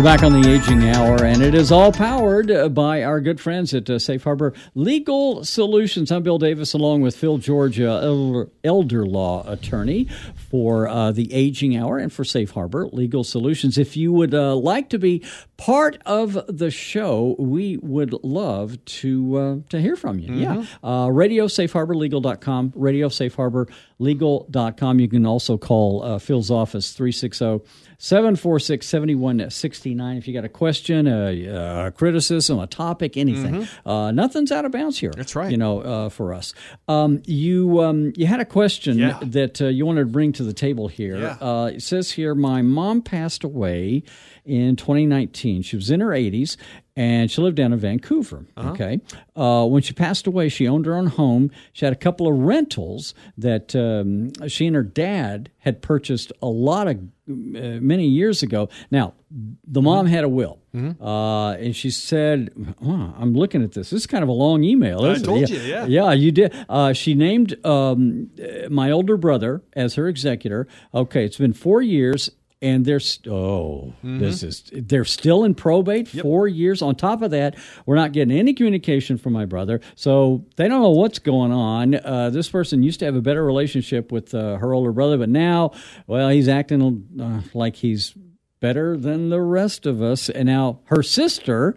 We're 0.00 0.04
back 0.04 0.22
on 0.22 0.32
the 0.32 0.48
Aging 0.48 0.88
Hour, 0.88 1.26
and 1.26 1.42
it 1.42 1.54
is 1.54 1.70
all 1.70 1.92
powered 1.92 2.50
uh, 2.50 2.70
by 2.70 3.02
our 3.02 3.20
good 3.20 3.38
friends 3.38 3.74
at 3.74 3.90
uh, 3.90 3.98
Safe 3.98 4.24
Harbor 4.24 4.54
Legal 4.74 5.44
Solutions. 5.44 6.10
I'm 6.10 6.22
Bill 6.22 6.38
Davis, 6.38 6.72
along 6.72 7.02
with 7.02 7.14
Phil 7.14 7.36
George, 7.36 7.78
uh, 7.78 8.00
elder, 8.02 8.48
elder 8.64 9.04
law 9.04 9.46
attorney 9.46 10.08
for 10.48 10.88
uh, 10.88 11.12
the 11.12 11.30
Aging 11.34 11.76
Hour 11.76 11.98
and 11.98 12.10
for 12.10 12.24
Safe 12.24 12.50
Harbor 12.52 12.86
Legal 12.86 13.24
Solutions. 13.24 13.76
If 13.76 13.94
you 13.94 14.10
would 14.10 14.32
uh, 14.32 14.56
like 14.56 14.88
to 14.88 14.98
be 14.98 15.22
part 15.58 16.00
of 16.06 16.46
the 16.48 16.70
show, 16.70 17.36
we 17.38 17.76
would 17.82 18.14
love 18.24 18.82
to 18.82 19.36
uh, 19.36 19.56
to 19.68 19.82
hear 19.82 19.96
from 19.96 20.18
you. 20.18 20.30
Mm-hmm. 20.30 20.86
Yeah, 20.86 21.08
radio 21.12 21.46
safeharborlegal.com, 21.46 22.72
radio 22.74 23.10
safeharborlegal.com. 23.10 24.98
You 24.98 25.08
can 25.08 25.26
also 25.26 25.58
call 25.58 26.18
Phil's 26.18 26.50
office 26.50 26.96
360- 26.96 27.60
746 28.02 28.86
7169. 28.86 30.16
If 30.16 30.26
you 30.26 30.32
got 30.32 30.46
a 30.46 30.48
question, 30.48 31.06
a, 31.06 31.86
a, 31.86 31.90
criticism, 31.90 32.58
a 32.58 32.66
topic, 32.66 33.18
anything, 33.18 33.62
mm-hmm. 33.62 33.88
uh, 33.88 34.10
nothing's 34.10 34.50
out 34.50 34.64
of 34.64 34.72
bounds 34.72 34.98
here. 34.98 35.12
That's 35.14 35.36
right. 35.36 35.50
You 35.50 35.58
know, 35.58 35.80
uh, 35.80 36.08
for 36.08 36.32
us. 36.32 36.54
Um, 36.88 37.22
you 37.26 37.82
um, 37.82 38.14
you 38.16 38.24
had 38.24 38.40
a 38.40 38.46
question 38.46 38.98
yeah. 38.98 39.18
that 39.20 39.60
uh, 39.60 39.66
you 39.66 39.84
wanted 39.84 40.00
to 40.00 40.06
bring 40.06 40.32
to 40.32 40.42
the 40.42 40.54
table 40.54 40.88
here. 40.88 41.18
Yeah. 41.18 41.36
Uh, 41.42 41.66
it 41.74 41.82
says 41.82 42.10
here, 42.10 42.34
my 42.34 42.62
mom 42.62 43.02
passed 43.02 43.44
away 43.44 44.04
in 44.44 44.76
2019. 44.76 45.62
She 45.62 45.76
was 45.76 45.90
in 45.90 46.00
her 46.00 46.08
80s 46.08 46.56
and 46.96 47.30
she 47.30 47.40
lived 47.40 47.56
down 47.56 47.72
in 47.72 47.78
Vancouver. 47.78 48.44
Uh-huh. 48.56 48.70
Okay. 48.72 49.00
Uh, 49.34 49.64
when 49.66 49.80
she 49.82 49.94
passed 49.94 50.26
away, 50.26 50.48
she 50.48 50.68
owned 50.68 50.86
her 50.86 50.94
own 50.94 51.06
home. 51.06 51.50
She 51.72 51.86
had 51.86 51.94
a 51.94 51.96
couple 51.96 52.28
of 52.28 52.36
rentals 52.36 53.14
that 53.38 53.74
um, 53.74 54.32
she 54.48 54.66
and 54.66 54.76
her 54.76 54.82
dad 54.82 55.50
had 55.58 55.82
purchased 55.82 56.32
a 56.42 56.46
lot 56.46 56.88
of 56.88 56.96
uh, 56.98 57.78
many 57.80 58.06
years 58.06 58.42
ago. 58.42 58.68
Now, 58.90 59.14
the 59.30 59.80
mom 59.80 60.06
mm-hmm. 60.06 60.14
had 60.14 60.24
a 60.24 60.28
will, 60.28 60.58
mm-hmm. 60.74 61.02
uh, 61.02 61.52
and 61.52 61.76
she 61.76 61.90
said, 61.90 62.50
oh, 62.84 63.14
"I'm 63.16 63.34
looking 63.34 63.62
at 63.62 63.72
this. 63.72 63.90
This 63.90 64.00
is 64.00 64.06
kind 64.06 64.24
of 64.24 64.28
a 64.28 64.32
long 64.32 64.64
email." 64.64 65.04
I 65.04 65.14
told 65.14 65.44
it? 65.44 65.50
you, 65.50 65.60
yeah, 65.60 65.86
yeah, 65.86 66.12
you 66.12 66.32
did. 66.32 66.54
Uh, 66.68 66.92
she 66.92 67.14
named 67.14 67.64
um, 67.64 68.30
my 68.68 68.90
older 68.90 69.16
brother 69.16 69.62
as 69.74 69.94
her 69.94 70.08
executor. 70.08 70.66
Okay, 70.92 71.24
it's 71.24 71.38
been 71.38 71.52
four 71.52 71.80
years, 71.80 72.30
and 72.62 72.84
they're 72.84 73.00
st- 73.00 73.32
oh 73.32 73.92
mm-hmm. 73.98 74.18
this 74.18 74.42
is 74.42 74.70
they're 74.72 75.04
still 75.04 75.44
in 75.44 75.54
probate 75.54 76.12
yep. 76.12 76.22
four 76.22 76.46
years 76.46 76.82
on 76.82 76.94
top 76.94 77.22
of 77.22 77.30
that 77.30 77.56
we're 77.86 77.94
not 77.96 78.12
getting 78.12 78.36
any 78.36 78.52
communication 78.52 79.16
from 79.16 79.32
my 79.32 79.44
brother 79.44 79.80
so 79.94 80.44
they 80.56 80.68
don't 80.68 80.82
know 80.82 80.90
what's 80.90 81.18
going 81.18 81.52
on 81.52 81.94
uh, 81.94 82.30
this 82.30 82.48
person 82.48 82.82
used 82.82 82.98
to 82.98 83.04
have 83.04 83.16
a 83.16 83.22
better 83.22 83.44
relationship 83.44 84.12
with 84.12 84.34
uh, 84.34 84.56
her 84.56 84.74
older 84.74 84.92
brother 84.92 85.16
but 85.18 85.28
now 85.28 85.70
well 86.06 86.28
he's 86.28 86.48
acting 86.48 87.08
uh, 87.20 87.40
like 87.54 87.76
he's 87.76 88.14
better 88.60 88.96
than 88.96 89.30
the 89.30 89.40
rest 89.40 89.86
of 89.86 90.02
us 90.02 90.28
and 90.28 90.46
now 90.46 90.80
her 90.84 91.02
sister 91.02 91.74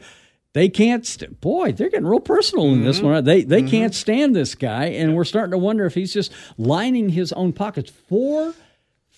they 0.51 0.67
can't 0.67 1.05
st- 1.05 1.39
boy 1.39 1.71
they're 1.71 1.89
getting 1.89 2.07
real 2.07 2.19
personal 2.19 2.65
in 2.65 2.75
mm-hmm. 2.75 2.85
this 2.85 3.01
one 3.01 3.23
they 3.23 3.43
they 3.43 3.61
mm-hmm. 3.61 3.69
can't 3.69 3.95
stand 3.95 4.35
this 4.35 4.53
guy 4.53 4.85
and 4.85 5.15
we're 5.15 5.23
starting 5.23 5.51
to 5.51 5.57
wonder 5.57 5.85
if 5.85 5.93
he's 5.93 6.13
just 6.13 6.33
lining 6.57 7.09
his 7.09 7.31
own 7.33 7.53
pockets 7.53 7.89
four 8.09 8.53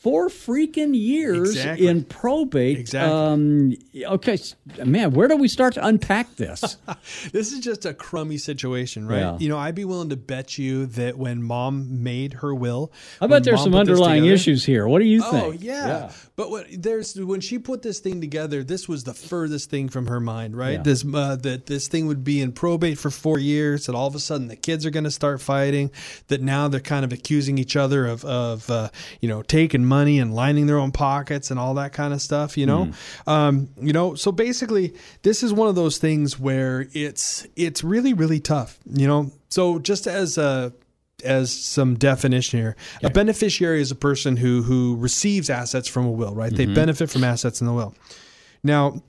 four 0.06 0.30
freaking 0.30 0.96
years 0.96 1.56
Exactly. 1.56 1.88
in 1.88 2.04
probate. 2.04 2.78
Exactly. 2.78 3.12
Um, 3.12 3.74
okay, 4.14 4.38
man, 4.86 5.14
where 5.14 5.28
do 5.28 5.36
we 5.36 5.48
start 5.48 5.74
to 5.74 5.86
unpack 5.86 6.36
this? 6.36 6.78
This 7.32 7.52
is 7.52 7.60
just 7.60 7.86
a 7.86 7.94
crummy 7.94 8.38
situation, 8.38 9.08
right? 9.08 9.20
Yeah. 9.20 9.38
You 9.40 9.50
know, 9.50 9.58
I'd 9.58 9.76
be 9.76 9.86
willing 9.86 10.10
to 10.10 10.16
bet 10.16 10.58
you 10.58 10.86
that 10.88 11.18
when 11.18 11.42
mom 11.42 12.04
made 12.04 12.34
her 12.34 12.54
will, 12.54 12.92
I 13.22 13.28
bet 13.28 13.44
there's 13.44 13.64
some 13.64 13.76
underlying 13.76 14.26
issues 14.26 14.64
here. 14.64 14.88
What 14.88 15.00
do 15.00 15.06
you 15.06 15.22
think? 15.22 15.44
Oh 15.46 15.52
yeah. 15.52 16.12
but 16.36 16.50
what, 16.50 16.68
there's 16.72 17.16
when 17.20 17.42
she 17.42 17.60
put 17.60 17.82
this 17.82 18.00
thing 18.00 18.22
together, 18.22 18.64
this 18.64 18.88
was 18.88 19.04
the 19.04 19.14
furthest 19.14 19.70
thing 19.70 19.90
from 19.90 20.08
her 20.08 20.20
mind, 20.20 20.56
right? 20.56 20.74
Yeah. 20.74 20.84
This 20.84 21.06
uh, 21.06 21.36
that 21.38 21.66
this 21.66 21.88
thing 21.88 22.08
would 22.08 22.24
be 22.24 22.42
in 22.42 22.52
probate 22.52 22.98
for 22.98 23.10
four 23.10 23.40
years, 23.40 23.86
that 23.88 23.96
all 23.96 24.08
of 24.08 24.16
a 24.16 24.20
sudden 24.20 24.48
the 24.48 24.56
kids 24.56 24.86
are 24.86 24.92
going 24.92 25.04
to 25.04 25.12
start 25.12 25.42
fighting, 25.42 25.92
that 26.28 26.42
now 26.42 26.68
they're 26.68 26.80
kind 26.80 27.06
of 27.06 27.12
accusing 27.12 27.58
each 27.58 27.76
other 27.76 28.06
of 28.06 28.24
of 28.26 28.70
uh, 28.70 28.90
you 29.22 29.30
know 29.30 29.42
taking 29.42 29.86
money 29.86 29.95
and 30.20 30.34
lining 30.34 30.68
their 30.68 30.78
own 30.78 30.92
pockets 30.92 31.52
and 31.52 31.60
all 31.60 31.74
that 31.76 31.94
kind 31.94 32.14
of 32.14 32.22
stuff, 32.22 32.58
you 32.58 32.66
know, 32.66 32.92
um, 33.28 33.70
you 33.82 33.94
know. 33.94 34.16
So 34.16 34.32
basically, 34.32 34.94
this 35.24 35.44
is 35.44 35.54
one 35.54 35.68
of 35.68 35.76
those 35.76 35.98
things 35.98 36.40
where 36.40 36.88
it's 36.94 37.48
it's 37.56 37.84
really 37.84 38.14
really 38.14 38.40
tough, 38.40 38.78
you 38.86 39.08
know. 39.08 39.32
So 39.50 39.80
just 39.80 40.08
as 40.08 40.38
a 40.38 40.74
as 41.24 41.52
some 41.52 41.96
definition 41.96 42.60
here. 42.60 42.76
A 43.04 43.10
beneficiary 43.10 43.82
is 43.82 43.92
a 43.92 43.96
person 43.96 44.38
who 44.38 44.62
who 44.62 44.96
receives 44.98 45.50
assets 45.50 45.88
from 45.88 46.06
a 46.06 46.12
will, 46.12 46.36
right? 46.36 46.54
They 46.54 46.66
benefit 46.66 47.10
from 47.10 47.24
assets 47.24 47.62
in 47.62 47.68
the 47.68 47.74
will. 47.74 47.96
Now, 48.64 49.02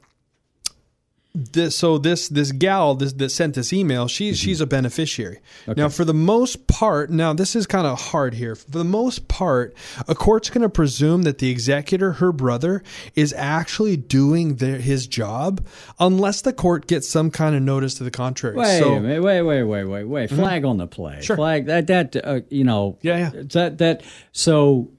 this 1.37 1.77
so 1.77 1.99
this 1.99 2.29
this 2.29 2.51
gal 2.53 2.95
this, 2.95 3.13
that 3.15 3.29
sent 3.31 3.55
this 3.55 3.73
email, 3.73 4.09
she's 4.09 4.39
she's 4.39 4.61
a 4.61 4.67
beneficiary. 4.67 5.41
Now, 5.77 5.89
for 5.89 6.05
the 6.05 6.15
most 6.15 6.67
part, 6.67 7.11
now 7.11 7.35
this 7.35 7.55
is 7.55 7.67
kind 7.67 7.87
of 7.87 8.01
hard 8.01 8.35
here. 8.35 8.55
For 8.55 8.71
the 8.71 8.85
most 8.85 9.29
part, 9.29 9.77
a 10.09 10.15
court's 10.15 10.49
going 10.49 10.63
to 10.63 10.69
presume 10.69 11.23
that 11.23 11.39
the 11.39 11.51
executor, 11.51 12.13
her 12.13 12.33
brother, 12.33 12.83
is 13.15 13.35
actually 13.35 13.97
doing 13.97 14.57
their, 14.57 14.79
his 14.79 15.07
job, 15.07 15.67
unless 15.99 16.41
the 16.41 16.53
court 16.53 16.87
gets 16.87 17.07
some 17.07 17.31
kind 17.31 17.55
of 17.55 17.63
notice 17.63 17.95
to 17.97 18.05
the 18.05 18.11
contrary. 18.11 18.57
Wait, 18.57 18.79
so, 18.79 18.99
minute, 18.99 19.23
wait, 19.23 19.43
wait, 19.43 19.65
wait, 19.65 19.85
wait, 19.85 20.05
wait. 20.05 20.31
Flag 20.31 20.65
on 20.65 20.79
the 20.79 20.87
play. 20.87 21.21
Sure. 21.21 21.37
Flag 21.37 21.67
that 21.67 21.87
that 21.89 22.17
uh, 22.17 22.41
you 22.49 22.65
know. 22.65 22.99
Yeah, 23.03 23.19
yeah. 23.19 23.43
That 23.53 23.79
that 23.79 24.03
so. 24.33 24.91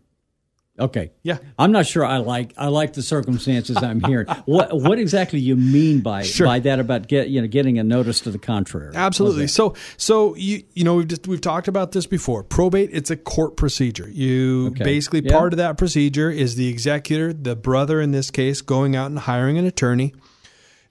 Okay. 0.80 1.12
Yeah. 1.24 1.38
I'm 1.58 1.72
not 1.72 1.86
sure 1.88 2.06
I 2.06 2.18
like 2.18 2.54
I 2.58 2.68
like 2.68 2.94
the 2.94 3.02
circumstances 3.02 3.78
I'm 3.78 4.02
hearing. 4.04 4.28
what 4.46 4.80
what 4.80 5.00
exactly 5.00 5.40
you 5.40 5.56
mean 5.56 6.02
by 6.02 6.24
Sure. 6.24 6.46
by 6.48 6.60
that 6.60 6.80
about 6.80 7.08
get 7.08 7.30
you 7.30 7.42
know 7.42 7.48
getting 7.48 7.80
a 7.80 7.84
notice 7.84 8.22
to 8.22 8.32
the 8.32 8.38
contrary? 8.38 8.92
Absolutely. 8.96 9.48
So, 9.48 9.74
so 9.98 10.36
you 10.36 10.64
you 10.74 10.84
know 10.84 10.96
we've 10.96 11.08
just 11.08 11.28
we've 11.28 11.42
talked 11.42 11.68
about 11.68 11.94
this 11.94 12.06
before. 12.06 12.44
Probate 12.44 12.90
it's 12.94 13.10
a 13.10 13.18
court 13.18 13.58
procedure. 13.58 14.08
You 14.10 14.68
Okay. 14.68 14.84
basically 14.84 15.22
Yeah. 15.26 15.32
part 15.38 15.54
of 15.54 15.58
that 15.58 15.78
procedure 15.78 16.30
is 16.30 16.56
the 16.56 16.68
executor, 16.68 17.34
the 17.34 17.56
brother 17.56 18.00
in 18.02 18.12
this 18.12 18.30
case, 18.30 18.62
going 18.62 18.96
out 18.96 19.08
and 19.08 19.20
hiring 19.20 19.58
an 19.58 19.66
attorney. 19.66 20.14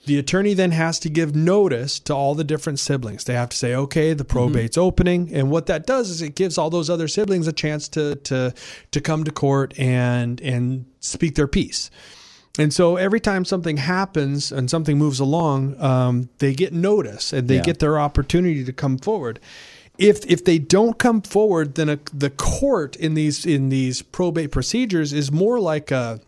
The 0.07 0.19
attorney 0.19 0.55
then 0.55 0.71
has 0.71 0.99
to 1.01 1.11
give 1.11 1.35
notice 1.35 1.99
to 2.01 2.15
all 2.15 2.35
the 2.35 2.45
different 2.45 2.79
siblings. 2.79 3.25
They 3.25 3.35
have 3.35 3.49
to 3.51 3.57
say, 3.57 3.75
"Okay, 3.75 4.15
the 4.15 4.25
probate's 4.25 4.79
opening," 4.79 5.31
and 5.35 5.51
what 5.51 5.67
that 5.67 5.85
does 5.87 6.11
is 6.11 6.23
it 6.23 6.37
gives 6.37 6.57
all 6.57 6.71
those 6.71 6.89
other 6.89 7.09
siblings 7.09 7.47
a 7.49 7.53
chance 7.53 7.89
to 7.89 8.15
to 8.15 8.55
to 8.93 9.01
come 9.01 9.25
to 9.25 9.31
court 9.33 9.75
and 9.79 10.41
and 10.41 10.87
speak 11.01 11.35
their 11.35 11.49
piece. 11.49 11.91
And 12.59 12.73
so 12.73 12.97
every 12.97 13.21
time 13.21 13.45
something 13.45 13.77
happens 13.77 14.51
and 14.51 14.71
something 14.71 14.97
moves 14.97 15.21
along, 15.21 15.79
um, 15.79 16.31
they 16.39 16.55
get 16.55 16.73
notice 16.73 17.33
and 17.33 17.49
they 17.49 17.57
Yeah. 17.57 17.63
get 17.63 17.81
their 17.81 17.99
opportunity 17.99 18.65
to 18.65 18.73
come 18.73 18.97
forward. 18.99 19.41
If 19.99 20.25
if 20.27 20.45
they 20.45 20.59
don't 20.59 20.99
come 20.99 21.21
forward, 21.21 21.75
then 21.75 21.89
a, 21.89 21.99
the 22.15 22.31
court 22.31 22.95
in 22.97 23.15
these 23.15 23.45
in 23.45 23.71
these 23.71 24.03
probate 24.03 24.53
procedures 24.53 25.13
is 25.13 25.33
more 25.33 25.59
like 25.59 25.91
a 25.91 26.21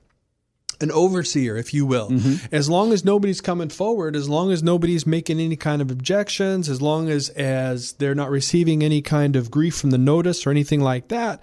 an 0.80 0.90
overseer, 0.92 1.56
if 1.56 1.74
you 1.74 1.84
will. 1.84 2.10
Mm-hmm. 2.10 2.54
As 2.54 2.68
long 2.70 2.92
as 2.92 3.04
nobody's 3.04 3.40
coming 3.40 3.68
forward, 3.68 4.14
as 4.14 4.28
long 4.28 4.52
as 4.52 4.62
nobody's 4.62 5.06
making 5.06 5.40
any 5.40 5.56
kind 5.56 5.82
of 5.82 5.90
objections, 5.90 6.68
as 6.68 6.80
long 6.80 7.08
as 7.08 7.28
as 7.30 7.92
they're 7.94 8.14
not 8.14 8.30
receiving 8.30 8.82
any 8.82 9.02
kind 9.02 9.36
of 9.36 9.50
grief 9.50 9.76
from 9.76 9.90
the 9.90 9.98
notice 9.98 10.46
or 10.46 10.50
anything 10.50 10.80
like 10.80 11.08
that, 11.08 11.42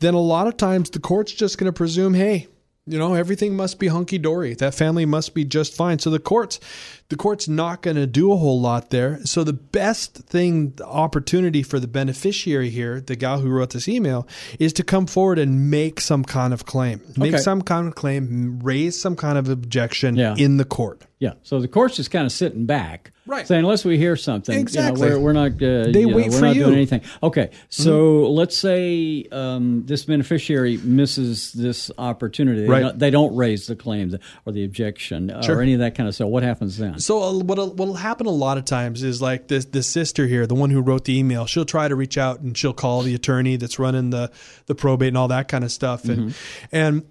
then 0.00 0.14
a 0.14 0.20
lot 0.20 0.46
of 0.46 0.56
times 0.56 0.90
the 0.90 1.00
court's 1.00 1.32
just 1.32 1.58
going 1.58 1.66
to 1.66 1.76
presume, 1.76 2.14
hey, 2.14 2.46
you 2.86 2.98
know, 2.98 3.14
everything 3.14 3.56
must 3.56 3.80
be 3.80 3.88
hunky 3.88 4.18
dory. 4.18 4.54
That 4.54 4.74
family 4.74 5.06
must 5.06 5.34
be 5.34 5.44
just 5.44 5.74
fine. 5.74 5.98
So 5.98 6.10
the 6.10 6.20
courts, 6.20 6.60
the 7.08 7.16
court's 7.16 7.46
not 7.48 7.82
going 7.82 7.96
to 7.96 8.06
do 8.06 8.32
a 8.32 8.36
whole 8.36 8.60
lot 8.60 8.90
there. 8.90 9.24
So 9.24 9.44
the 9.44 9.52
best 9.52 10.14
thing, 10.14 10.72
the 10.76 10.86
opportunity 10.86 11.62
for 11.62 11.78
the 11.78 11.86
beneficiary 11.86 12.70
here, 12.70 13.00
the 13.00 13.14
gal 13.16 13.40
who 13.40 13.48
wrote 13.48 13.70
this 13.70 13.88
email, 13.88 14.26
is 14.58 14.72
to 14.74 14.82
come 14.82 15.06
forward 15.06 15.38
and 15.38 15.70
make 15.70 16.00
some 16.00 16.24
kind 16.24 16.52
of 16.52 16.66
claim, 16.66 17.00
make 17.16 17.34
Okay. 17.34 17.42
some 17.42 17.62
kind 17.62 17.86
of 17.88 17.94
claim, 17.94 18.58
raise 18.60 19.00
some 19.00 19.14
kind 19.16 19.38
of 19.38 19.48
objection 19.48 20.16
Yeah. 20.16 20.34
in 20.36 20.56
the 20.56 20.64
court. 20.64 21.06
Yeah. 21.18 21.32
So 21.42 21.60
the 21.60 21.68
court's 21.68 21.96
just 21.96 22.10
kind 22.10 22.26
of 22.26 22.32
sitting 22.32 22.66
back, 22.66 23.12
Right. 23.28 23.44
Saying 23.44 23.60
unless 23.64 23.84
we 23.84 23.98
hear 23.98 24.14
something, 24.14 24.56
Exactly. 24.56 25.02
you 25.08 25.14
know, 25.14 25.18
we're, 25.18 25.24
we're 25.24 25.32
not. 25.32 25.52
Uh, 25.54 25.90
They 25.90 26.00
you 26.02 26.10
know, 26.10 26.14
we're 26.16 26.30
for 26.30 26.42
not 26.42 26.54
you. 26.54 26.62
doing 26.62 26.74
anything. 26.76 27.00
Okay. 27.24 27.50
So 27.70 28.30
let's 28.30 28.56
say 28.56 29.26
um, 29.32 29.82
this 29.84 30.04
beneficiary 30.04 30.76
misses 30.84 31.52
this 31.52 31.90
opportunity. 31.98 32.60
They, 32.62 32.68
Right. 32.68 32.80
don't, 32.82 32.98
they 33.00 33.10
don't 33.10 33.34
raise 33.34 33.66
the 33.66 33.74
claim 33.74 34.16
or 34.44 34.52
the 34.52 34.64
objection 34.64 35.32
Sure. 35.42 35.56
or 35.56 35.62
any 35.62 35.72
of 35.72 35.80
that 35.80 35.96
kind 35.96 36.08
of 36.08 36.14
stuff. 36.14 36.28
What 36.28 36.44
happens 36.44 36.78
then? 36.78 36.95
So 36.98 37.22
uh, 37.22 37.32
what 37.38 37.58
what'll 37.76 37.94
happen 37.94 38.26
a 38.26 38.30
lot 38.30 38.58
of 38.58 38.64
times 38.64 39.02
is 39.02 39.20
like 39.22 39.48
this 39.48 39.64
the 39.66 39.82
sister 39.82 40.26
here, 40.26 40.46
the 40.46 40.54
one 40.54 40.70
who 40.70 40.80
wrote 40.80 41.04
the 41.04 41.18
email, 41.18 41.46
she'll 41.46 41.64
try 41.64 41.88
to 41.88 41.94
reach 41.94 42.18
out 42.18 42.40
and 42.40 42.56
she'll 42.56 42.72
call 42.72 43.02
the 43.02 43.14
attorney 43.14 43.56
that's 43.56 43.78
running 43.78 44.10
the 44.10 44.30
the 44.66 44.74
probate 44.74 45.08
and 45.08 45.18
all 45.18 45.28
that 45.28 45.48
kind 45.48 45.64
of 45.64 45.72
stuff. 45.72 46.04
And 46.04 46.34
and 46.72 47.04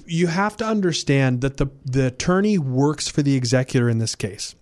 you 0.06 0.26
have 0.28 0.56
to 0.58 0.64
understand 0.64 1.40
that 1.42 1.56
the 1.56 1.66
the 1.84 2.06
attorney 2.06 2.58
works 2.58 3.08
for 3.08 3.22
the 3.22 3.36
executor 3.36 3.88
in 3.88 3.98
this 3.98 4.14
case. 4.14 4.54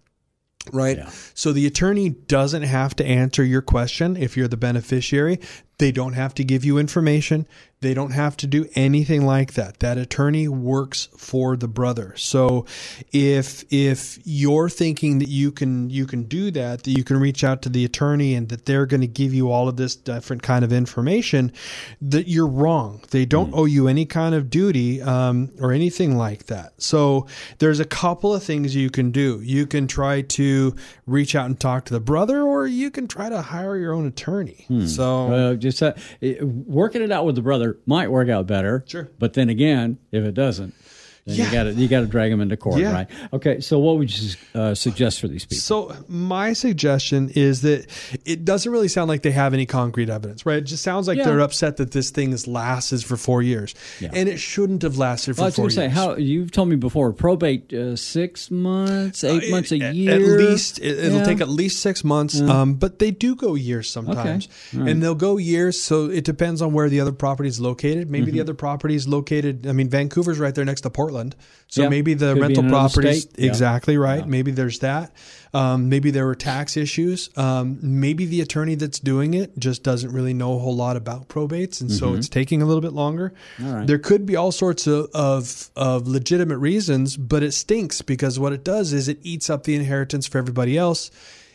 Right. 0.73 0.99
So 1.35 1.53
the 1.53 1.67
attorney 1.67 2.11
doesn't 2.11 2.63
have 2.63 2.95
to 2.97 3.07
answer 3.07 3.43
your 3.43 3.63
question 3.63 4.17
if 4.17 4.37
you're 4.37 4.49
the 4.49 4.57
beneficiary. 4.57 5.41
They 5.79 5.93
don't 5.93 6.15
have 6.15 6.35
to 6.35 6.45
give 6.45 6.65
you 6.65 6.79
information. 6.79 7.47
They 7.81 7.95
don't 7.95 8.11
have 8.11 8.37
to 8.39 8.49
do 8.49 8.67
anything 8.75 9.25
like 9.25 9.53
that. 9.53 9.79
That 9.79 9.99
attorney 9.99 10.49
works 10.49 11.09
for 11.17 11.57
the 11.57 11.69
brother. 11.69 12.13
So 12.17 12.67
if 13.13 13.65
if 13.71 14.19
you're 14.25 14.69
thinking 14.69 15.21
that 15.21 15.29
you 15.29 15.53
can 15.53 15.89
you 15.89 16.05
can 16.05 16.25
do 16.25 16.51
that, 16.51 16.83
that 16.83 16.91
you 16.91 17.05
can 17.05 17.19
reach 17.19 17.45
out 17.45 17.63
to 17.63 17.69
the 17.69 17.85
attorney 17.85 18.35
and 18.35 18.49
that 18.49 18.67
they're 18.67 18.87
going 18.87 19.03
to 19.03 19.07
give 19.07 19.33
you 19.33 19.53
all 19.53 19.69
of 19.69 19.77
this 19.77 19.95
different 19.95 20.43
kind 20.43 20.65
of 20.65 20.73
information, 20.73 21.53
that 22.03 22.27
you're 22.27 22.49
wrong. 22.49 23.01
They 23.11 23.25
don't 23.25 23.55
owe 23.55 23.67
you 23.67 23.87
any 23.87 24.07
kind 24.07 24.35
of 24.35 24.51
duty 24.51 25.01
um, 25.01 25.51
or 25.61 25.71
anything 25.71 26.17
like 26.19 26.47
that. 26.47 26.73
So 26.79 27.29
there's 27.59 27.79
a 27.79 27.85
couple 27.85 28.35
of 28.35 28.43
things 28.43 28.75
you 28.75 28.91
can 28.91 29.13
do. 29.13 29.41
You 29.41 29.69
can 29.69 29.87
try 29.87 30.23
to 30.23 30.75
reach 31.07 31.37
out 31.37 31.47
and 31.47 31.59
talk 31.61 31.85
to 31.85 31.93
the 31.93 32.01
brother, 32.01 32.43
or 32.43 32.67
you 32.67 32.91
can 32.91 33.07
try 33.07 33.29
to 33.29 33.41
hire 33.41 33.77
your 33.77 33.93
own 33.93 34.07
attorney. 34.09 34.67
So 34.89 35.33
Uh, 35.33 35.55
just 35.71 35.83
uh, 35.83 35.93
working 36.45 37.03
it 37.03 37.11
out 37.13 37.25
with 37.25 37.35
the 37.35 37.43
brother 37.43 37.79
might 37.87 38.11
work 38.11 38.29
out 38.29 38.47
better. 38.47 38.85
Sure. 38.87 39.11
But 39.19 39.35
then 39.35 39.49
again, 39.49 39.99
if 40.13 40.25
it 40.25 40.35
doesn't, 40.35 40.75
then 41.29 41.37
Yeah. 41.37 41.45
you 41.47 41.53
got 41.53 41.63
to 41.65 41.73
you 41.75 41.89
got 41.89 42.01
to 42.01 42.07
drag 42.07 42.31
them 42.31 42.41
into 42.41 42.57
court, 42.57 42.81
Yeah. 42.81 42.93
right? 42.93 43.07
Okay. 43.33 43.61
So 43.61 43.79
what 43.79 43.99
would 43.99 44.17
you 44.17 44.31
uh, 44.55 44.75
suggest 44.75 45.21
for 45.21 45.29
these 45.29 45.45
people? 45.45 45.59
So 45.59 45.95
my 46.09 46.53
suggestion 46.53 47.31
is 47.35 47.61
that 47.63 47.87
it 48.25 48.45
doesn't 48.45 48.71
really 48.71 48.89
sound 48.89 49.09
like 49.09 49.23
they 49.23 49.31
have 49.33 49.55
any 49.55 49.67
concrete 49.67 50.09
evidence, 50.11 50.45
right? 50.47 50.59
It 50.59 50.63
just 50.65 50.83
sounds 50.83 51.07
like 51.09 51.19
Yeah. 51.19 51.25
they're 51.25 51.41
upset 51.41 51.77
that 51.77 51.91
this 51.93 52.11
thing 52.11 52.31
has 52.33 52.47
lasted 52.47 53.05
for 53.05 53.17
four 53.17 53.43
years, 53.43 53.75
Yeah. 54.01 54.11
and 54.13 54.29
it 54.29 54.39
shouldn't 54.39 54.83
have 54.83 54.97
lasted 54.99 55.35
for 55.37 55.41
Well, 55.41 55.47
I 55.47 55.49
was 55.49 55.55
four 55.57 55.63
going 55.65 55.69
to 55.71 55.75
say 55.77 55.83
years. 55.85 55.93
how 55.95 56.17
you've 56.17 56.51
told 56.51 56.69
me 56.69 56.77
before. 56.77 57.13
Probate 57.13 57.73
uh, 57.73 57.97
six 57.97 58.51
months, 58.51 59.25
eight 59.25 59.51
months, 59.51 59.73
a 59.73 59.81
At- 59.81 59.95
year. 59.95 60.13
At 60.15 60.21
least 60.51 60.79
it, 60.79 60.99
it'll 60.99 61.25
take 61.25 61.41
at 61.41 61.49
least 61.49 61.81
six 61.81 62.03
months, 62.05 62.41
um, 62.41 62.75
but 62.75 62.99
they 62.99 63.11
do 63.11 63.35
go 63.35 63.55
years 63.55 63.89
sometimes, 63.91 64.49
All 64.75 64.81
right. 64.81 64.91
and 64.91 65.03
they'll 65.03 65.15
go 65.15 65.37
years. 65.37 65.81
So 65.81 66.07
it 66.07 66.25
depends 66.25 66.63
on 66.63 66.73
where 66.73 66.89
the 66.89 67.01
other 67.01 67.13
property 67.13 67.49
is 67.49 67.61
located. 67.61 68.11
Maybe 68.11 68.27
Mm-hmm. 68.29 68.35
the 68.37 68.41
other 68.41 68.55
property 68.55 68.95
is 68.95 69.07
located. 69.09 69.67
I 69.67 69.73
mean, 69.73 69.89
Vancouver's 69.89 70.39
right 70.39 70.55
there 70.55 70.65
next 70.65 70.83
to 70.83 70.91
Portland, 70.91 71.18
so 71.69 71.83
Yeah. 71.83 71.89
maybe 71.89 72.15
the 72.15 72.33
Could 72.35 72.41
rental 72.43 72.65
properties 72.69 73.23
state. 73.23 73.35
Yeah. 73.39 73.47
exactly 73.49 73.97
right. 73.99 74.27
Maybe 74.27 74.51
there's 74.51 74.79
that. 74.81 75.13
Um, 75.55 75.89
maybe 75.89 76.11
there 76.11 76.27
were 76.27 76.35
tax 76.35 76.77
issues. 76.77 77.31
Um, 77.37 77.79
maybe 77.81 78.27
the 78.27 78.41
attorney 78.43 78.75
that's 78.75 78.99
doing 78.99 79.33
it 79.35 79.59
just 79.59 79.83
doesn't 79.83 80.13
really 80.13 80.35
know 80.35 80.55
a 80.57 80.59
whole 80.59 80.77
lot 80.77 80.97
about 80.97 81.29
probates, 81.29 81.81
and 81.81 81.91
so 81.91 82.15
it's 82.15 82.29
taking 82.29 82.61
a 82.63 82.67
little 82.67 82.83
bit 82.83 82.93
longer. 82.93 83.33
Mm-hmm. 83.57 83.67
All 83.67 83.75
right. 83.77 83.87
There 83.87 83.99
could 83.99 84.27
be 84.27 84.37
all 84.37 84.53
sorts 84.53 84.87
of, 84.87 85.09
of 85.15 85.71
of 85.77 86.07
legitimate 86.07 86.59
reasons, 86.59 87.17
but 87.17 87.43
it 87.43 87.53
stinks 87.53 88.03
because 88.03 88.39
what 88.39 88.53
it 88.53 88.63
does 88.65 88.93
is 88.93 89.09
it 89.09 89.19
eats 89.23 89.49
up 89.49 89.65
the 89.65 89.75
inheritance 89.75 90.27
for 90.27 90.39
everybody 90.39 90.77
else. 90.77 91.11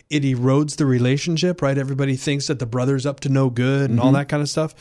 It 0.09 0.23
erodes 0.23 0.75
the 0.77 0.85
relationship, 0.85 1.61
right? 1.61 1.77
Everybody 1.77 2.15
thinks 2.15 2.47
that 2.47 2.59
the 2.59 2.65
brother's 2.67 3.05
up 3.05 3.19
to 3.21 3.29
no 3.29 3.49
good 3.49 3.89
and 3.89 3.99
all 3.99 4.07
Mm-hmm. 4.07 4.15
that 4.15 4.29
kind 4.29 4.41
of 4.43 4.49
stuff. 4.49 4.73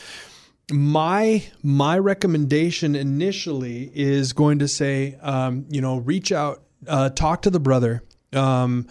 My 0.70 1.44
my 1.62 1.98
recommendation 1.98 2.94
initially 2.94 3.90
is 3.94 4.32
going 4.32 4.60
to 4.60 4.68
say, 4.68 5.16
um, 5.20 5.66
you 5.68 5.80
know, 5.80 5.98
reach 5.98 6.32
out, 6.32 6.62
uh, 6.86 7.10
talk 7.10 7.42
to 7.42 7.50
the 7.50 7.60
brother. 7.60 8.02
Um, 8.32 8.86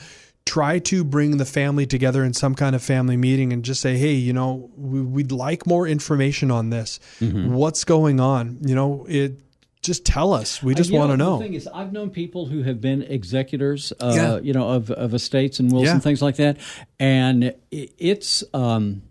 try 0.46 0.80
to 0.80 1.04
bring 1.04 1.38
the 1.38 1.46
family 1.46 1.86
together 1.86 2.24
in 2.24 2.34
some 2.34 2.56
kind 2.56 2.76
of 2.76 2.82
family 2.82 3.16
meeting 3.16 3.54
and 3.54 3.64
just 3.64 3.80
say, 3.80 3.98
hey, 3.98 4.14
you 4.14 4.34
know, 4.34 4.70
we, 4.76 5.02
would 5.02 5.32
like 5.32 5.66
more 5.68 5.88
information 5.88 6.52
on 6.52 6.70
this. 6.70 7.00
Mm-hmm. 7.20 7.54
What's 7.54 7.84
going 7.84 8.20
on? 8.20 8.58
You 8.62 8.76
know, 8.76 9.06
it 9.08 9.40
just 9.82 10.06
tell 10.06 10.34
us. 10.34 10.62
We 10.62 10.76
just 10.76 10.92
want 10.92 11.12
to 11.12 11.18
know. 11.18 11.38
The 11.38 11.44
thing 11.44 11.54
is, 11.54 11.68
I've 11.68 11.92
known 11.92 12.10
people 12.10 12.46
who 12.46 12.64
have 12.64 12.82
been 12.82 13.02
executors, 13.02 13.94
uh, 14.00 14.14
yeah. 14.16 14.40
you 14.40 14.54
know, 14.54 14.70
of, 14.70 14.92
of 14.92 15.14
estates 15.14 15.60
and 15.60 15.72
wills 15.72 15.86
yeah. 15.86 15.94
and 15.94 16.04
things 16.04 16.22
like 16.22 16.36
that, 16.36 16.58
and 17.00 17.56
it's 17.72 18.44
um, 18.54 19.02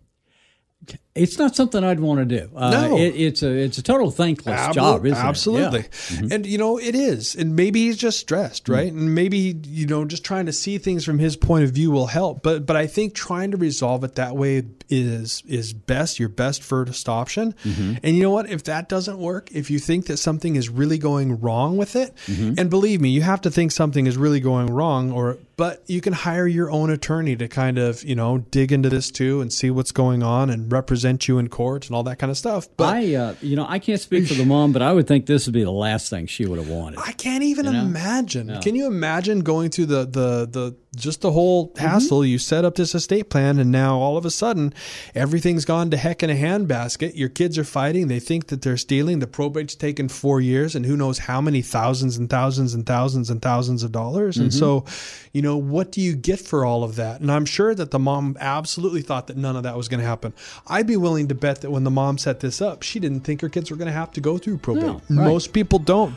it's 1.15 1.39
not 1.39 1.57
something 1.57 1.83
I'd 1.83 1.99
want 1.99 2.21
to 2.21 2.25
do. 2.25 2.51
Uh, 2.55 2.71
no, 2.71 2.97
it, 2.97 3.17
it's 3.17 3.43
a 3.43 3.51
it's 3.51 3.79
a 3.79 3.83
total 3.83 4.13
thankless 4.13 4.61
Ab- 4.61 4.75
job, 4.75 5.05
isn't 5.05 5.19
absolutely. 5.19 5.81
it? 5.81 5.87
Absolutely, 5.87 6.29
yeah. 6.29 6.35
and 6.35 6.47
you 6.47 6.57
know 6.57 6.79
it 6.79 6.95
is, 6.95 7.35
and 7.35 7.57
maybe 7.57 7.81
he's 7.81 7.97
just 7.97 8.21
stressed, 8.21 8.69
right? 8.69 8.89
Mm-hmm. 8.89 8.99
And 8.99 9.15
maybe 9.15 9.61
you 9.67 9.89
know 9.89 10.05
just 10.05 10.25
trying 10.25 10.47
to 10.47 10.53
see 10.53 10.79
things 10.79 11.05
from 11.05 11.19
his 11.19 11.37
point 11.37 11.65
of 11.65 11.73
view 11.73 11.91
will 11.91 12.07
help. 12.07 12.45
But 12.45 12.65
but 12.65 12.77
I 12.77 12.87
think 12.87 13.15
trying 13.15 13.51
to 13.51 13.57
resolve 13.57 14.05
it 14.05 14.15
that 14.15 14.37
way 14.37 14.63
is 14.89 15.43
is 15.49 15.73
best, 15.73 16.21
your 16.21 16.29
best 16.29 16.63
first 16.63 17.09
option. 17.09 17.55
Mm-hmm. 17.65 17.95
And 18.05 18.17
you 18.17 18.23
know 18.23 18.31
what? 18.31 18.49
If 18.49 18.65
that 18.65 18.89
doesn't 18.89 19.19
work, 19.19 19.51
if 19.51 19.69
you 19.69 19.81
think 19.81 20.07
that 20.07 20.19
something 20.19 20.55
is 20.55 20.69
really 20.69 20.99
going 20.99 21.41
wrong 21.41 21.77
with 21.77 21.97
it, 21.97 22.15
mm-hmm. 22.27 22.55
and 22.57 22.71
believe 22.71 23.01
me, 23.01 23.09
you 23.09 23.23
have 23.23 23.41
to 23.41 23.51
think 23.51 23.73
something 23.73 24.07
is 24.07 24.17
really 24.17 24.41
going 24.41 24.69
wrong, 24.69 25.11
or 25.11 25.39
but 25.57 25.83
you 25.89 26.01
can 26.01 26.13
hire 26.13 26.47
your 26.47 26.71
own 26.71 26.89
attorney 26.89 27.35
to 27.35 27.49
kind 27.49 27.79
of 27.79 28.05
you 28.05 28.15
know 28.15 28.39
dig 28.39 28.71
into 28.71 28.89
this 28.89 29.11
too 29.11 29.41
and 29.41 29.53
see 29.53 29.73
what's 29.73 29.91
going 29.91 30.23
on 30.23 30.51
and 30.51 30.71
represent 30.71 31.00
you 31.29 31.39
in 31.39 31.49
court 31.49 31.87
and 31.87 31.97
all 31.97 32.03
that 32.05 32.19
kind 32.19 32.31
of 32.31 32.37
stuff. 32.37 32.69
But 32.77 32.95
I, 32.97 33.15
uh, 33.15 33.35
you 33.41 33.57
know, 33.57 33.67
I 33.69 33.79
can't 33.79 34.01
speak 34.01 34.27
for 34.27 34.35
the 34.35 34.45
mom, 34.55 34.73
but 34.73 34.83
I 34.83 34.93
would 34.93 35.07
think 35.07 35.27
this 35.27 35.47
would 35.47 35.53
be 35.53 35.65
the 35.65 35.71
last 35.71 36.11
thing 36.11 36.27
she 36.27 36.47
would 36.47 36.59
have 36.59 36.69
wanted. 36.69 36.99
I 37.01 37.13
can't 37.13 37.43
even 37.43 37.67
you 37.67 37.73
know? 37.73 37.81
imagine. 37.81 38.47
No. 38.49 38.61
Can 38.61 38.75
you 38.75 38.87
imagine 38.87 39.41
going 39.41 39.71
through 39.71 39.87
the 39.87 40.05
the 40.05 40.47
the 40.51 40.77
just 40.97 41.21
the 41.21 41.33
whole 41.33 41.69
mm-hmm. 41.69 41.87
hassle? 41.87 42.21
Mm-hmm. 42.21 42.31
You 42.31 42.39
set 42.39 42.65
up 42.65 42.75
this 42.75 42.95
estate 42.95 43.31
plan, 43.31 43.59
and 43.59 43.71
now 43.71 43.99
all 43.99 44.17
of 44.17 44.25
a 44.25 44.31
sudden, 44.31 44.75
everything's 45.15 45.65
gone 45.65 45.91
to 45.91 45.97
heck 45.97 46.23
in 46.23 46.31
a 46.31 46.35
handbasket. 46.35 47.17
Your 47.17 47.29
kids 47.29 47.59
are 47.59 47.65
fighting. 47.65 48.09
They 48.09 48.21
think 48.21 48.49
that 48.49 48.63
they're 48.63 48.77
stealing. 48.77 49.19
The 49.19 49.27
probate's 49.27 49.75
taken 49.75 50.09
four 50.09 50.41
years, 50.41 50.75
and 50.75 50.87
who 50.87 50.97
knows 50.97 51.19
how 51.19 51.41
many 51.41 51.63
thousands 51.63 52.17
and 52.17 52.29
thousands 52.29 52.75
and 52.75 52.87
thousands 52.87 53.31
and 53.31 53.41
thousands 53.41 53.83
of 53.83 53.93
dollars. 53.93 54.37
Mm-hmm. 54.37 54.45
And 54.45 54.55
so, 54.55 54.85
you 55.33 55.43
know, 55.43 55.57
what 55.57 55.93
do 55.93 56.01
you 56.01 56.17
get 56.17 56.41
for 56.41 56.65
all 56.65 56.85
of 56.85 56.97
that? 56.97 57.21
And 57.21 57.31
I'm 57.31 57.47
sure 57.47 57.75
that 57.75 57.91
the 57.91 57.99
mom 57.99 58.37
absolutely 58.41 59.03
thought 59.03 59.29
that 59.29 59.37
none 59.37 59.57
of 59.57 59.63
that 59.63 59.77
was 59.77 59.89
going 59.89 60.01
to 60.01 60.07
happen. 60.07 60.33
I'd 60.67 60.87
be 60.87 60.97
willing 60.97 61.29
to 61.29 61.35
bet 61.35 61.61
that 61.61 61.71
when 61.71 61.85
the 61.85 61.91
mom 61.91 62.19
set 62.19 62.41
this 62.41 62.61
up, 62.61 62.83
she 62.83 62.99
didn't 63.01 63.21
think 63.21 63.41
her 63.41 63.49
kids 63.49 63.71
were 63.71 63.77
going 63.77 63.87
to 63.87 63.93
have 63.93 64.13
to 64.13 64.21
go 64.21 64.39
through 64.39 64.59
probate. 64.59 64.83
No, 64.83 64.93
right. 64.95 65.29
Most 65.29 65.53
people 65.53 65.79
don't. 65.79 66.17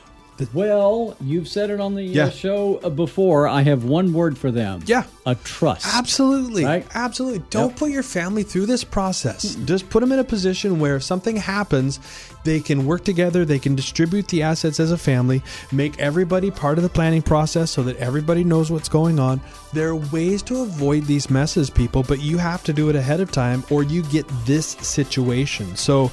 Well, 0.53 1.15
you've 1.21 1.47
said 1.47 1.69
it 1.69 1.79
on 1.79 1.95
the 1.95 2.07
uh, 2.07 2.25
yeah. 2.25 2.29
show 2.29 2.79
uh, 2.83 2.89
before. 2.89 3.47
I 3.47 3.61
have 3.61 3.83
one 3.83 4.13
word 4.13 4.37
for 4.37 4.51
them. 4.51 4.81
Yeah. 4.85 5.05
A 5.25 5.35
trust. 5.35 5.87
Absolutely. 5.95 6.65
Right? 6.65 6.85
Absolutely. 6.93 7.43
Don't 7.49 7.69
yep. 7.69 7.79
put 7.79 7.91
your 7.91 8.03
family 8.03 8.43
through 8.43 8.65
this 8.65 8.83
process. 8.83 9.55
Just 9.55 9.89
put 9.89 10.01
them 10.01 10.11
in 10.11 10.19
a 10.19 10.23
position 10.23 10.79
where 10.79 10.97
if 10.97 11.03
something 11.03 11.35
happens, 11.35 11.99
they 12.43 12.59
can 12.59 12.85
work 12.85 13.03
together, 13.03 13.45
they 13.45 13.59
can 13.59 13.75
distribute 13.75 14.27
the 14.27 14.43
assets 14.43 14.79
as 14.79 14.91
a 14.91 14.97
family, 14.97 15.41
make 15.71 15.97
everybody 15.99 16.51
part 16.51 16.77
of 16.77 16.83
the 16.83 16.89
planning 16.89 17.21
process 17.21 17.71
so 17.71 17.83
that 17.83 17.95
everybody 17.97 18.43
knows 18.43 18.71
what's 18.71 18.89
going 18.89 19.19
on. 19.19 19.39
There 19.71 19.89
are 19.89 19.95
ways 19.95 20.41
to 20.43 20.61
avoid 20.61 21.05
these 21.05 21.29
messes, 21.29 21.69
people, 21.69 22.03
but 22.03 22.19
you 22.19 22.37
have 22.37 22.63
to 22.65 22.73
do 22.73 22.89
it 22.89 22.95
ahead 22.95 23.21
of 23.21 23.31
time 23.31 23.63
or 23.69 23.83
you 23.83 24.03
get 24.03 24.27
this 24.45 24.67
situation. 24.67 25.75
So, 25.75 26.11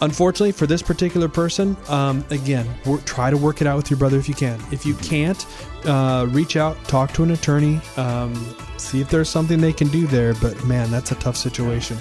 unfortunately 0.00 0.52
for 0.52 0.66
this 0.66 0.82
particular 0.82 1.28
person 1.28 1.76
um, 1.88 2.24
again 2.30 2.68
work, 2.84 3.04
try 3.04 3.30
to 3.30 3.36
work 3.36 3.60
it 3.60 3.66
out 3.66 3.76
with 3.76 3.90
your 3.90 3.98
brother 3.98 4.18
if 4.18 4.28
you 4.28 4.34
can 4.34 4.60
if 4.72 4.84
you 4.84 4.94
can't 4.96 5.46
uh, 5.86 6.26
reach 6.30 6.56
out 6.56 6.82
talk 6.84 7.12
to 7.12 7.22
an 7.22 7.30
attorney 7.30 7.80
um, 7.96 8.34
see 8.76 9.00
if 9.00 9.08
there's 9.08 9.28
something 9.28 9.60
they 9.60 9.72
can 9.72 9.88
do 9.88 10.06
there 10.06 10.34
but 10.34 10.62
man 10.64 10.90
that's 10.90 11.12
a 11.12 11.16
tough 11.16 11.36
situation 11.36 11.96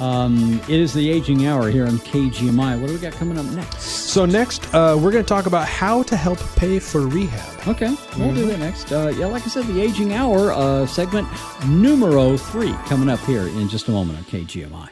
um, 0.00 0.60
it 0.68 0.78
is 0.78 0.92
the 0.92 1.10
aging 1.10 1.46
hour 1.46 1.70
here 1.70 1.86
on 1.86 1.98
KGMI. 1.98 2.80
What 2.80 2.86
do 2.86 2.92
we 2.92 3.00
got 3.00 3.12
coming 3.14 3.36
up 3.38 3.46
next? 3.46 3.80
So 3.80 4.24
next, 4.26 4.72
uh, 4.72 4.96
we're 5.00 5.10
going 5.10 5.24
to 5.24 5.28
talk 5.28 5.46
about 5.46 5.66
how 5.66 6.02
to 6.04 6.16
help 6.16 6.38
pay 6.54 6.78
for 6.78 7.06
rehab. 7.06 7.68
Okay, 7.68 7.88
we'll 7.88 8.28
mm-hmm. 8.28 8.34
do 8.34 8.46
that 8.46 8.58
next. 8.58 8.92
Uh, 8.92 9.12
yeah, 9.16 9.26
like 9.26 9.42
I 9.42 9.48
said, 9.48 9.66
the 9.66 9.80
aging 9.80 10.12
hour 10.12 10.52
uh, 10.52 10.86
segment 10.86 11.26
numero 11.66 12.36
three 12.36 12.72
coming 12.86 13.08
up 13.08 13.20
here 13.20 13.48
in 13.48 13.68
just 13.68 13.88
a 13.88 13.90
moment 13.90 14.18
on 14.18 14.24
KGMI. 14.24 14.88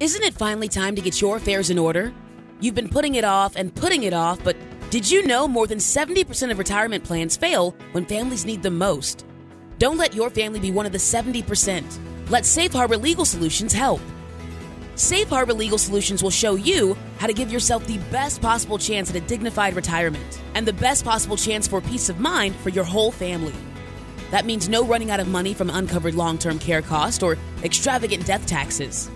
Isn't 0.00 0.22
it 0.22 0.32
finally 0.32 0.68
time 0.68 0.96
to 0.96 1.02
get 1.02 1.20
your 1.20 1.36
affairs 1.36 1.68
in 1.68 1.78
order? 1.78 2.10
You've 2.58 2.74
been 2.74 2.88
putting 2.88 3.16
it 3.16 3.24
off 3.24 3.54
and 3.54 3.74
putting 3.74 4.04
it 4.04 4.14
off, 4.14 4.42
but 4.42 4.56
did 4.88 5.10
you 5.10 5.26
know 5.26 5.46
more 5.46 5.66
than 5.66 5.76
70% 5.76 6.50
of 6.50 6.58
retirement 6.58 7.04
plans 7.04 7.36
fail 7.36 7.76
when 7.92 8.06
families 8.06 8.46
need 8.46 8.62
them 8.62 8.78
most? 8.78 9.26
Don't 9.76 9.98
let 9.98 10.14
your 10.14 10.30
family 10.30 10.58
be 10.58 10.70
one 10.70 10.86
of 10.86 10.92
the 10.92 10.96
70%. 10.96 12.30
Let 12.30 12.46
Safe 12.46 12.72
Harbor 12.72 12.96
Legal 12.96 13.26
Solutions 13.26 13.74
help. 13.74 14.00
Safe 14.94 15.28
Harbor 15.28 15.52
Legal 15.52 15.76
Solutions 15.76 16.22
will 16.22 16.30
show 16.30 16.54
you 16.54 16.96
how 17.18 17.26
to 17.26 17.34
give 17.34 17.52
yourself 17.52 17.86
the 17.86 17.98
best 18.10 18.40
possible 18.40 18.78
chance 18.78 19.10
at 19.10 19.16
a 19.16 19.20
dignified 19.20 19.76
retirement 19.76 20.40
and 20.54 20.66
the 20.66 20.72
best 20.72 21.04
possible 21.04 21.36
chance 21.36 21.68
for 21.68 21.82
peace 21.82 22.08
of 22.08 22.18
mind 22.18 22.56
for 22.56 22.70
your 22.70 22.84
whole 22.84 23.12
family. 23.12 23.54
That 24.30 24.46
means 24.46 24.66
no 24.66 24.82
running 24.82 25.10
out 25.10 25.20
of 25.20 25.28
money 25.28 25.52
from 25.52 25.68
uncovered 25.68 26.14
long 26.14 26.38
term 26.38 26.58
care 26.58 26.80
costs 26.80 27.22
or 27.22 27.36
extravagant 27.62 28.24
death 28.24 28.46
taxes 28.46 29.10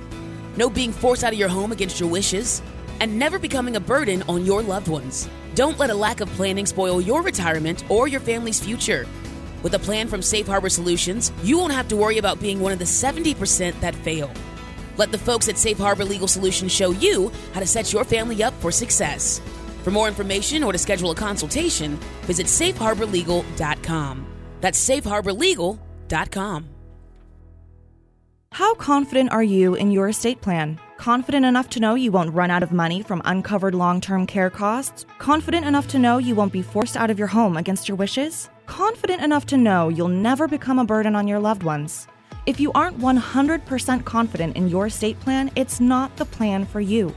no 0.56 0.70
being 0.70 0.92
forced 0.92 1.24
out 1.24 1.32
of 1.32 1.38
your 1.38 1.48
home 1.48 1.72
against 1.72 2.00
your 2.00 2.08
wishes, 2.08 2.62
and 3.00 3.18
never 3.18 3.38
becoming 3.38 3.76
a 3.76 3.80
burden 3.80 4.22
on 4.28 4.44
your 4.44 4.62
loved 4.62 4.88
ones. 4.88 5.28
Don't 5.54 5.78
let 5.78 5.90
a 5.90 5.94
lack 5.94 6.20
of 6.20 6.28
planning 6.30 6.66
spoil 6.66 7.00
your 7.00 7.22
retirement 7.22 7.84
or 7.90 8.08
your 8.08 8.20
family's 8.20 8.60
future. 8.60 9.06
With 9.62 9.74
a 9.74 9.78
plan 9.78 10.08
from 10.08 10.22
Safe 10.22 10.46
Harbor 10.46 10.68
Solutions, 10.68 11.32
you 11.42 11.58
won't 11.58 11.72
have 11.72 11.88
to 11.88 11.96
worry 11.96 12.18
about 12.18 12.40
being 12.40 12.60
one 12.60 12.72
of 12.72 12.78
the 12.78 12.84
70% 12.84 13.80
that 13.80 13.94
fail. 13.96 14.30
Let 14.96 15.10
the 15.10 15.18
folks 15.18 15.48
at 15.48 15.58
Safe 15.58 15.78
Harbor 15.78 16.04
Legal 16.04 16.28
Solutions 16.28 16.70
show 16.70 16.90
you 16.90 17.32
how 17.52 17.60
to 17.60 17.66
set 17.66 17.92
your 17.92 18.04
family 18.04 18.42
up 18.42 18.54
for 18.60 18.70
success. 18.70 19.40
For 19.82 19.90
more 19.90 20.08
information 20.08 20.64
or 20.64 20.72
to 20.72 20.78
schedule 20.78 21.10
a 21.10 21.14
consultation, 21.14 21.96
visit 22.22 22.46
safeharborlegal.com. 22.46 24.26
That's 24.60 24.88
safeharborlegal.com. 24.88 26.73
How 28.54 28.72
confident 28.76 29.32
are 29.32 29.42
you 29.42 29.74
in 29.74 29.90
your 29.90 30.10
estate 30.10 30.40
plan? 30.40 30.78
Confident 30.96 31.44
enough 31.44 31.68
to 31.70 31.80
know 31.80 31.96
you 31.96 32.12
won't 32.12 32.32
run 32.32 32.52
out 32.52 32.62
of 32.62 32.70
money 32.70 33.02
from 33.02 33.20
uncovered 33.24 33.74
long 33.74 34.00
term 34.00 34.28
care 34.28 34.48
costs? 34.48 35.06
Confident 35.18 35.66
enough 35.66 35.88
to 35.88 35.98
know 35.98 36.18
you 36.18 36.36
won't 36.36 36.52
be 36.52 36.62
forced 36.62 36.96
out 36.96 37.10
of 37.10 37.18
your 37.18 37.26
home 37.26 37.56
against 37.56 37.88
your 37.88 37.96
wishes? 37.96 38.48
Confident 38.66 39.22
enough 39.22 39.44
to 39.46 39.56
know 39.56 39.88
you'll 39.88 40.06
never 40.06 40.46
become 40.46 40.78
a 40.78 40.84
burden 40.84 41.16
on 41.16 41.26
your 41.26 41.40
loved 41.40 41.64
ones? 41.64 42.06
If 42.46 42.60
you 42.60 42.70
aren't 42.76 43.00
100% 43.00 44.04
confident 44.04 44.56
in 44.56 44.68
your 44.68 44.86
estate 44.86 45.18
plan, 45.18 45.50
it's 45.56 45.80
not 45.80 46.14
the 46.14 46.24
plan 46.24 46.64
for 46.64 46.80
you. 46.80 47.12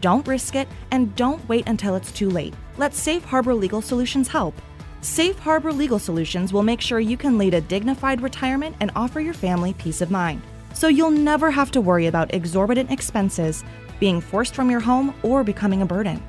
Don't 0.00 0.26
risk 0.26 0.54
it 0.54 0.66
and 0.92 1.14
don't 1.14 1.46
wait 1.46 1.68
until 1.68 1.94
it's 1.94 2.10
too 2.10 2.30
late. 2.30 2.54
Let 2.78 2.94
Safe 2.94 3.22
Harbor 3.22 3.52
Legal 3.52 3.82
Solutions 3.82 4.28
help. 4.28 4.54
Safe 5.02 5.38
Harbor 5.40 5.74
Legal 5.74 5.98
Solutions 5.98 6.54
will 6.54 6.62
make 6.62 6.80
sure 6.80 7.00
you 7.00 7.18
can 7.18 7.36
lead 7.36 7.52
a 7.52 7.60
dignified 7.60 8.22
retirement 8.22 8.76
and 8.80 8.90
offer 8.96 9.20
your 9.20 9.34
family 9.34 9.74
peace 9.74 10.00
of 10.00 10.10
mind 10.10 10.40
so 10.72 10.88
you'll 10.88 11.10
never 11.10 11.50
have 11.50 11.70
to 11.72 11.80
worry 11.80 12.06
about 12.06 12.32
exorbitant 12.34 12.90
expenses, 12.90 13.64
being 13.98 14.20
forced 14.20 14.54
from 14.54 14.70
your 14.70 14.80
home, 14.80 15.14
or 15.22 15.44
becoming 15.44 15.82
a 15.82 15.86
burden. 15.86 16.22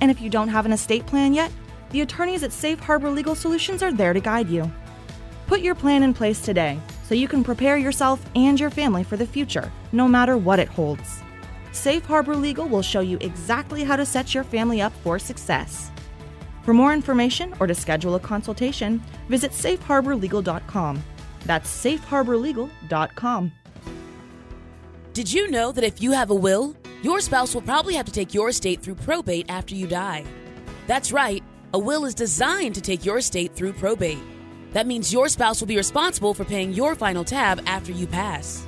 And 0.00 0.10
if 0.10 0.20
you 0.20 0.30
don't 0.30 0.48
have 0.48 0.66
an 0.66 0.72
estate 0.72 1.06
plan 1.06 1.34
yet, 1.34 1.52
the 1.90 2.00
attorneys 2.00 2.42
at 2.42 2.52
Safe 2.52 2.80
Harbor 2.80 3.10
Legal 3.10 3.34
Solutions 3.34 3.82
are 3.82 3.92
there 3.92 4.12
to 4.12 4.20
guide 4.20 4.48
you. 4.48 4.70
Put 5.46 5.60
your 5.60 5.74
plan 5.74 6.02
in 6.02 6.14
place 6.14 6.40
today 6.40 6.78
so 7.02 7.14
you 7.14 7.28
can 7.28 7.44
prepare 7.44 7.76
yourself 7.76 8.24
and 8.34 8.58
your 8.58 8.70
family 8.70 9.04
for 9.04 9.16
the 9.16 9.26
future, 9.26 9.70
no 9.92 10.08
matter 10.08 10.36
what 10.36 10.58
it 10.58 10.68
holds. 10.68 11.22
Safe 11.72 12.04
Harbor 12.04 12.36
Legal 12.36 12.66
will 12.68 12.82
show 12.82 13.00
you 13.00 13.18
exactly 13.20 13.84
how 13.84 13.96
to 13.96 14.06
set 14.06 14.34
your 14.34 14.44
family 14.44 14.80
up 14.80 14.92
for 15.02 15.18
success. 15.18 15.90
For 16.62 16.72
more 16.72 16.92
information 16.92 17.54
or 17.60 17.66
to 17.66 17.74
schedule 17.74 18.14
a 18.14 18.20
consultation, 18.20 19.02
visit 19.28 19.52
safeharborlegal.com. 19.52 21.02
That's 21.44 21.84
safeharborlegal.com. 21.84 23.52
Did 25.12 25.30
you 25.30 25.50
know 25.50 25.72
that 25.72 25.84
if 25.84 26.00
you 26.00 26.12
have 26.12 26.30
a 26.30 26.34
will, 26.34 26.74
your 27.02 27.20
spouse 27.20 27.52
will 27.52 27.60
probably 27.60 27.92
have 27.96 28.06
to 28.06 28.12
take 28.12 28.32
your 28.32 28.48
estate 28.48 28.80
through 28.80 28.94
probate 28.94 29.44
after 29.50 29.74
you 29.74 29.86
die? 29.86 30.24
That's 30.86 31.12
right, 31.12 31.44
a 31.74 31.78
will 31.78 32.06
is 32.06 32.14
designed 32.14 32.74
to 32.76 32.80
take 32.80 33.04
your 33.04 33.18
estate 33.18 33.54
through 33.54 33.74
probate. 33.74 34.22
That 34.72 34.86
means 34.86 35.12
your 35.12 35.28
spouse 35.28 35.60
will 35.60 35.66
be 35.68 35.76
responsible 35.76 36.32
for 36.32 36.46
paying 36.46 36.72
your 36.72 36.94
final 36.94 37.24
tab 37.24 37.62
after 37.66 37.92
you 37.92 38.06
pass. 38.06 38.66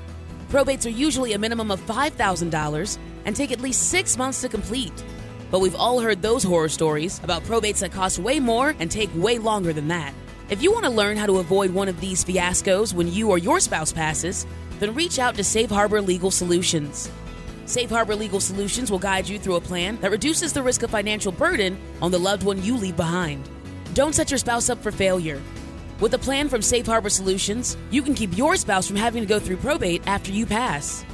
Probates 0.50 0.84
are 0.84 0.90
usually 0.90 1.32
a 1.32 1.38
minimum 1.38 1.70
of 1.70 1.80
$5,000 1.86 2.98
and 3.24 3.34
take 3.34 3.50
at 3.50 3.62
least 3.62 3.88
six 3.88 4.18
months 4.18 4.42
to 4.42 4.50
complete. 4.50 5.02
But 5.50 5.60
we've 5.60 5.74
all 5.74 5.98
heard 5.98 6.20
those 6.20 6.42
horror 6.42 6.68
stories 6.68 7.20
about 7.24 7.44
probates 7.44 7.78
that 7.78 7.92
cost 7.92 8.18
way 8.18 8.38
more 8.38 8.74
and 8.80 8.90
take 8.90 9.08
way 9.14 9.38
longer 9.38 9.72
than 9.72 9.88
that. 9.88 10.12
If 10.50 10.62
you 10.62 10.72
want 10.72 10.84
to 10.84 10.90
learn 10.90 11.16
how 11.16 11.24
to 11.24 11.38
avoid 11.38 11.70
one 11.70 11.88
of 11.88 12.02
these 12.02 12.22
fiascos 12.22 12.92
when 12.92 13.10
you 13.10 13.30
or 13.30 13.38
your 13.38 13.60
spouse 13.60 13.94
passes, 13.94 14.46
then 14.80 14.94
reach 14.94 15.18
out 15.18 15.34
to 15.36 15.44
Safe 15.44 15.70
Harbor 15.70 16.00
Legal 16.00 16.30
Solutions. 16.30 17.10
Safe 17.66 17.88
Harbor 17.88 18.14
Legal 18.14 18.40
Solutions 18.40 18.90
will 18.90 18.98
guide 18.98 19.28
you 19.28 19.38
through 19.38 19.56
a 19.56 19.60
plan 19.60 19.98
that 20.00 20.10
reduces 20.10 20.52
the 20.52 20.62
risk 20.62 20.82
of 20.82 20.90
financial 20.90 21.32
burden 21.32 21.78
on 22.02 22.10
the 22.10 22.18
loved 22.18 22.42
one 22.42 22.62
you 22.62 22.76
leave 22.76 22.96
behind. 22.96 23.48
Don't 23.94 24.14
set 24.14 24.30
your 24.30 24.38
spouse 24.38 24.68
up 24.68 24.82
for 24.82 24.92
failure. 24.92 25.40
With 26.00 26.12
a 26.14 26.18
plan 26.18 26.48
from 26.48 26.60
Safe 26.60 26.84
Harbor 26.84 27.08
Solutions, 27.08 27.76
you 27.90 28.02
can 28.02 28.14
keep 28.14 28.36
your 28.36 28.56
spouse 28.56 28.86
from 28.86 28.96
having 28.96 29.22
to 29.22 29.28
go 29.28 29.38
through 29.38 29.58
probate 29.58 30.06
after 30.06 30.32
you 30.32 30.44
pass. 30.44 31.04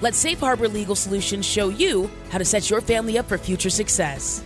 Let 0.00 0.14
Safe 0.14 0.40
Harbor 0.40 0.68
Legal 0.68 0.96
Solutions 0.96 1.46
show 1.46 1.68
you 1.68 2.10
how 2.30 2.38
to 2.38 2.44
set 2.44 2.68
your 2.68 2.80
family 2.80 3.18
up 3.18 3.28
for 3.28 3.38
future 3.38 3.70
success. 3.70 4.42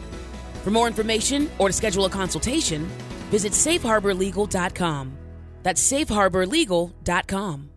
For 0.65 0.71
more 0.71 0.87
information 0.89 1.51
or 1.59 1.69
to 1.69 1.73
schedule 1.73 2.05
a 2.05 2.11
consultation, 2.11 2.85
visit 3.31 3.53
safeharborlegal.com. 3.53 5.17
That's 5.63 5.93
safeharborlegal.com. 5.93 7.71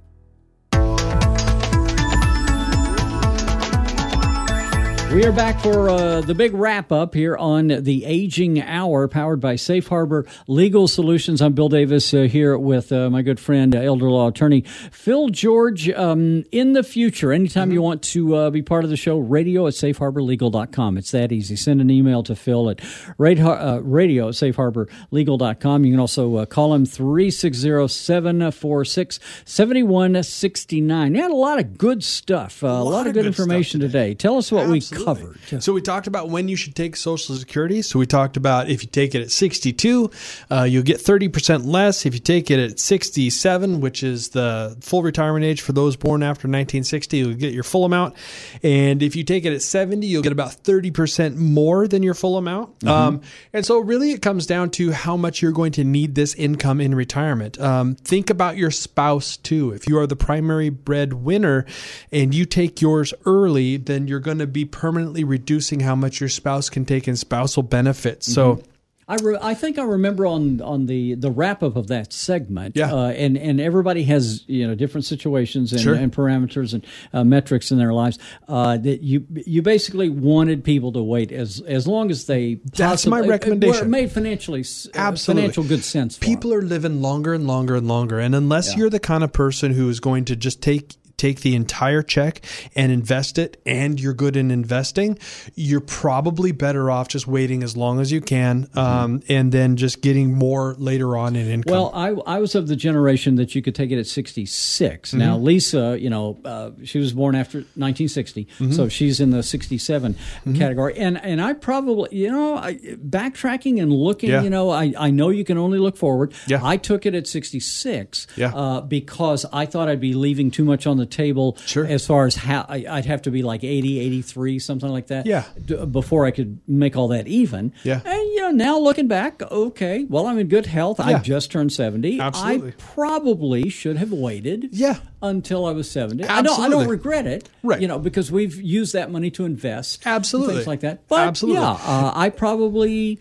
We 5.14 5.26
are 5.26 5.32
back 5.32 5.60
for 5.60 5.90
uh, 5.90 6.22
the 6.22 6.36
big 6.36 6.54
wrap 6.54 6.92
up 6.92 7.16
here 7.16 7.36
on 7.36 7.68
the 7.68 8.06
Aging 8.06 8.62
Hour, 8.62 9.08
powered 9.08 9.40
by 9.40 9.56
Safe 9.56 9.88
Harbor 9.88 10.28
Legal 10.48 10.88
Solutions. 10.88 11.42
I'm 11.42 11.54
Bill 11.54 11.68
Davis 11.68 12.14
uh, 12.14 12.22
here 12.22 12.56
with 12.56 12.92
uh, 12.92 13.10
my 13.10 13.24
good 13.24 13.40
friend, 13.40 13.76
uh, 13.76 13.80
elder 13.80 14.08
law 14.08 14.28
attorney 14.28 14.62
Phil 14.62 15.30
George. 15.30 15.90
Um, 15.90 16.46
in 16.52 16.74
the 16.74 16.84
future, 16.84 17.32
anytime 17.32 17.70
mm-hmm. 17.70 17.74
you 17.74 17.82
want 17.82 18.04
to 18.04 18.36
uh, 18.36 18.50
be 18.52 18.62
part 18.62 18.84
of 18.84 18.92
the 18.92 18.96
show, 18.96 19.18
radio 19.18 19.66
at 19.66 19.74
safeharborlegal.com. 19.74 21.00
It's 21.00 21.10
that 21.10 21.32
easy. 21.32 21.56
Send 21.56 21.82
an 21.82 21.90
email 21.90 22.22
to 22.24 22.36
Phil 22.36 22.70
at 22.70 22.80
radio, 23.18 23.50
uh, 23.50 23.80
radio 23.84 24.28
at 24.28 24.36
safeharborlegal.com. 24.36 25.86
You 25.86 25.92
can 25.92 26.00
also 26.00 26.46
call 26.46 26.76
him 26.76 26.86
360 26.86 27.88
746 27.88 29.20
7169. 29.44 31.16
He 31.16 31.20
had 31.20 31.32
a 31.32 31.36
lot 31.36 31.58
of 31.58 31.80
good 31.80 32.04
stuff, 32.04 32.62
a, 32.62 32.68
lot, 32.68 32.84
lot 32.84 33.08
of 33.08 33.14
good, 33.14 33.24
good 33.24 33.26
information 33.26 33.80
today. 33.80 34.10
today. 34.10 34.14
Tell 34.14 34.38
us 34.38 34.52
what 34.52 34.66
Absolutely. 34.66 34.98
we 34.98 34.99
covered. 35.06 35.40
So 35.62 35.74
we 35.74 35.82
talked 35.82 36.08
about 36.08 36.30
when 36.30 36.48
you 36.48 36.56
should 36.56 36.76
take 36.76 36.96
Social 36.96 37.36
Security. 37.36 37.82
So 37.82 38.00
we 38.00 38.06
talked 38.06 38.38
about 38.38 38.70
if 38.70 38.84
you 38.84 38.90
take 38.90 39.16
it 39.16 39.22
at 39.22 39.32
62, 39.32 40.12
uh, 40.52 40.64
you'll 40.64 40.84
get 40.84 40.98
30% 40.98 41.66
less. 41.66 42.06
If 42.06 42.14
you 42.14 42.20
take 42.20 42.52
it 42.52 42.60
at 42.60 42.80
67, 42.80 43.82
which 43.82 44.04
is 44.04 44.30
the 44.30 44.78
full 44.82 45.04
retirement 45.04 45.46
age 45.46 45.62
for 45.62 45.74
those 45.74 45.96
born 45.96 46.24
after 46.24 46.48
1960, 46.48 47.18
you'll 47.18 47.34
get 47.34 47.54
your 47.54 47.64
full 47.64 47.86
amount. 47.86 48.16
And 48.64 49.02
if 49.02 49.16
you 49.16 49.24
take 49.24 49.46
it 49.46 49.54
at 49.54 49.62
70, 49.62 50.06
you'll 50.06 50.24
get 50.24 50.32
about 50.32 50.52
30% 50.52 51.36
more 51.36 51.88
than 51.88 52.04
your 52.04 52.14
full 52.14 52.38
amount. 52.38 52.80
Mm-hmm. 52.80 52.90
Um, 52.90 53.22
and 53.54 53.66
so 53.66 53.80
really 53.80 54.12
it 54.12 54.22
comes 54.22 54.46
down 54.46 54.70
to 54.72 54.92
how 54.92 55.18
much 55.18 55.42
you're 55.42 55.52
going 55.52 55.72
to 55.74 55.84
need 55.84 56.16
this 56.16 56.34
income 56.36 56.82
in 56.82 56.96
retirement. 56.96 57.60
Um, 57.60 57.96
think 57.96 58.30
about 58.30 58.58
your 58.58 58.72
spouse 58.72 59.38
too. 59.38 59.72
If 59.72 59.88
you 59.88 59.98
are 60.00 60.08
the 60.08 60.16
primary 60.16 60.70
breadwinner 60.70 61.66
and 62.12 62.34
you 62.34 62.46
take 62.46 62.82
yours 62.82 63.14
early, 63.26 63.78
then 63.78 64.08
you're 64.08 64.20
going 64.20 64.40
to 64.40 64.48
be 64.48 64.66
permanently 64.90 65.24
reducing 65.24 65.82
how 65.82 65.94
much 65.94 66.20
your 66.20 66.30
spouse 66.30 66.68
can 66.68 66.84
take 66.84 67.08
in 67.08 67.16
spousal 67.16 67.62
benefits. 67.62 68.32
So. 68.32 68.56
Mm-hmm. 68.56 68.72
I, 69.08 69.16
re- 69.16 69.40
I 69.42 69.56
think 69.56 69.80
I 69.80 69.86
remember 69.86 70.28
on 70.28 70.62
on 70.62 70.86
the, 70.86 71.16
the 71.16 71.32
wrap 71.32 71.64
up 71.64 71.76
of 71.76 71.88
that 71.88 72.14
segment, 72.14 72.76
yeah. 72.76 72.94
Uh, 72.94 73.08
and 73.08 73.40
and 73.40 73.60
everybody 73.60 74.04
has 74.04 74.44
you 74.46 74.68
know 74.68 74.76
different 74.76 75.04
situations 75.04 75.72
and, 75.72 75.82
sure. 75.82 75.96
and 75.96 76.14
parameters 76.14 76.76
and 76.76 76.86
uh, 77.12 77.24
metrics 77.24 77.72
in 77.72 77.80
their 77.80 77.92
lives. 77.92 78.20
Uh, 78.48 78.78
that 78.78 79.02
you 79.02 79.26
you 79.32 79.64
basically 79.64 80.10
wanted 80.10 80.64
people 80.64 80.92
to 80.92 81.02
wait 81.02 81.32
as 81.32 81.60
as 81.62 81.88
long 81.88 82.12
as 82.12 82.28
they 82.28 82.58
possibly, 82.58 82.78
that's 82.78 83.08
my 83.08 83.22
recommendation. 83.22 83.90
made 83.90 84.12
financially 84.12 84.62
uh, 84.62 84.90
absolutely 84.94 85.42
financial 85.42 85.64
good 85.64 85.84
sense. 85.84 86.20
people 86.20 86.52
them. 86.52 86.60
are 86.60 86.62
living 86.62 87.02
longer 87.02 87.34
and 87.34 87.48
longer 87.48 87.78
and 87.78 87.88
longer, 87.88 88.20
and 88.20 88.36
unless 88.36 88.74
yeah. 88.74 88.78
you're 88.78 88.90
the 88.92 89.00
kind 89.00 89.24
of 89.24 89.34
person 89.34 89.74
who 89.74 89.90
is 89.90 90.00
going 90.00 90.24
to 90.26 90.36
just 90.36 90.62
take 90.62 90.99
take 91.20 91.42
the 91.42 91.56
entire 91.56 92.02
check 92.02 92.42
and 92.76 92.92
invest 92.92 93.38
it 93.38 93.62
and 93.66 94.00
you're 94.00 94.14
good 94.14 94.36
in 94.36 94.50
investing, 94.50 95.20
you're 95.56 95.82
probably 95.82 96.52
better 96.52 96.90
off 96.90 97.08
just 97.08 97.28
waiting 97.28 97.62
as 97.62 97.76
long 97.78 98.00
as 98.00 98.12
you 98.12 98.22
can 98.22 98.66
mm-hmm. 98.66 98.80
um, 98.80 99.22
and 99.30 99.52
then 99.52 99.76
just 99.76 100.02
getting 100.02 100.34
more 100.34 100.76
later 100.78 101.18
on 101.18 101.36
in 101.36 101.48
income. 101.48 101.72
Well, 101.72 101.92
I, 101.94 102.10
I 102.26 102.40
was 102.40 102.56
of 102.56 102.68
the 102.68 102.76
generation 102.76 103.36
that 103.36 103.56
you 103.56 103.62
could 103.62 103.76
take 103.76 103.92
it 103.92 104.00
at 104.00 104.08
66. 104.08 105.10
Mm-hmm. 105.10 105.20
Now, 105.20 105.38
Lisa, 105.38 106.00
you 106.00 106.10
know, 106.10 106.40
uh, 106.46 106.72
she 106.84 107.00
was 107.00 107.14
born 107.14 107.36
after 107.36 107.60
1960, 107.60 108.46
mm-hmm. 108.46 108.72
so 108.72 108.88
she's 108.88 109.20
in 109.20 109.32
the 109.32 109.44
67 109.44 110.14
mm-hmm. 110.14 110.56
category. 110.56 110.98
And 110.98 111.24
and 111.24 111.42
I 111.42 111.54
probably, 111.54 112.16
you 112.16 112.32
know, 112.32 112.56
I, 112.56 112.76
backtracking 112.76 113.82
and 113.82 113.92
looking, 113.92 114.30
yeah. 114.30 114.42
you 114.42 114.50
know, 114.50 114.70
I, 114.70 114.94
I 114.98 115.12
know 115.12 115.30
you 115.30 115.44
can 115.44 115.58
only 115.58 115.80
look 115.80 115.98
forward. 115.98 116.34
Yeah. 116.48 116.60
I 116.64 116.78
took 116.78 117.06
it 117.06 117.16
at 117.16 117.28
66 117.28 118.28
yeah. 118.36 118.54
uh, 118.54 118.82
because 118.82 119.46
I 119.52 119.66
thought 119.66 119.90
I'd 119.90 120.02
be 120.02 120.14
leaving 120.14 120.52
too 120.52 120.64
much 120.64 120.88
on 120.88 120.98
the 120.98 121.06
table 121.12 121.58
sure. 121.66 121.86
as 121.86 122.06
far 122.06 122.26
as 122.26 122.36
how 122.36 122.66
I, 122.68 122.86
would 122.96 123.06
have 123.06 123.22
to 123.24 123.32
be 123.32 123.44
like 123.44 123.64
80, 123.64 124.00
83, 124.00 124.60
something 124.60 124.90
like 124.90 125.08
that. 125.08 125.26
Yeah. 125.26 125.46
D- 125.64 125.86
before 125.86 126.26
I 126.26 126.32
could 126.32 126.60
make 126.68 126.96
all 126.96 127.10
that 127.10 127.28
even. 127.28 127.74
Yeah. 127.84 128.02
And, 128.06 128.22
you 128.30 128.42
know, 128.42 128.52
now 128.52 128.80
looking 128.80 129.08
back, 129.08 129.42
okay, 129.42 130.06
well, 130.06 130.28
I'm 130.28 130.38
in 130.40 130.48
good 130.48 130.66
health. 130.66 131.00
Yeah. 131.00 131.06
I 131.06 131.20
just 131.20 131.52
turned 131.52 131.74
70. 131.74 132.20
Absolutely. 132.20 132.70
I 132.70 132.74
probably 132.78 133.70
should 133.70 133.98
have 133.98 134.12
waited. 134.12 134.70
Yeah. 134.72 135.00
Until 135.22 135.66
I 135.66 135.72
was 135.72 135.92
70. 135.92 136.24
Absolutely. 136.24 136.38
I 136.38 136.42
don't, 136.42 136.66
I 136.66 136.70
don't 136.70 136.90
regret 136.90 137.28
it. 137.28 137.50
Right. 137.62 137.82
You 137.82 137.88
know, 137.88 138.00
because 138.00 138.32
we've 138.32 138.56
used 138.56 138.94
that 138.94 139.12
money 139.12 139.30
to 139.32 139.46
invest. 139.46 140.06
Absolutely. 140.06 140.56
Things 140.56 140.68
like 140.68 140.80
that. 140.82 141.08
But 141.08 141.28
Absolutely. 141.28 141.62
yeah, 141.62 141.72
uh, 141.72 142.14
I 142.16 142.30
probably, 142.30 143.20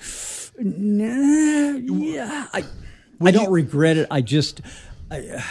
nah, 0.58 1.76
yeah, 1.76 2.46
I, 2.52 2.64
I 3.20 3.30
don't 3.32 3.50
regret 3.50 3.96
it. 3.96 4.06
I 4.10 4.20
just, 4.20 4.60
I, 5.10 5.44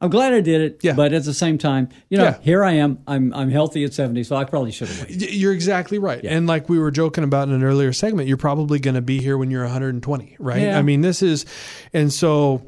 I'm 0.00 0.08
glad 0.10 0.32
I 0.32 0.40
did 0.40 0.60
it. 0.62 0.80
Yeah. 0.82 0.94
But 0.94 1.12
at 1.12 1.24
the 1.24 1.34
same 1.34 1.58
time, 1.58 1.88
you 2.08 2.16
know, 2.18 2.24
Yeah. 2.24 2.38
here 2.40 2.64
I 2.64 2.72
am. 2.72 2.98
I'm 3.06 3.32
I'm 3.34 3.50
healthy 3.50 3.84
at 3.84 3.92
70, 3.92 4.24
so 4.24 4.34
I 4.36 4.44
probably 4.44 4.72
should 4.72 4.88
have 4.88 5.08
waited. 5.08 5.34
You're 5.34 5.52
exactly 5.52 5.98
right. 5.98 6.22
Yeah. 6.24 6.34
And 6.36 6.46
like 6.46 6.68
we 6.68 6.78
were 6.78 6.90
joking 6.90 7.22
about 7.24 7.48
in 7.48 7.54
an 7.54 7.62
earlier 7.62 7.92
segment, 7.92 8.26
you're 8.28 8.36
probably 8.38 8.78
going 8.78 8.94
to 8.94 9.02
be 9.02 9.20
here 9.20 9.36
when 9.36 9.50
you're 9.50 9.64
120, 9.64 10.36
right? 10.38 10.62
Yeah. 10.62 10.78
I 10.78 10.82
mean, 10.82 11.02
this 11.02 11.22
is, 11.22 11.44
and 11.92 12.10
so 12.12 12.62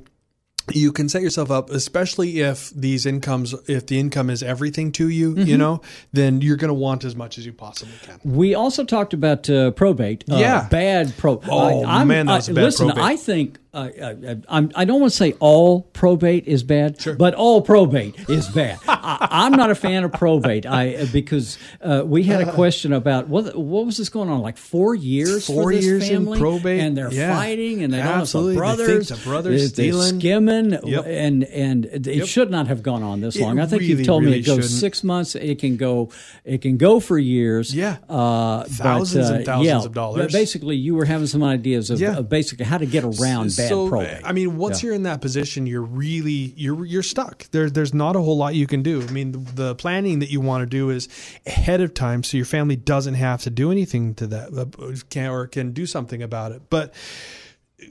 you 0.72 0.92
can 0.92 1.08
set 1.08 1.22
yourself 1.22 1.50
up, 1.50 1.70
especially 1.70 2.38
if 2.40 2.70
these 2.70 3.04
incomes, 3.04 3.52
if 3.66 3.86
the 3.86 3.98
income 3.98 4.30
is 4.30 4.42
everything 4.44 4.92
to 4.92 5.08
you, 5.08 5.34
Mm-hmm. 5.34 5.48
you 5.48 5.58
know, 5.58 5.80
then 6.12 6.40
you're 6.40 6.56
going 6.56 6.68
to 6.68 6.74
want 6.74 7.04
as 7.04 7.16
much 7.16 7.36
as 7.38 7.44
you 7.46 7.52
possibly 7.52 7.94
can. 8.02 8.20
We 8.24 8.54
also 8.54 8.84
talked 8.84 9.12
about 9.14 9.50
uh, 9.50 9.72
probate. 9.72 10.22
Uh, 10.30 10.36
Yeah. 10.36 10.68
bad 10.68 11.16
probate 11.16 11.48
Oh, 11.50 11.82
I, 11.82 11.98
I'm- 11.98 12.08
man, 12.08 12.26
that 12.26 12.34
was 12.36 12.48
I- 12.48 12.52
a 12.52 12.54
bad 12.54 12.62
Listen, 12.64 12.86
probate. 12.88 13.04
I 13.04 13.16
think 13.16 13.58
uh, 13.74 13.88
uh, 14.02 14.34
I'm, 14.48 14.70
I 14.74 14.84
don't 14.84 15.00
want 15.00 15.12
to 15.12 15.16
say 15.16 15.32
all 15.40 15.80
probate 15.94 16.46
is 16.46 16.62
bad, 16.62 17.00
Sure. 17.00 17.14
but 17.14 17.32
all 17.34 17.62
probate 17.62 18.28
is 18.28 18.46
bad. 18.48 18.78
I, 18.88 19.28
I'm 19.30 19.52
not 19.52 19.70
a 19.70 19.74
fan 19.74 20.04
of 20.04 20.12
probate. 20.12 20.66
I 20.66 20.94
uh, 20.96 21.06
because 21.10 21.56
uh, 21.80 22.02
we 22.04 22.22
had 22.24 22.42
a 22.46 22.52
question 22.52 22.92
about 22.92 23.28
what 23.28 23.56
what 23.56 23.86
was 23.86 23.96
this 23.96 24.10
going 24.10 24.28
on 24.28 24.40
like 24.42 24.58
four 24.58 24.94
years 24.94 25.46
Four 25.46 25.62
for 25.64 25.72
this 25.72 25.84
years 25.86 26.08
in 26.10 26.24
family, 26.24 26.38
probate? 26.38 26.80
and 26.80 26.96
they're 26.96 27.12
Yeah. 27.12 27.34
fighting 27.34 27.82
and 27.82 27.92
they 27.94 27.98
don't 27.98 28.06
Absolutely. 28.08 28.56
know 28.56 28.60
They 28.76 28.76
the 28.76 28.84
brothers. 28.84 29.08
the 29.08 29.16
brothers 29.16 29.72
they're, 29.72 29.84
they're 29.86 29.92
stealing. 30.02 30.20
skimming, 30.20 30.78
Yep. 30.84 31.04
and 31.06 31.44
and 31.44 31.84
it 31.86 32.06
Yep. 32.06 32.26
should 32.26 32.50
not 32.50 32.66
have 32.68 32.82
gone 32.82 33.02
on 33.02 33.22
this 33.22 33.36
It 33.36 33.42
long. 33.42 33.58
I 33.58 33.64
think 33.66 33.80
really, 33.80 33.94
you've 33.94 34.06
told 34.06 34.22
me 34.24 34.34
it 34.34 34.42
goes 34.42 34.56
shouldn't. 34.56 34.70
six 34.70 35.02
months. 35.02 35.34
It 35.34 35.58
can 35.60 35.76
go 35.78 36.10
it 36.44 36.60
can 36.60 36.76
go 36.76 37.00
for 37.00 37.18
years. 37.18 37.74
Yeah. 37.74 37.96
uh, 38.10 38.64
Thousands 38.64 39.28
but, 39.28 39.32
uh, 39.32 39.36
and 39.36 39.46
thousands 39.46 39.66
yeah, 39.66 39.82
of 39.84 39.94
dollars. 39.94 40.26
but 40.26 40.32
Basically, 40.32 40.76
you 40.76 40.94
were 40.94 41.06
having 41.06 41.26
some 41.26 41.42
ideas 41.42 41.88
of, 41.90 42.00
Yeah. 42.00 42.16
of 42.18 42.28
basically 42.28 42.66
how 42.66 42.76
to 42.78 42.86
get 42.86 43.04
around 43.04 43.50
bad 43.62 43.68
so, 43.68 43.88
probate. 43.88 44.20
I 44.24 44.32
mean, 44.32 44.56
once 44.56 44.82
Yeah. 44.82 44.88
you're 44.88 44.94
in 44.96 45.02
that 45.04 45.20
position, 45.20 45.66
you're 45.66 45.82
really 45.82 46.52
you're 46.56 46.84
you're 46.84 47.02
stuck. 47.02 47.50
There, 47.50 47.70
there's 47.70 47.94
not 47.94 48.16
a 48.16 48.20
whole 48.20 48.36
lot 48.36 48.54
you 48.54 48.66
can 48.66 48.82
do. 48.82 49.02
I 49.02 49.10
mean, 49.10 49.32
the, 49.32 49.38
the 49.38 49.74
planning 49.74 50.18
that 50.20 50.30
you 50.30 50.40
want 50.40 50.62
to 50.62 50.66
do 50.66 50.90
is 50.90 51.08
ahead 51.46 51.80
of 51.80 51.94
time, 51.94 52.22
so 52.22 52.36
your 52.36 52.46
family 52.46 52.76
doesn't 52.76 53.14
have 53.14 53.42
to 53.42 53.50
do 53.50 53.70
anything 53.70 54.14
to 54.16 54.26
that, 54.28 54.52
uh, 54.56 54.94
can 55.10 55.30
or 55.30 55.46
can 55.46 55.72
do 55.72 55.86
something 55.86 56.22
about 56.22 56.52
it. 56.52 56.62
But 56.70 56.94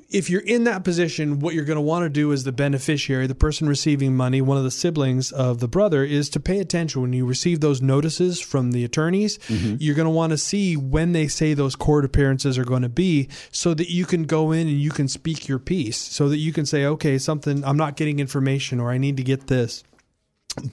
if 0.10 0.30
you're 0.30 0.42
in 0.42 0.66
that 0.66 0.84
position, 0.84 1.40
what 1.40 1.54
you're 1.54 1.66
going 1.66 1.78
to 1.78 1.82
want 1.82 2.04
to 2.04 2.10
do 2.10 2.32
as 2.34 2.44
the 2.44 2.52
beneficiary, 2.52 3.28
the 3.28 3.36
person 3.36 3.68
receiving 3.68 4.16
money, 4.16 4.42
one 4.42 4.58
of 4.58 4.64
the 4.64 4.72
siblings 4.72 5.32
of 5.32 5.60
the 5.60 5.68
brother, 5.68 6.04
is 6.04 6.30
to 6.30 6.40
pay 6.40 6.60
attention 6.60 7.02
when 7.02 7.14
you 7.14 7.26
receive 7.26 7.60
those 7.60 7.82
notices 7.82 8.40
from 8.40 8.72
the 8.72 8.84
attorneys. 8.84 9.38
Mm-hmm. 9.40 9.76
You're 9.80 9.96
going 9.96 10.06
to 10.06 10.12
want 10.12 10.32
to 10.32 10.38
see 10.38 10.76
when 10.76 11.12
they 11.12 11.28
say 11.28 11.54
those 11.54 11.76
court 11.76 12.06
appearances 12.06 12.58
are 12.58 12.66
going 12.66 12.84
to 12.84 12.90
be 12.90 13.30
so 13.52 13.74
that 13.74 13.90
you 13.90 14.06
can 14.06 14.24
go 14.24 14.52
in 14.52 14.68
and 14.68 14.82
you 14.82 14.92
can 14.92 15.08
speak 15.08 15.48
your 15.48 15.60
piece, 15.60 15.98
so 15.98 16.30
that 16.30 16.38
you 16.38 16.54
can 16.54 16.66
say, 16.66 16.86
okay, 16.86 17.18
something, 17.18 17.64
I'm 17.64 17.78
not 17.78 17.96
getting 17.96 18.20
information 18.20 18.80
or 18.80 18.92
I 18.92 18.98
need 18.98 19.18
to 19.18 19.24
get 19.24 19.48
this. 19.48 19.84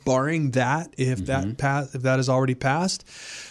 Barring 0.04 0.50
that, 0.52 0.92
if 0.98 1.26
that 1.26 1.44
mm-hmm. 1.44 1.52
pass, 1.52 1.94
if 1.94 2.02
that 2.02 2.18
is 2.18 2.28
already 2.28 2.56
passed, 2.56 3.04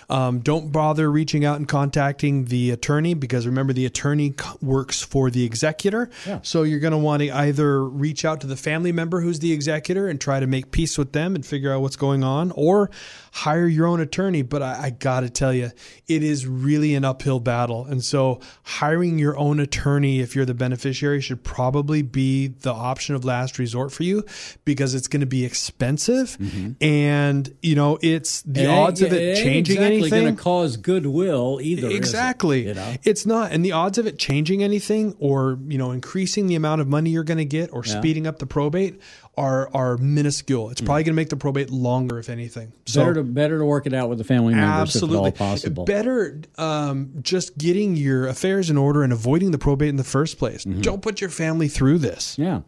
um, 0.10 0.40
don't 0.40 0.72
bother 0.72 1.10
reaching 1.12 1.46
out 1.46 1.58
and 1.58 1.68
contacting 1.68 2.46
the 2.46 2.72
attorney 2.72 3.14
because 3.14 3.46
remember 3.46 3.74
the 3.74 3.86
attorney 3.86 4.34
works 4.62 5.02
for 5.02 5.30
the 5.30 5.44
executor. 5.44 6.10
Yeah. 6.26 6.40
So 6.44 6.64
you're 6.64 6.80
going 6.80 6.92
to 6.92 6.98
want 6.98 7.22
to 7.24 7.32
either 7.32 7.84
reach 7.84 8.26
out 8.26 8.42
to 8.42 8.48
the 8.48 8.56
family 8.56 8.92
member 8.92 9.22
who's 9.22 9.40
the 9.40 9.52
executor 9.54 10.08
and 10.08 10.20
try 10.20 10.40
to 10.40 10.48
make 10.48 10.72
peace 10.72 10.98
with 10.98 11.14
them 11.14 11.36
and 11.36 11.46
figure 11.46 11.74
out 11.74 11.82
what's 11.82 11.96
going 11.96 12.24
on, 12.24 12.52
or 12.52 12.90
hire 13.32 13.68
your 13.68 13.88
own 13.88 14.00
attorney. 14.00 14.42
But 14.42 14.62
I, 14.62 14.84
I 14.86 14.90
got 14.92 15.22
to 15.22 15.30
tell 15.30 15.54
you, 15.54 15.72
it 16.08 16.24
is 16.24 16.48
really 16.48 16.96
an 16.96 17.06
uphill 17.06 17.40
battle. 17.40 17.86
And 17.86 18.04
so 18.04 18.40
hiring 18.64 19.20
your 19.20 19.38
own 19.38 19.60
attorney, 19.60 20.20
if 20.20 20.36
you're 20.36 20.46
the 20.46 20.54
beneficiary, 20.54 21.22
should 21.22 21.44
probably 21.44 22.02
be 22.02 22.48
the 22.48 22.74
option 22.74 23.16
of 23.16 23.26
last 23.26 23.60
resort 23.60 23.92
for 23.92 24.04
you 24.04 24.24
because 24.66 24.96
it's 24.96 25.08
going 25.08 25.22
to 25.22 25.28
be 25.28 25.46
expensive 25.46 25.68
expensive, 25.78 26.76
and 26.82 27.54
you 27.62 27.76
know 27.76 27.98
it's 28.02 28.42
the 28.44 28.64
It 28.64 28.68
odds 28.68 29.02
of 29.02 29.14
it 29.14 29.22
ain't 29.22 29.38
changing 29.38 29.78
exactly 29.78 29.97
anything. 30.02 30.24
going 30.24 30.36
to 30.36 30.42
cause 30.42 30.78
goodwill 30.78 31.60
either. 31.62 31.88
is 31.88 31.94
it? 31.94 31.98
Exactly. 31.98 32.68
you 32.68 32.74
know? 32.74 32.96
It's 33.04 33.26
not. 33.26 33.52
And 33.52 33.64
the 33.64 33.72
odds 33.72 33.98
of 33.98 34.08
it 34.08 34.18
changing 34.18 34.64
anything 34.64 35.16
or, 35.20 35.60
you 35.68 35.78
know, 35.78 35.92
increasing 35.92 36.48
the 36.48 36.56
amount 36.56 36.82
of 36.82 36.88
money 36.88 37.10
you're 37.10 37.24
going 37.24 37.38
to 37.38 37.46
get 37.46 37.72
or 37.74 37.84
speeding 37.84 38.28
up 38.28 38.40
the 38.40 38.46
probate 38.46 39.00
are 39.38 39.70
are 39.74 39.98
minuscule. 39.98 40.72
It's 40.72 40.82
probably 40.82 41.04
going 41.04 41.14
to 41.14 41.16
make 41.16 41.30
the 41.30 41.38
probate 41.38 41.70
longer 41.70 42.18
if 42.18 42.28
anything. 42.28 42.74
So 42.88 43.02
better 43.02 43.14
to 43.14 43.24
better 43.24 43.58
to 43.60 43.66
work 43.66 43.86
it 43.86 43.94
out 43.94 44.10
with 44.10 44.18
the 44.18 44.24
family 44.24 44.56
members 44.56 44.96
absolutely 44.96 45.30
if 45.30 45.36
at 45.36 45.42
all 45.42 45.52
possible. 45.52 45.86
better 45.86 46.42
um, 46.58 47.14
just 47.22 47.58
getting 47.58 47.96
your 47.96 48.28
affairs 48.28 48.70
in 48.70 48.78
order 48.78 49.04
and 49.04 49.14
avoiding 49.14 49.52
the 49.52 49.60
probate 49.60 49.90
in 49.90 49.98
the 49.98 50.04
first 50.04 50.40
place. 50.40 50.66
Mm-hmm. 50.66 50.82
Don't 50.82 51.04
put 51.04 51.22
your 51.22 51.30
family 51.30 51.68
through 51.68 52.00
this. 52.00 52.38
Yeah. 52.40 52.62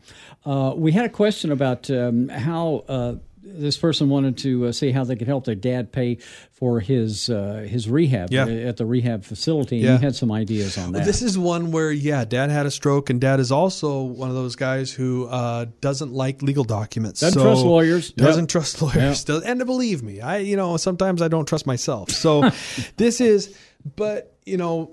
Uh, 0.46 0.74
we 0.76 0.92
had 0.92 1.06
a 1.06 1.10
question 1.10 1.52
about 1.52 1.90
um, 1.90 2.30
how 2.30 2.84
uh, 2.88 3.16
this 3.52 3.78
person 3.78 4.10
wanted 4.10 4.38
to 4.40 4.68
uh, 4.68 4.72
see 4.72 4.92
how 4.92 5.04
they 5.04 5.16
could 5.16 5.28
help 5.28 5.46
their 5.46 5.56
dad 5.56 5.92
pay 5.92 6.18
for 6.52 6.80
his 6.80 7.30
uh, 7.30 7.66
his 7.68 7.90
rehab 7.90 8.32
Yeah. 8.32 8.44
uh, 8.46 8.50
at 8.50 8.78
the 8.78 8.86
rehab 8.86 9.24
facility. 9.24 9.78
And 9.78 9.86
Yeah. 9.86 9.98
he 9.98 10.04
had 10.06 10.16
some 10.16 10.32
ideas 10.32 10.78
on 10.78 10.92
that. 10.94 11.06
This 11.06 11.22
is 11.22 11.38
one 11.38 11.72
where, 11.72 11.92
yeah, 11.92 12.26
dad 12.26 12.50
had 12.50 12.66
a 12.66 12.72
stroke, 12.72 13.10
and 13.10 13.20
dad 13.22 13.40
is 13.40 13.52
also 13.52 14.02
one 14.04 14.30
of 14.30 14.36
those 14.36 14.56
guys 14.56 14.92
who 14.92 15.26
uh, 15.28 15.66
doesn't 15.82 16.12
like 16.14 16.42
legal 16.42 16.64
documents. 16.64 17.20
Doesn't 17.22 17.42
trust 17.42 17.64
lawyers. 17.66 18.12
Doesn't 18.12 18.44
Yep. 18.44 18.50
trust 18.50 18.82
lawyers. 18.82 19.24
Does- 19.24 19.44
And 19.44 19.66
believe 19.66 20.04
me, 20.04 20.22
I, 20.22 20.38
you 20.38 20.56
know, 20.58 20.78
sometimes 20.78 21.22
I 21.22 21.28
don't 21.28 21.48
trust 21.48 21.66
myself. 21.66 22.12
So 22.12 22.50
this 22.98 23.22
is, 23.22 23.56
but, 23.96 24.36
you 24.46 24.58
know, 24.58 24.92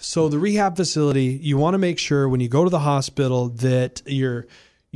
so 0.00 0.28
the 0.28 0.38
rehab 0.38 0.76
facility, 0.76 1.38
you 1.42 1.56
want 1.56 1.74
to 1.74 1.78
make 1.78 1.98
sure 1.98 2.28
when 2.28 2.40
you 2.40 2.48
go 2.48 2.64
to 2.64 2.70
the 2.70 2.78
hospital 2.80 3.48
that 3.48 4.02
you're, 4.06 4.46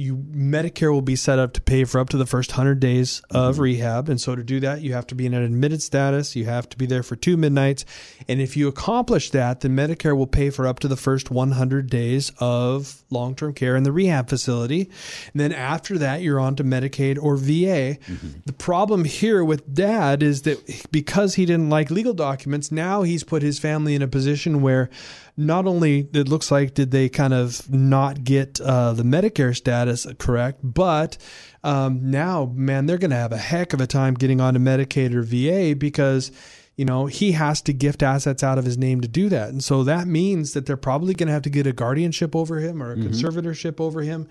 you 0.01 0.17
Medicare 0.17 0.91
will 0.91 1.03
be 1.03 1.15
set 1.15 1.39
up 1.39 1.53
to 1.53 1.61
pay 1.61 1.85
for 1.85 2.01
up 2.01 2.09
to 2.09 2.17
the 2.17 2.27
first 2.27 2.51
100 2.53 2.81
days 2.81 3.21
of 3.31 3.55
mm-hmm. 3.55 3.63
rehab. 3.63 4.09
And 4.09 4.19
so 4.19 4.35
to 4.35 4.43
do 4.43 4.59
that 4.61 4.81
you 4.81 4.95
have 4.95 5.07
to 5.09 5.15
be 5.15 5.27
in 5.27 5.35
an 5.35 5.43
admitted 5.43 5.83
status. 5.83 6.35
You 6.35 6.47
have 6.47 6.69
to 6.71 6.79
be 6.79 6.87
there 6.87 7.03
for 7.03 7.17
two 7.17 7.37
midnights. 7.37 7.85
And 8.27 8.41
if 8.41 8.57
you 8.57 8.67
accomplish 8.67 9.31
that 9.31 9.61
then 9.61 9.77
Medicare 9.77 10.17
will 10.17 10.27
pay 10.27 10.49
for 10.49 10.67
up 10.67 10.79
to 10.81 10.89
the 10.89 10.97
first 10.97 11.31
100 11.31 11.91
days 11.91 12.33
of 12.39 13.03
long-term 13.11 13.53
care 13.53 13.77
in 13.77 13.83
the 13.83 13.93
rehab 13.93 14.31
facility. 14.31 14.91
And 15.33 15.41
then 15.41 15.53
after 15.53 15.99
that 15.99 16.23
you're 16.23 16.41
on 16.41 16.57
to 16.57 16.65
Medicaid 16.65 17.23
or 17.23 17.37
VA 17.37 17.99
mm-hmm. 18.01 18.29
the 18.47 18.53
problem 18.55 19.05
here 19.05 19.45
with 19.45 19.75
dad 19.75 20.23
is 20.23 20.43
that 20.43 20.89
because 20.91 21.35
he 21.35 21.45
didn't 21.45 21.69
like 21.69 21.91
legal 21.91 22.15
documents 22.15 22.73
now 22.73 23.03
he's 23.03 23.23
put 23.23 23.43
his 23.43 23.59
family 23.59 23.95
in 23.95 24.01
a 24.01 24.09
position 24.09 24.63
where 24.63 24.89
not 25.37 25.67
only 25.67 26.09
it 26.13 26.29
looks 26.29 26.51
like 26.51 26.75
did 26.75 26.91
they 26.91 27.09
kind 27.09 27.33
of 27.33 27.71
not 27.71 28.25
get 28.25 28.61
uh, 28.61 28.93
the 28.93 29.03
Medicare 29.03 29.57
status 29.57 30.07
correct, 30.19 30.61
but 30.63 31.17
um, 31.63 32.11
now, 32.11 32.53
man, 32.55 32.87
they're 32.87 32.99
going 32.99 33.11
to 33.11 33.17
have 33.17 33.33
a 33.33 33.39
heck 33.39 33.73
of 33.73 33.81
a 33.81 33.87
time 33.87 34.15
getting 34.15 34.41
onto 34.41 34.61
Medicaid 34.61 35.15
or 35.15 35.23
VA 35.23 35.77
because 35.77 36.33
you 36.77 36.85
know 36.85 37.07
he 37.07 37.33
has 37.33 37.61
to 37.63 37.73
gift 37.73 38.03
assets 38.03 38.43
out 38.43 38.59
of 38.59 38.65
his 38.65 38.79
name 38.79 39.01
to 39.01 39.09
do 39.09 39.29
that, 39.29 39.51
and 39.51 39.63
so 39.63 39.85
that 39.85 40.07
means 40.07 40.53
that 40.55 40.67
they're 40.67 40.77
probably 40.77 41.15
going 41.15 41.27
to 41.27 41.33
have 41.33 41.43
to 41.43 41.51
get 41.51 41.67
a 41.67 41.73
guardianship 41.73 42.35
over 42.35 42.59
him 42.61 42.83
or 42.83 42.93
a 42.93 42.97
conservatorship 42.97 43.81
over 43.81 44.03
him. 44.03 44.29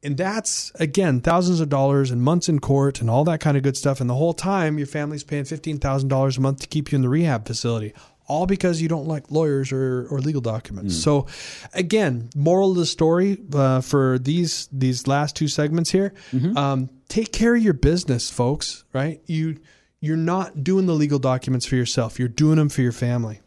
And 0.00 0.16
that's 0.16 0.70
again 0.76 1.20
thousands 1.20 1.58
of 1.58 1.68
dollars 1.68 2.12
and 2.12 2.22
months 2.22 2.48
in 2.48 2.60
court 2.60 3.00
and 3.00 3.10
all 3.10 3.24
that 3.24 3.40
kind 3.40 3.56
of 3.56 3.64
good 3.64 3.76
stuff. 3.76 4.00
And 4.00 4.08
the 4.08 4.14
whole 4.14 4.32
time 4.32 4.78
your 4.78 4.86
family's 4.86 5.24
paying 5.24 5.44
fifteen 5.44 5.78
thousand 5.78 6.08
dollars 6.08 6.38
a 6.38 6.40
month 6.40 6.60
to 6.60 6.68
keep 6.68 6.92
you 6.92 6.96
in 6.96 7.02
the 7.02 7.08
rehab 7.08 7.46
facility, 7.48 7.92
all 8.28 8.46
because 8.46 8.80
you 8.80 8.88
don't 8.88 9.06
like 9.08 9.30
lawyers 9.30 9.72
or, 9.72 10.06
or 10.10 10.20
legal 10.20 10.40
documents. 10.40 10.94
So, 11.02 11.26
again, 11.74 12.28
moral 12.36 12.70
of 12.72 12.76
the 12.76 12.86
story 12.86 13.38
uh, 13.52 13.80
for 13.80 14.18
these 14.18 14.68
these 14.70 15.06
last 15.06 15.34
two 15.34 15.48
segments 15.48 15.90
here: 15.90 16.12
um, 16.56 16.88
take 17.08 17.32
care 17.32 17.56
of 17.56 17.62
your 17.62 17.74
business, 17.74 18.30
folks. 18.30 18.84
Right? 18.92 19.20
You 19.26 19.56
you're 20.00 20.16
not 20.16 20.62
doing 20.62 20.86
the 20.86 20.94
legal 20.94 21.18
documents 21.18 21.66
for 21.66 21.74
yourself. 21.74 22.18
You're 22.20 22.28
doing 22.28 22.56
them 22.56 22.68
for 22.68 22.82
your 22.82 22.92
family. 22.92 23.40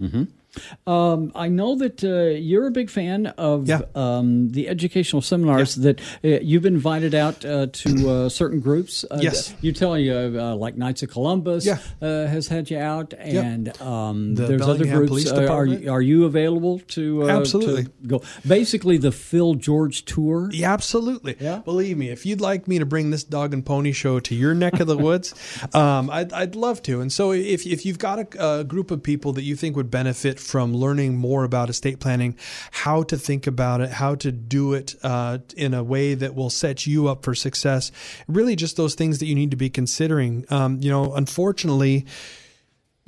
Um, 0.86 1.32
I 1.36 1.47
know 1.47 1.76
that 1.78 2.04
uh, 2.04 2.38
you're 2.38 2.68
a 2.68 2.72
big 2.72 2.89
fan 2.89 3.28
of 3.28 3.68
Yeah. 3.68 3.82
um, 3.95 4.49
the 4.49 4.68
educational 4.68 5.22
seminars 5.22 5.76
that 5.76 5.99
uh, 6.24 6.28
you've 6.41 6.64
been 6.64 6.74
invited 6.76 7.16
out 7.16 7.45
uh, 7.45 7.68
to 7.72 8.10
uh, 8.10 8.30
certain 8.30 8.60
groups. 8.60 9.06
Uh, 9.10 9.20
Yes. 9.22 9.54
You 9.62 9.72
tell 9.72 9.97
you, 9.97 10.14
uh, 10.14 10.56
like 10.56 10.76
Knights 10.78 11.04
of 11.04 11.10
Columbus 11.10 11.66
Yeah. 11.66 11.78
uh, 12.02 12.26
has 12.28 12.47
had 12.47 12.70
you 12.70 12.80
out, 12.80 13.14
and 13.18 13.80
um, 13.82 14.36
The 14.36 14.47
there's 14.47 14.62
other 14.62 14.86
groups. 14.86 15.10
Police 15.10 15.32
are, 15.32 15.66
you, 15.66 15.91
are 15.91 16.02
you 16.02 16.26
available 16.26 16.80
to, 16.89 17.30
Absolutely. 17.30 17.84
to 17.86 17.91
go? 18.08 18.22
Basically, 18.47 18.97
the 18.97 19.12
Phil 19.12 19.54
George 19.56 20.06
tour. 20.06 20.49
Yeah, 20.52 20.74
absolutely. 20.74 21.36
Yeah? 21.39 21.60
Believe 21.60 21.97
me, 21.97 22.10
if 22.10 22.26
you'd 22.26 22.41
like 22.41 22.68
me 22.68 22.80
to 22.80 22.86
bring 22.86 23.12
this 23.12 23.24
dog 23.24 23.54
and 23.54 23.66
pony 23.66 23.91
show 23.91 24.20
to 24.20 24.36
your 24.36 24.54
neck 24.54 24.80
of 24.80 24.88
the 24.88 24.97
woods, 24.97 25.34
um, 25.74 26.10
I'd, 26.10 26.34
I'd 26.34 26.56
love 26.56 26.82
to. 26.84 26.99
And 27.02 27.12
so 27.12 27.32
if, 27.32 27.66
if 27.66 27.86
you've 27.86 27.99
got 27.99 28.20
a, 28.36 28.60
a 28.60 28.64
group 28.64 28.91
of 28.91 29.02
people 29.04 29.34
that 29.34 29.43
you 29.43 29.56
think 29.56 29.76
would 29.76 29.91
benefit 29.91 30.39
from 30.42 30.74
learning 30.74 31.18
more 31.18 31.44
about 31.44 31.70
estate 31.70 32.00
planning, 32.00 32.38
how 32.72 33.04
to 33.04 33.18
think 33.18 33.48
about 33.48 33.82
it, 33.82 33.89
how 33.89 34.16
to 34.16 34.32
do 34.32 34.74
it 34.74 34.96
uh, 35.04 35.39
in 35.56 35.74
a 35.74 35.84
way 35.84 36.14
that 36.14 36.36
will 36.36 36.50
set 36.50 36.86
you 36.86 37.08
up 37.08 37.24
for 37.24 37.36
success, 37.36 37.92
really 38.28 38.56
just 38.56 38.78
those 38.78 38.96
things 38.96 39.20
that 39.20 39.26
you 39.26 39.36
need 39.36 39.52
to 39.52 39.58
be 39.58 39.70
considering. 39.70 40.46
Um, 40.50 40.80
you 40.82 40.89
know, 40.89 41.14
unfortunately, 41.14 42.06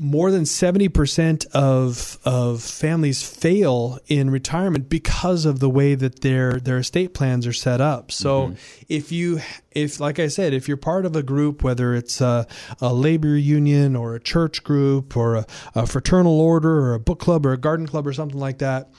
more 0.04 0.32
than 0.32 0.44
70% 0.44 1.46
of 1.54 2.20
of 2.26 2.62
families 2.62 3.24
fail 3.24 4.00
in 4.08 4.30
retirement 4.30 4.90
because 4.90 5.46
of 5.46 5.60
the 5.60 5.70
way 5.70 5.96
that 5.96 6.20
their 6.20 6.60
their 6.60 6.80
estate 6.80 7.14
plans 7.14 7.48
are 7.48 7.54
set 7.54 7.80
up. 7.80 8.12
So 8.12 8.48
mm-hmm. 8.48 8.56
if 8.90 9.14
you 9.14 9.40
if 9.72 10.02
like 10.02 10.20
I 10.20 10.28
said, 10.28 10.54
if 10.54 10.68
you're 10.68 10.76
part 10.76 11.06
of 11.06 11.16
a 11.16 11.24
group 11.24 11.64
whether 11.64 11.96
it's 11.96 12.20
a, 12.20 12.46
a 12.82 12.94
labor 12.94 13.38
union 13.38 13.96
or 13.96 14.14
a 14.14 14.20
church 14.20 14.64
group 14.64 15.16
or 15.16 15.36
a, 15.36 15.46
a 15.74 15.88
fraternal 15.88 16.40
order 16.40 16.82
or 16.82 16.94
a 16.94 17.00
book 17.00 17.20
club 17.20 17.46
or 17.46 17.54
a 17.54 17.58
garden 17.58 17.88
club 17.88 18.06
or 18.06 18.12
something 18.12 18.40
like 18.40 18.58
that, 18.58 18.92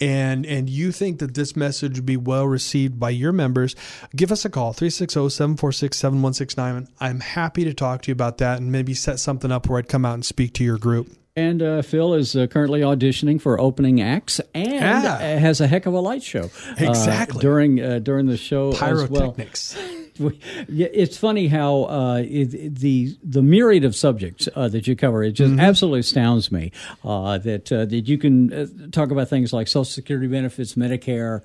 and 0.00 0.44
and 0.46 0.68
you 0.68 0.90
think 0.92 1.18
that 1.20 1.34
this 1.34 1.54
message 1.56 1.96
would 1.98 2.06
be 2.06 2.16
well 2.16 2.46
received 2.46 2.98
by 2.98 3.10
your 3.10 3.32
members, 3.32 3.76
give 4.16 4.32
us 4.32 4.44
a 4.44 4.50
call 4.50 4.72
360-746-7169. 4.74 6.88
I'm 7.00 7.20
happy 7.20 7.64
to 7.64 7.74
talk 7.74 8.02
to 8.02 8.10
you 8.10 8.12
about 8.12 8.38
that 8.38 8.58
and 8.60 8.72
maybe 8.72 8.94
set 8.94 9.20
something 9.20 9.52
up 9.52 9.68
where 9.68 9.78
I'd 9.78 9.88
come 9.88 10.04
out 10.04 10.14
and 10.14 10.24
speak 10.24 10.52
to 10.54 10.64
your 10.64 10.78
group. 10.78 11.08
And 11.34 11.62
uh, 11.62 11.80
Phil 11.82 12.12
is 12.14 12.36
uh, 12.36 12.46
currently 12.46 12.80
auditioning 12.80 13.40
for 13.40 13.58
opening 13.58 14.02
acts 14.02 14.38
and 14.54 15.06
uh, 15.06 15.18
has 15.18 15.62
a 15.62 15.66
heck 15.66 15.86
of 15.86 15.94
a 15.94 16.00
light 16.00 16.22
show. 16.22 16.50
uh, 16.68 16.74
Exactly. 16.76 17.40
during 17.40 17.80
uh, 17.82 17.98
during 18.00 18.26
the 18.26 18.36
show 18.36 18.72
as 18.72 18.80
well. 19.08 19.32
Pyrotechnics. 19.32 19.78
It's 20.68 21.16
funny 21.16 21.48
how 21.48 21.84
uh, 21.84 22.22
it, 22.24 22.74
the 22.76 23.16
the 23.22 23.42
myriad 23.42 23.84
of 23.84 23.94
subjects 23.96 24.48
uh, 24.54 24.68
that 24.68 24.86
you 24.86 24.96
cover 24.96 25.22
it 25.22 25.34
Mm-hmm. 25.34 25.56
just 25.56 25.60
absolutely 25.60 26.00
astounds 26.00 26.52
me. 26.52 26.72
Uh, 27.04 27.38
that 27.38 27.70
uh, 27.72 27.84
that 27.86 28.08
you 28.08 28.18
can 28.18 28.52
uh, 28.52 28.66
talk 28.90 29.10
about 29.10 29.28
things 29.28 29.52
like 29.52 29.68
Social 29.68 29.84
Security 29.84 30.26
benefits, 30.26 30.74
Medicare, 30.74 31.42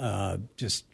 uh, 0.00 0.38
just 0.56 0.84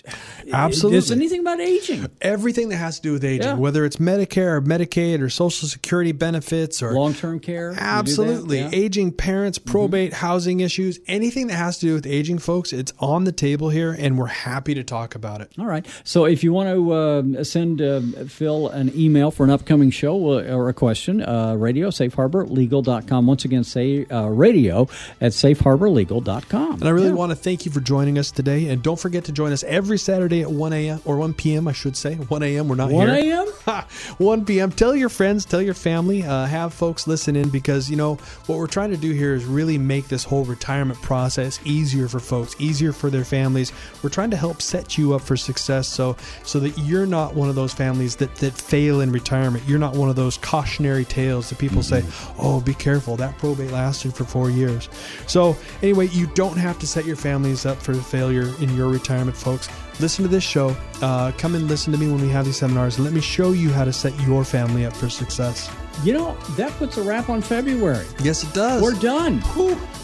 Absolutely. 0.53 1.15
Anything 1.17 1.41
about 1.41 1.61
aging, 1.61 2.07
Everything 2.21 2.69
that 2.69 2.77
has 2.77 2.97
to 2.97 3.03
do 3.03 3.13
with 3.13 3.25
aging, 3.25 3.47
Yeah. 3.47 3.55
whether 3.55 3.85
it's 3.85 3.97
Medicare 3.97 4.57
or 4.57 4.63
Medicaid 4.63 5.21
or 5.21 5.29
Social 5.29 5.69
Security 5.69 6.13
benefits 6.13 6.83
or 6.83 6.93
long 6.93 7.15
term 7.15 7.41
care? 7.41 7.71
You 7.71 7.75
do 7.75 7.81
that? 7.81 7.99
Absolutely. 7.99 8.59
Yeah. 8.61 8.71
Aging 8.73 9.13
parents, 9.13 9.59
probate, 9.59 10.13
housing 10.13 10.61
issues, 10.61 10.99
anything 11.07 11.47
that 11.49 11.55
has 11.55 11.79
to 11.79 11.87
do 11.87 11.95
with 11.95 12.07
aging 12.07 12.39
folks, 12.39 12.73
it's 12.73 12.93
on 12.99 13.25
the 13.25 13.33
table 13.33 13.69
here 13.71 13.93
and 13.99 14.19
we're 14.19 14.27
happy 14.27 14.75
to 14.75 14.85
talk 14.85 15.15
about 15.15 15.41
it. 15.41 15.51
All 15.59 15.67
right. 15.67 15.87
So 16.05 16.25
if 16.25 16.45
you 16.45 16.53
want 16.53 16.69
to 16.69 16.93
uh, 17.41 17.45
send 17.45 17.81
uh, 17.83 18.01
Phil 18.29 18.69
an 18.69 18.93
email 18.97 19.31
for 19.31 19.45
an 19.45 19.51
upcoming 19.51 19.91
show 19.91 20.39
uh, 20.39 20.55
or 20.55 20.69
a 20.69 20.75
question, 20.75 21.23
uh, 21.23 21.55
radio, 21.55 21.89
safeharborlegal.com. 21.91 23.27
Once 23.27 23.45
again, 23.45 23.65
say 23.65 24.05
uh, 24.07 24.27
radio 24.29 24.83
at 25.21 25.33
safeharborlegal.com. 25.33 26.73
And 26.75 26.85
I 26.85 26.91
really 26.91 27.13
want 27.13 27.31
to 27.31 27.37
thank 27.37 27.67
you 27.67 27.73
for 27.73 27.81
joining 27.81 28.19
us 28.19 28.31
today. 28.31 28.69
And 28.69 28.83
don't 28.83 28.96
forget 28.99 29.25
to 29.25 29.33
join 29.33 29.53
us 29.53 29.63
every 29.65 29.99
Saturday 29.99 30.43
at 30.43 30.51
1 30.51 30.73
a.m. 30.73 31.01
or 31.05 31.17
1 31.17 31.35
p.m., 31.35 31.69
I 31.69 31.73
should 31.73 31.97
say. 31.97 32.15
1 32.15 32.43
a.m. 32.43 32.69
We're 32.69 32.77
not 32.77 32.91
1 32.91 33.09
here. 33.09 33.45
a.m.? 33.67 33.83
1 34.19 34.45
p.m. 34.45 34.71
Tell 34.71 34.95
your 34.95 35.09
friends, 35.09 35.45
tell 35.45 35.63
your 35.63 35.75
family, 35.75 36.23
uh, 36.23 36.47
have 36.47 36.75
folks 36.75 37.07
listen 37.07 37.37
in 37.37 37.49
because, 37.49 37.91
you 37.91 37.97
know, 37.97 38.15
what 38.47 38.59
we're 38.59 38.67
trying 38.67 38.91
to 38.91 38.97
do 38.97 39.13
here 39.13 39.35
is 39.35 39.45
really 39.45 39.79
make 39.79 40.09
this 40.09 40.25
whole 40.25 40.45
retirement 40.45 41.01
process 41.03 41.61
easier 41.65 42.09
for 42.09 42.21
folks, 42.21 42.55
easier 42.59 42.93
for 42.93 43.11
their 43.11 43.25
families. 43.25 43.73
We're 44.03 44.11
trying 44.11 44.31
to 44.31 44.37
help 44.37 44.63
set 44.63 44.97
you 44.99 45.15
up 45.15 45.23
for 45.23 45.37
success 45.37 45.89
so 45.89 46.17
so 46.45 46.61
that 46.61 46.77
you're 46.79 47.07
not 47.07 47.35
one 47.35 47.49
of 47.49 47.55
those 47.55 47.73
families 47.73 48.17
that, 48.17 48.35
that 48.37 48.53
fail 48.53 49.01
in 49.01 49.13
retirement. 49.13 49.65
You're 49.67 49.79
not 49.79 49.95
one 49.95 50.09
of 50.09 50.17
those 50.17 50.37
cautionary 50.39 51.05
tales 51.05 51.49
that 51.51 51.59
people 51.59 51.83
say, 51.83 52.05
oh, 52.39 52.61
be 52.61 52.75
careful, 52.75 53.17
that 53.17 53.37
probate 53.39 53.71
lasted 53.71 54.15
for 54.15 54.25
four 54.25 54.51
years. 54.51 54.89
So, 55.27 55.57
anyway, 55.83 56.09
you 56.09 56.27
don't 56.29 56.57
have 56.57 56.79
to 56.81 56.87
set 56.87 57.05
your 57.05 57.17
families 57.17 57.67
up 57.67 57.81
for 57.83 57.95
failure 57.95 58.53
in 58.61 58.76
your 58.77 58.89
retirement, 58.89 59.37
folks 59.37 59.69
listen 60.01 60.25
to 60.25 60.29
this 60.29 60.45
show. 60.45 60.77
Uh, 61.03 61.33
come 61.39 61.55
and 61.55 61.69
listen 61.69 61.93
to 61.93 61.99
me 61.99 62.09
when 62.09 62.21
we 62.21 62.29
have 62.29 62.45
these 62.45 62.57
seminars, 62.57 62.97
and 62.97 63.05
let 63.05 63.15
me 63.15 63.21
show 63.21 63.53
you 63.53 63.71
how 63.71 63.85
to 63.85 63.93
set 63.93 64.19
your 64.21 64.45
family 64.45 64.85
up 64.85 64.95
for 64.95 65.09
success. 65.09 65.71
You 66.03 66.13
know, 66.13 66.37
that 66.57 66.73
puts 66.73 66.97
a 66.99 67.03
wrap 67.03 67.29
on 67.29 67.41
February. 67.41 68.07
Yes, 68.23 68.45
it 68.45 68.53
does. 68.53 68.83
We're 68.83 68.95
done. 68.95 69.41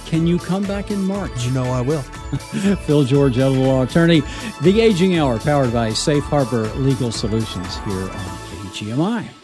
Can 0.07 0.27
you 0.27 0.39
come 0.39 0.64
back 0.64 0.91
in 0.91 1.05
March? 1.05 1.45
You 1.45 1.53
know 1.53 1.64
I 1.64 1.81
will. 1.81 2.03
Phil 2.87 3.05
George, 3.05 3.39
elder 3.39 3.59
law 3.59 3.83
attorney, 3.83 4.23
The 4.62 4.81
Aging 4.81 5.18
Hour, 5.18 5.39
powered 5.39 5.73
by 5.73 5.93
Safe 5.93 6.25
Harbor 6.25 6.64
Legal 6.77 7.12
Solutions 7.12 7.77
here 7.79 7.95
on 7.95 8.09
KHAS. 8.11 8.73
WGMI. 8.73 9.41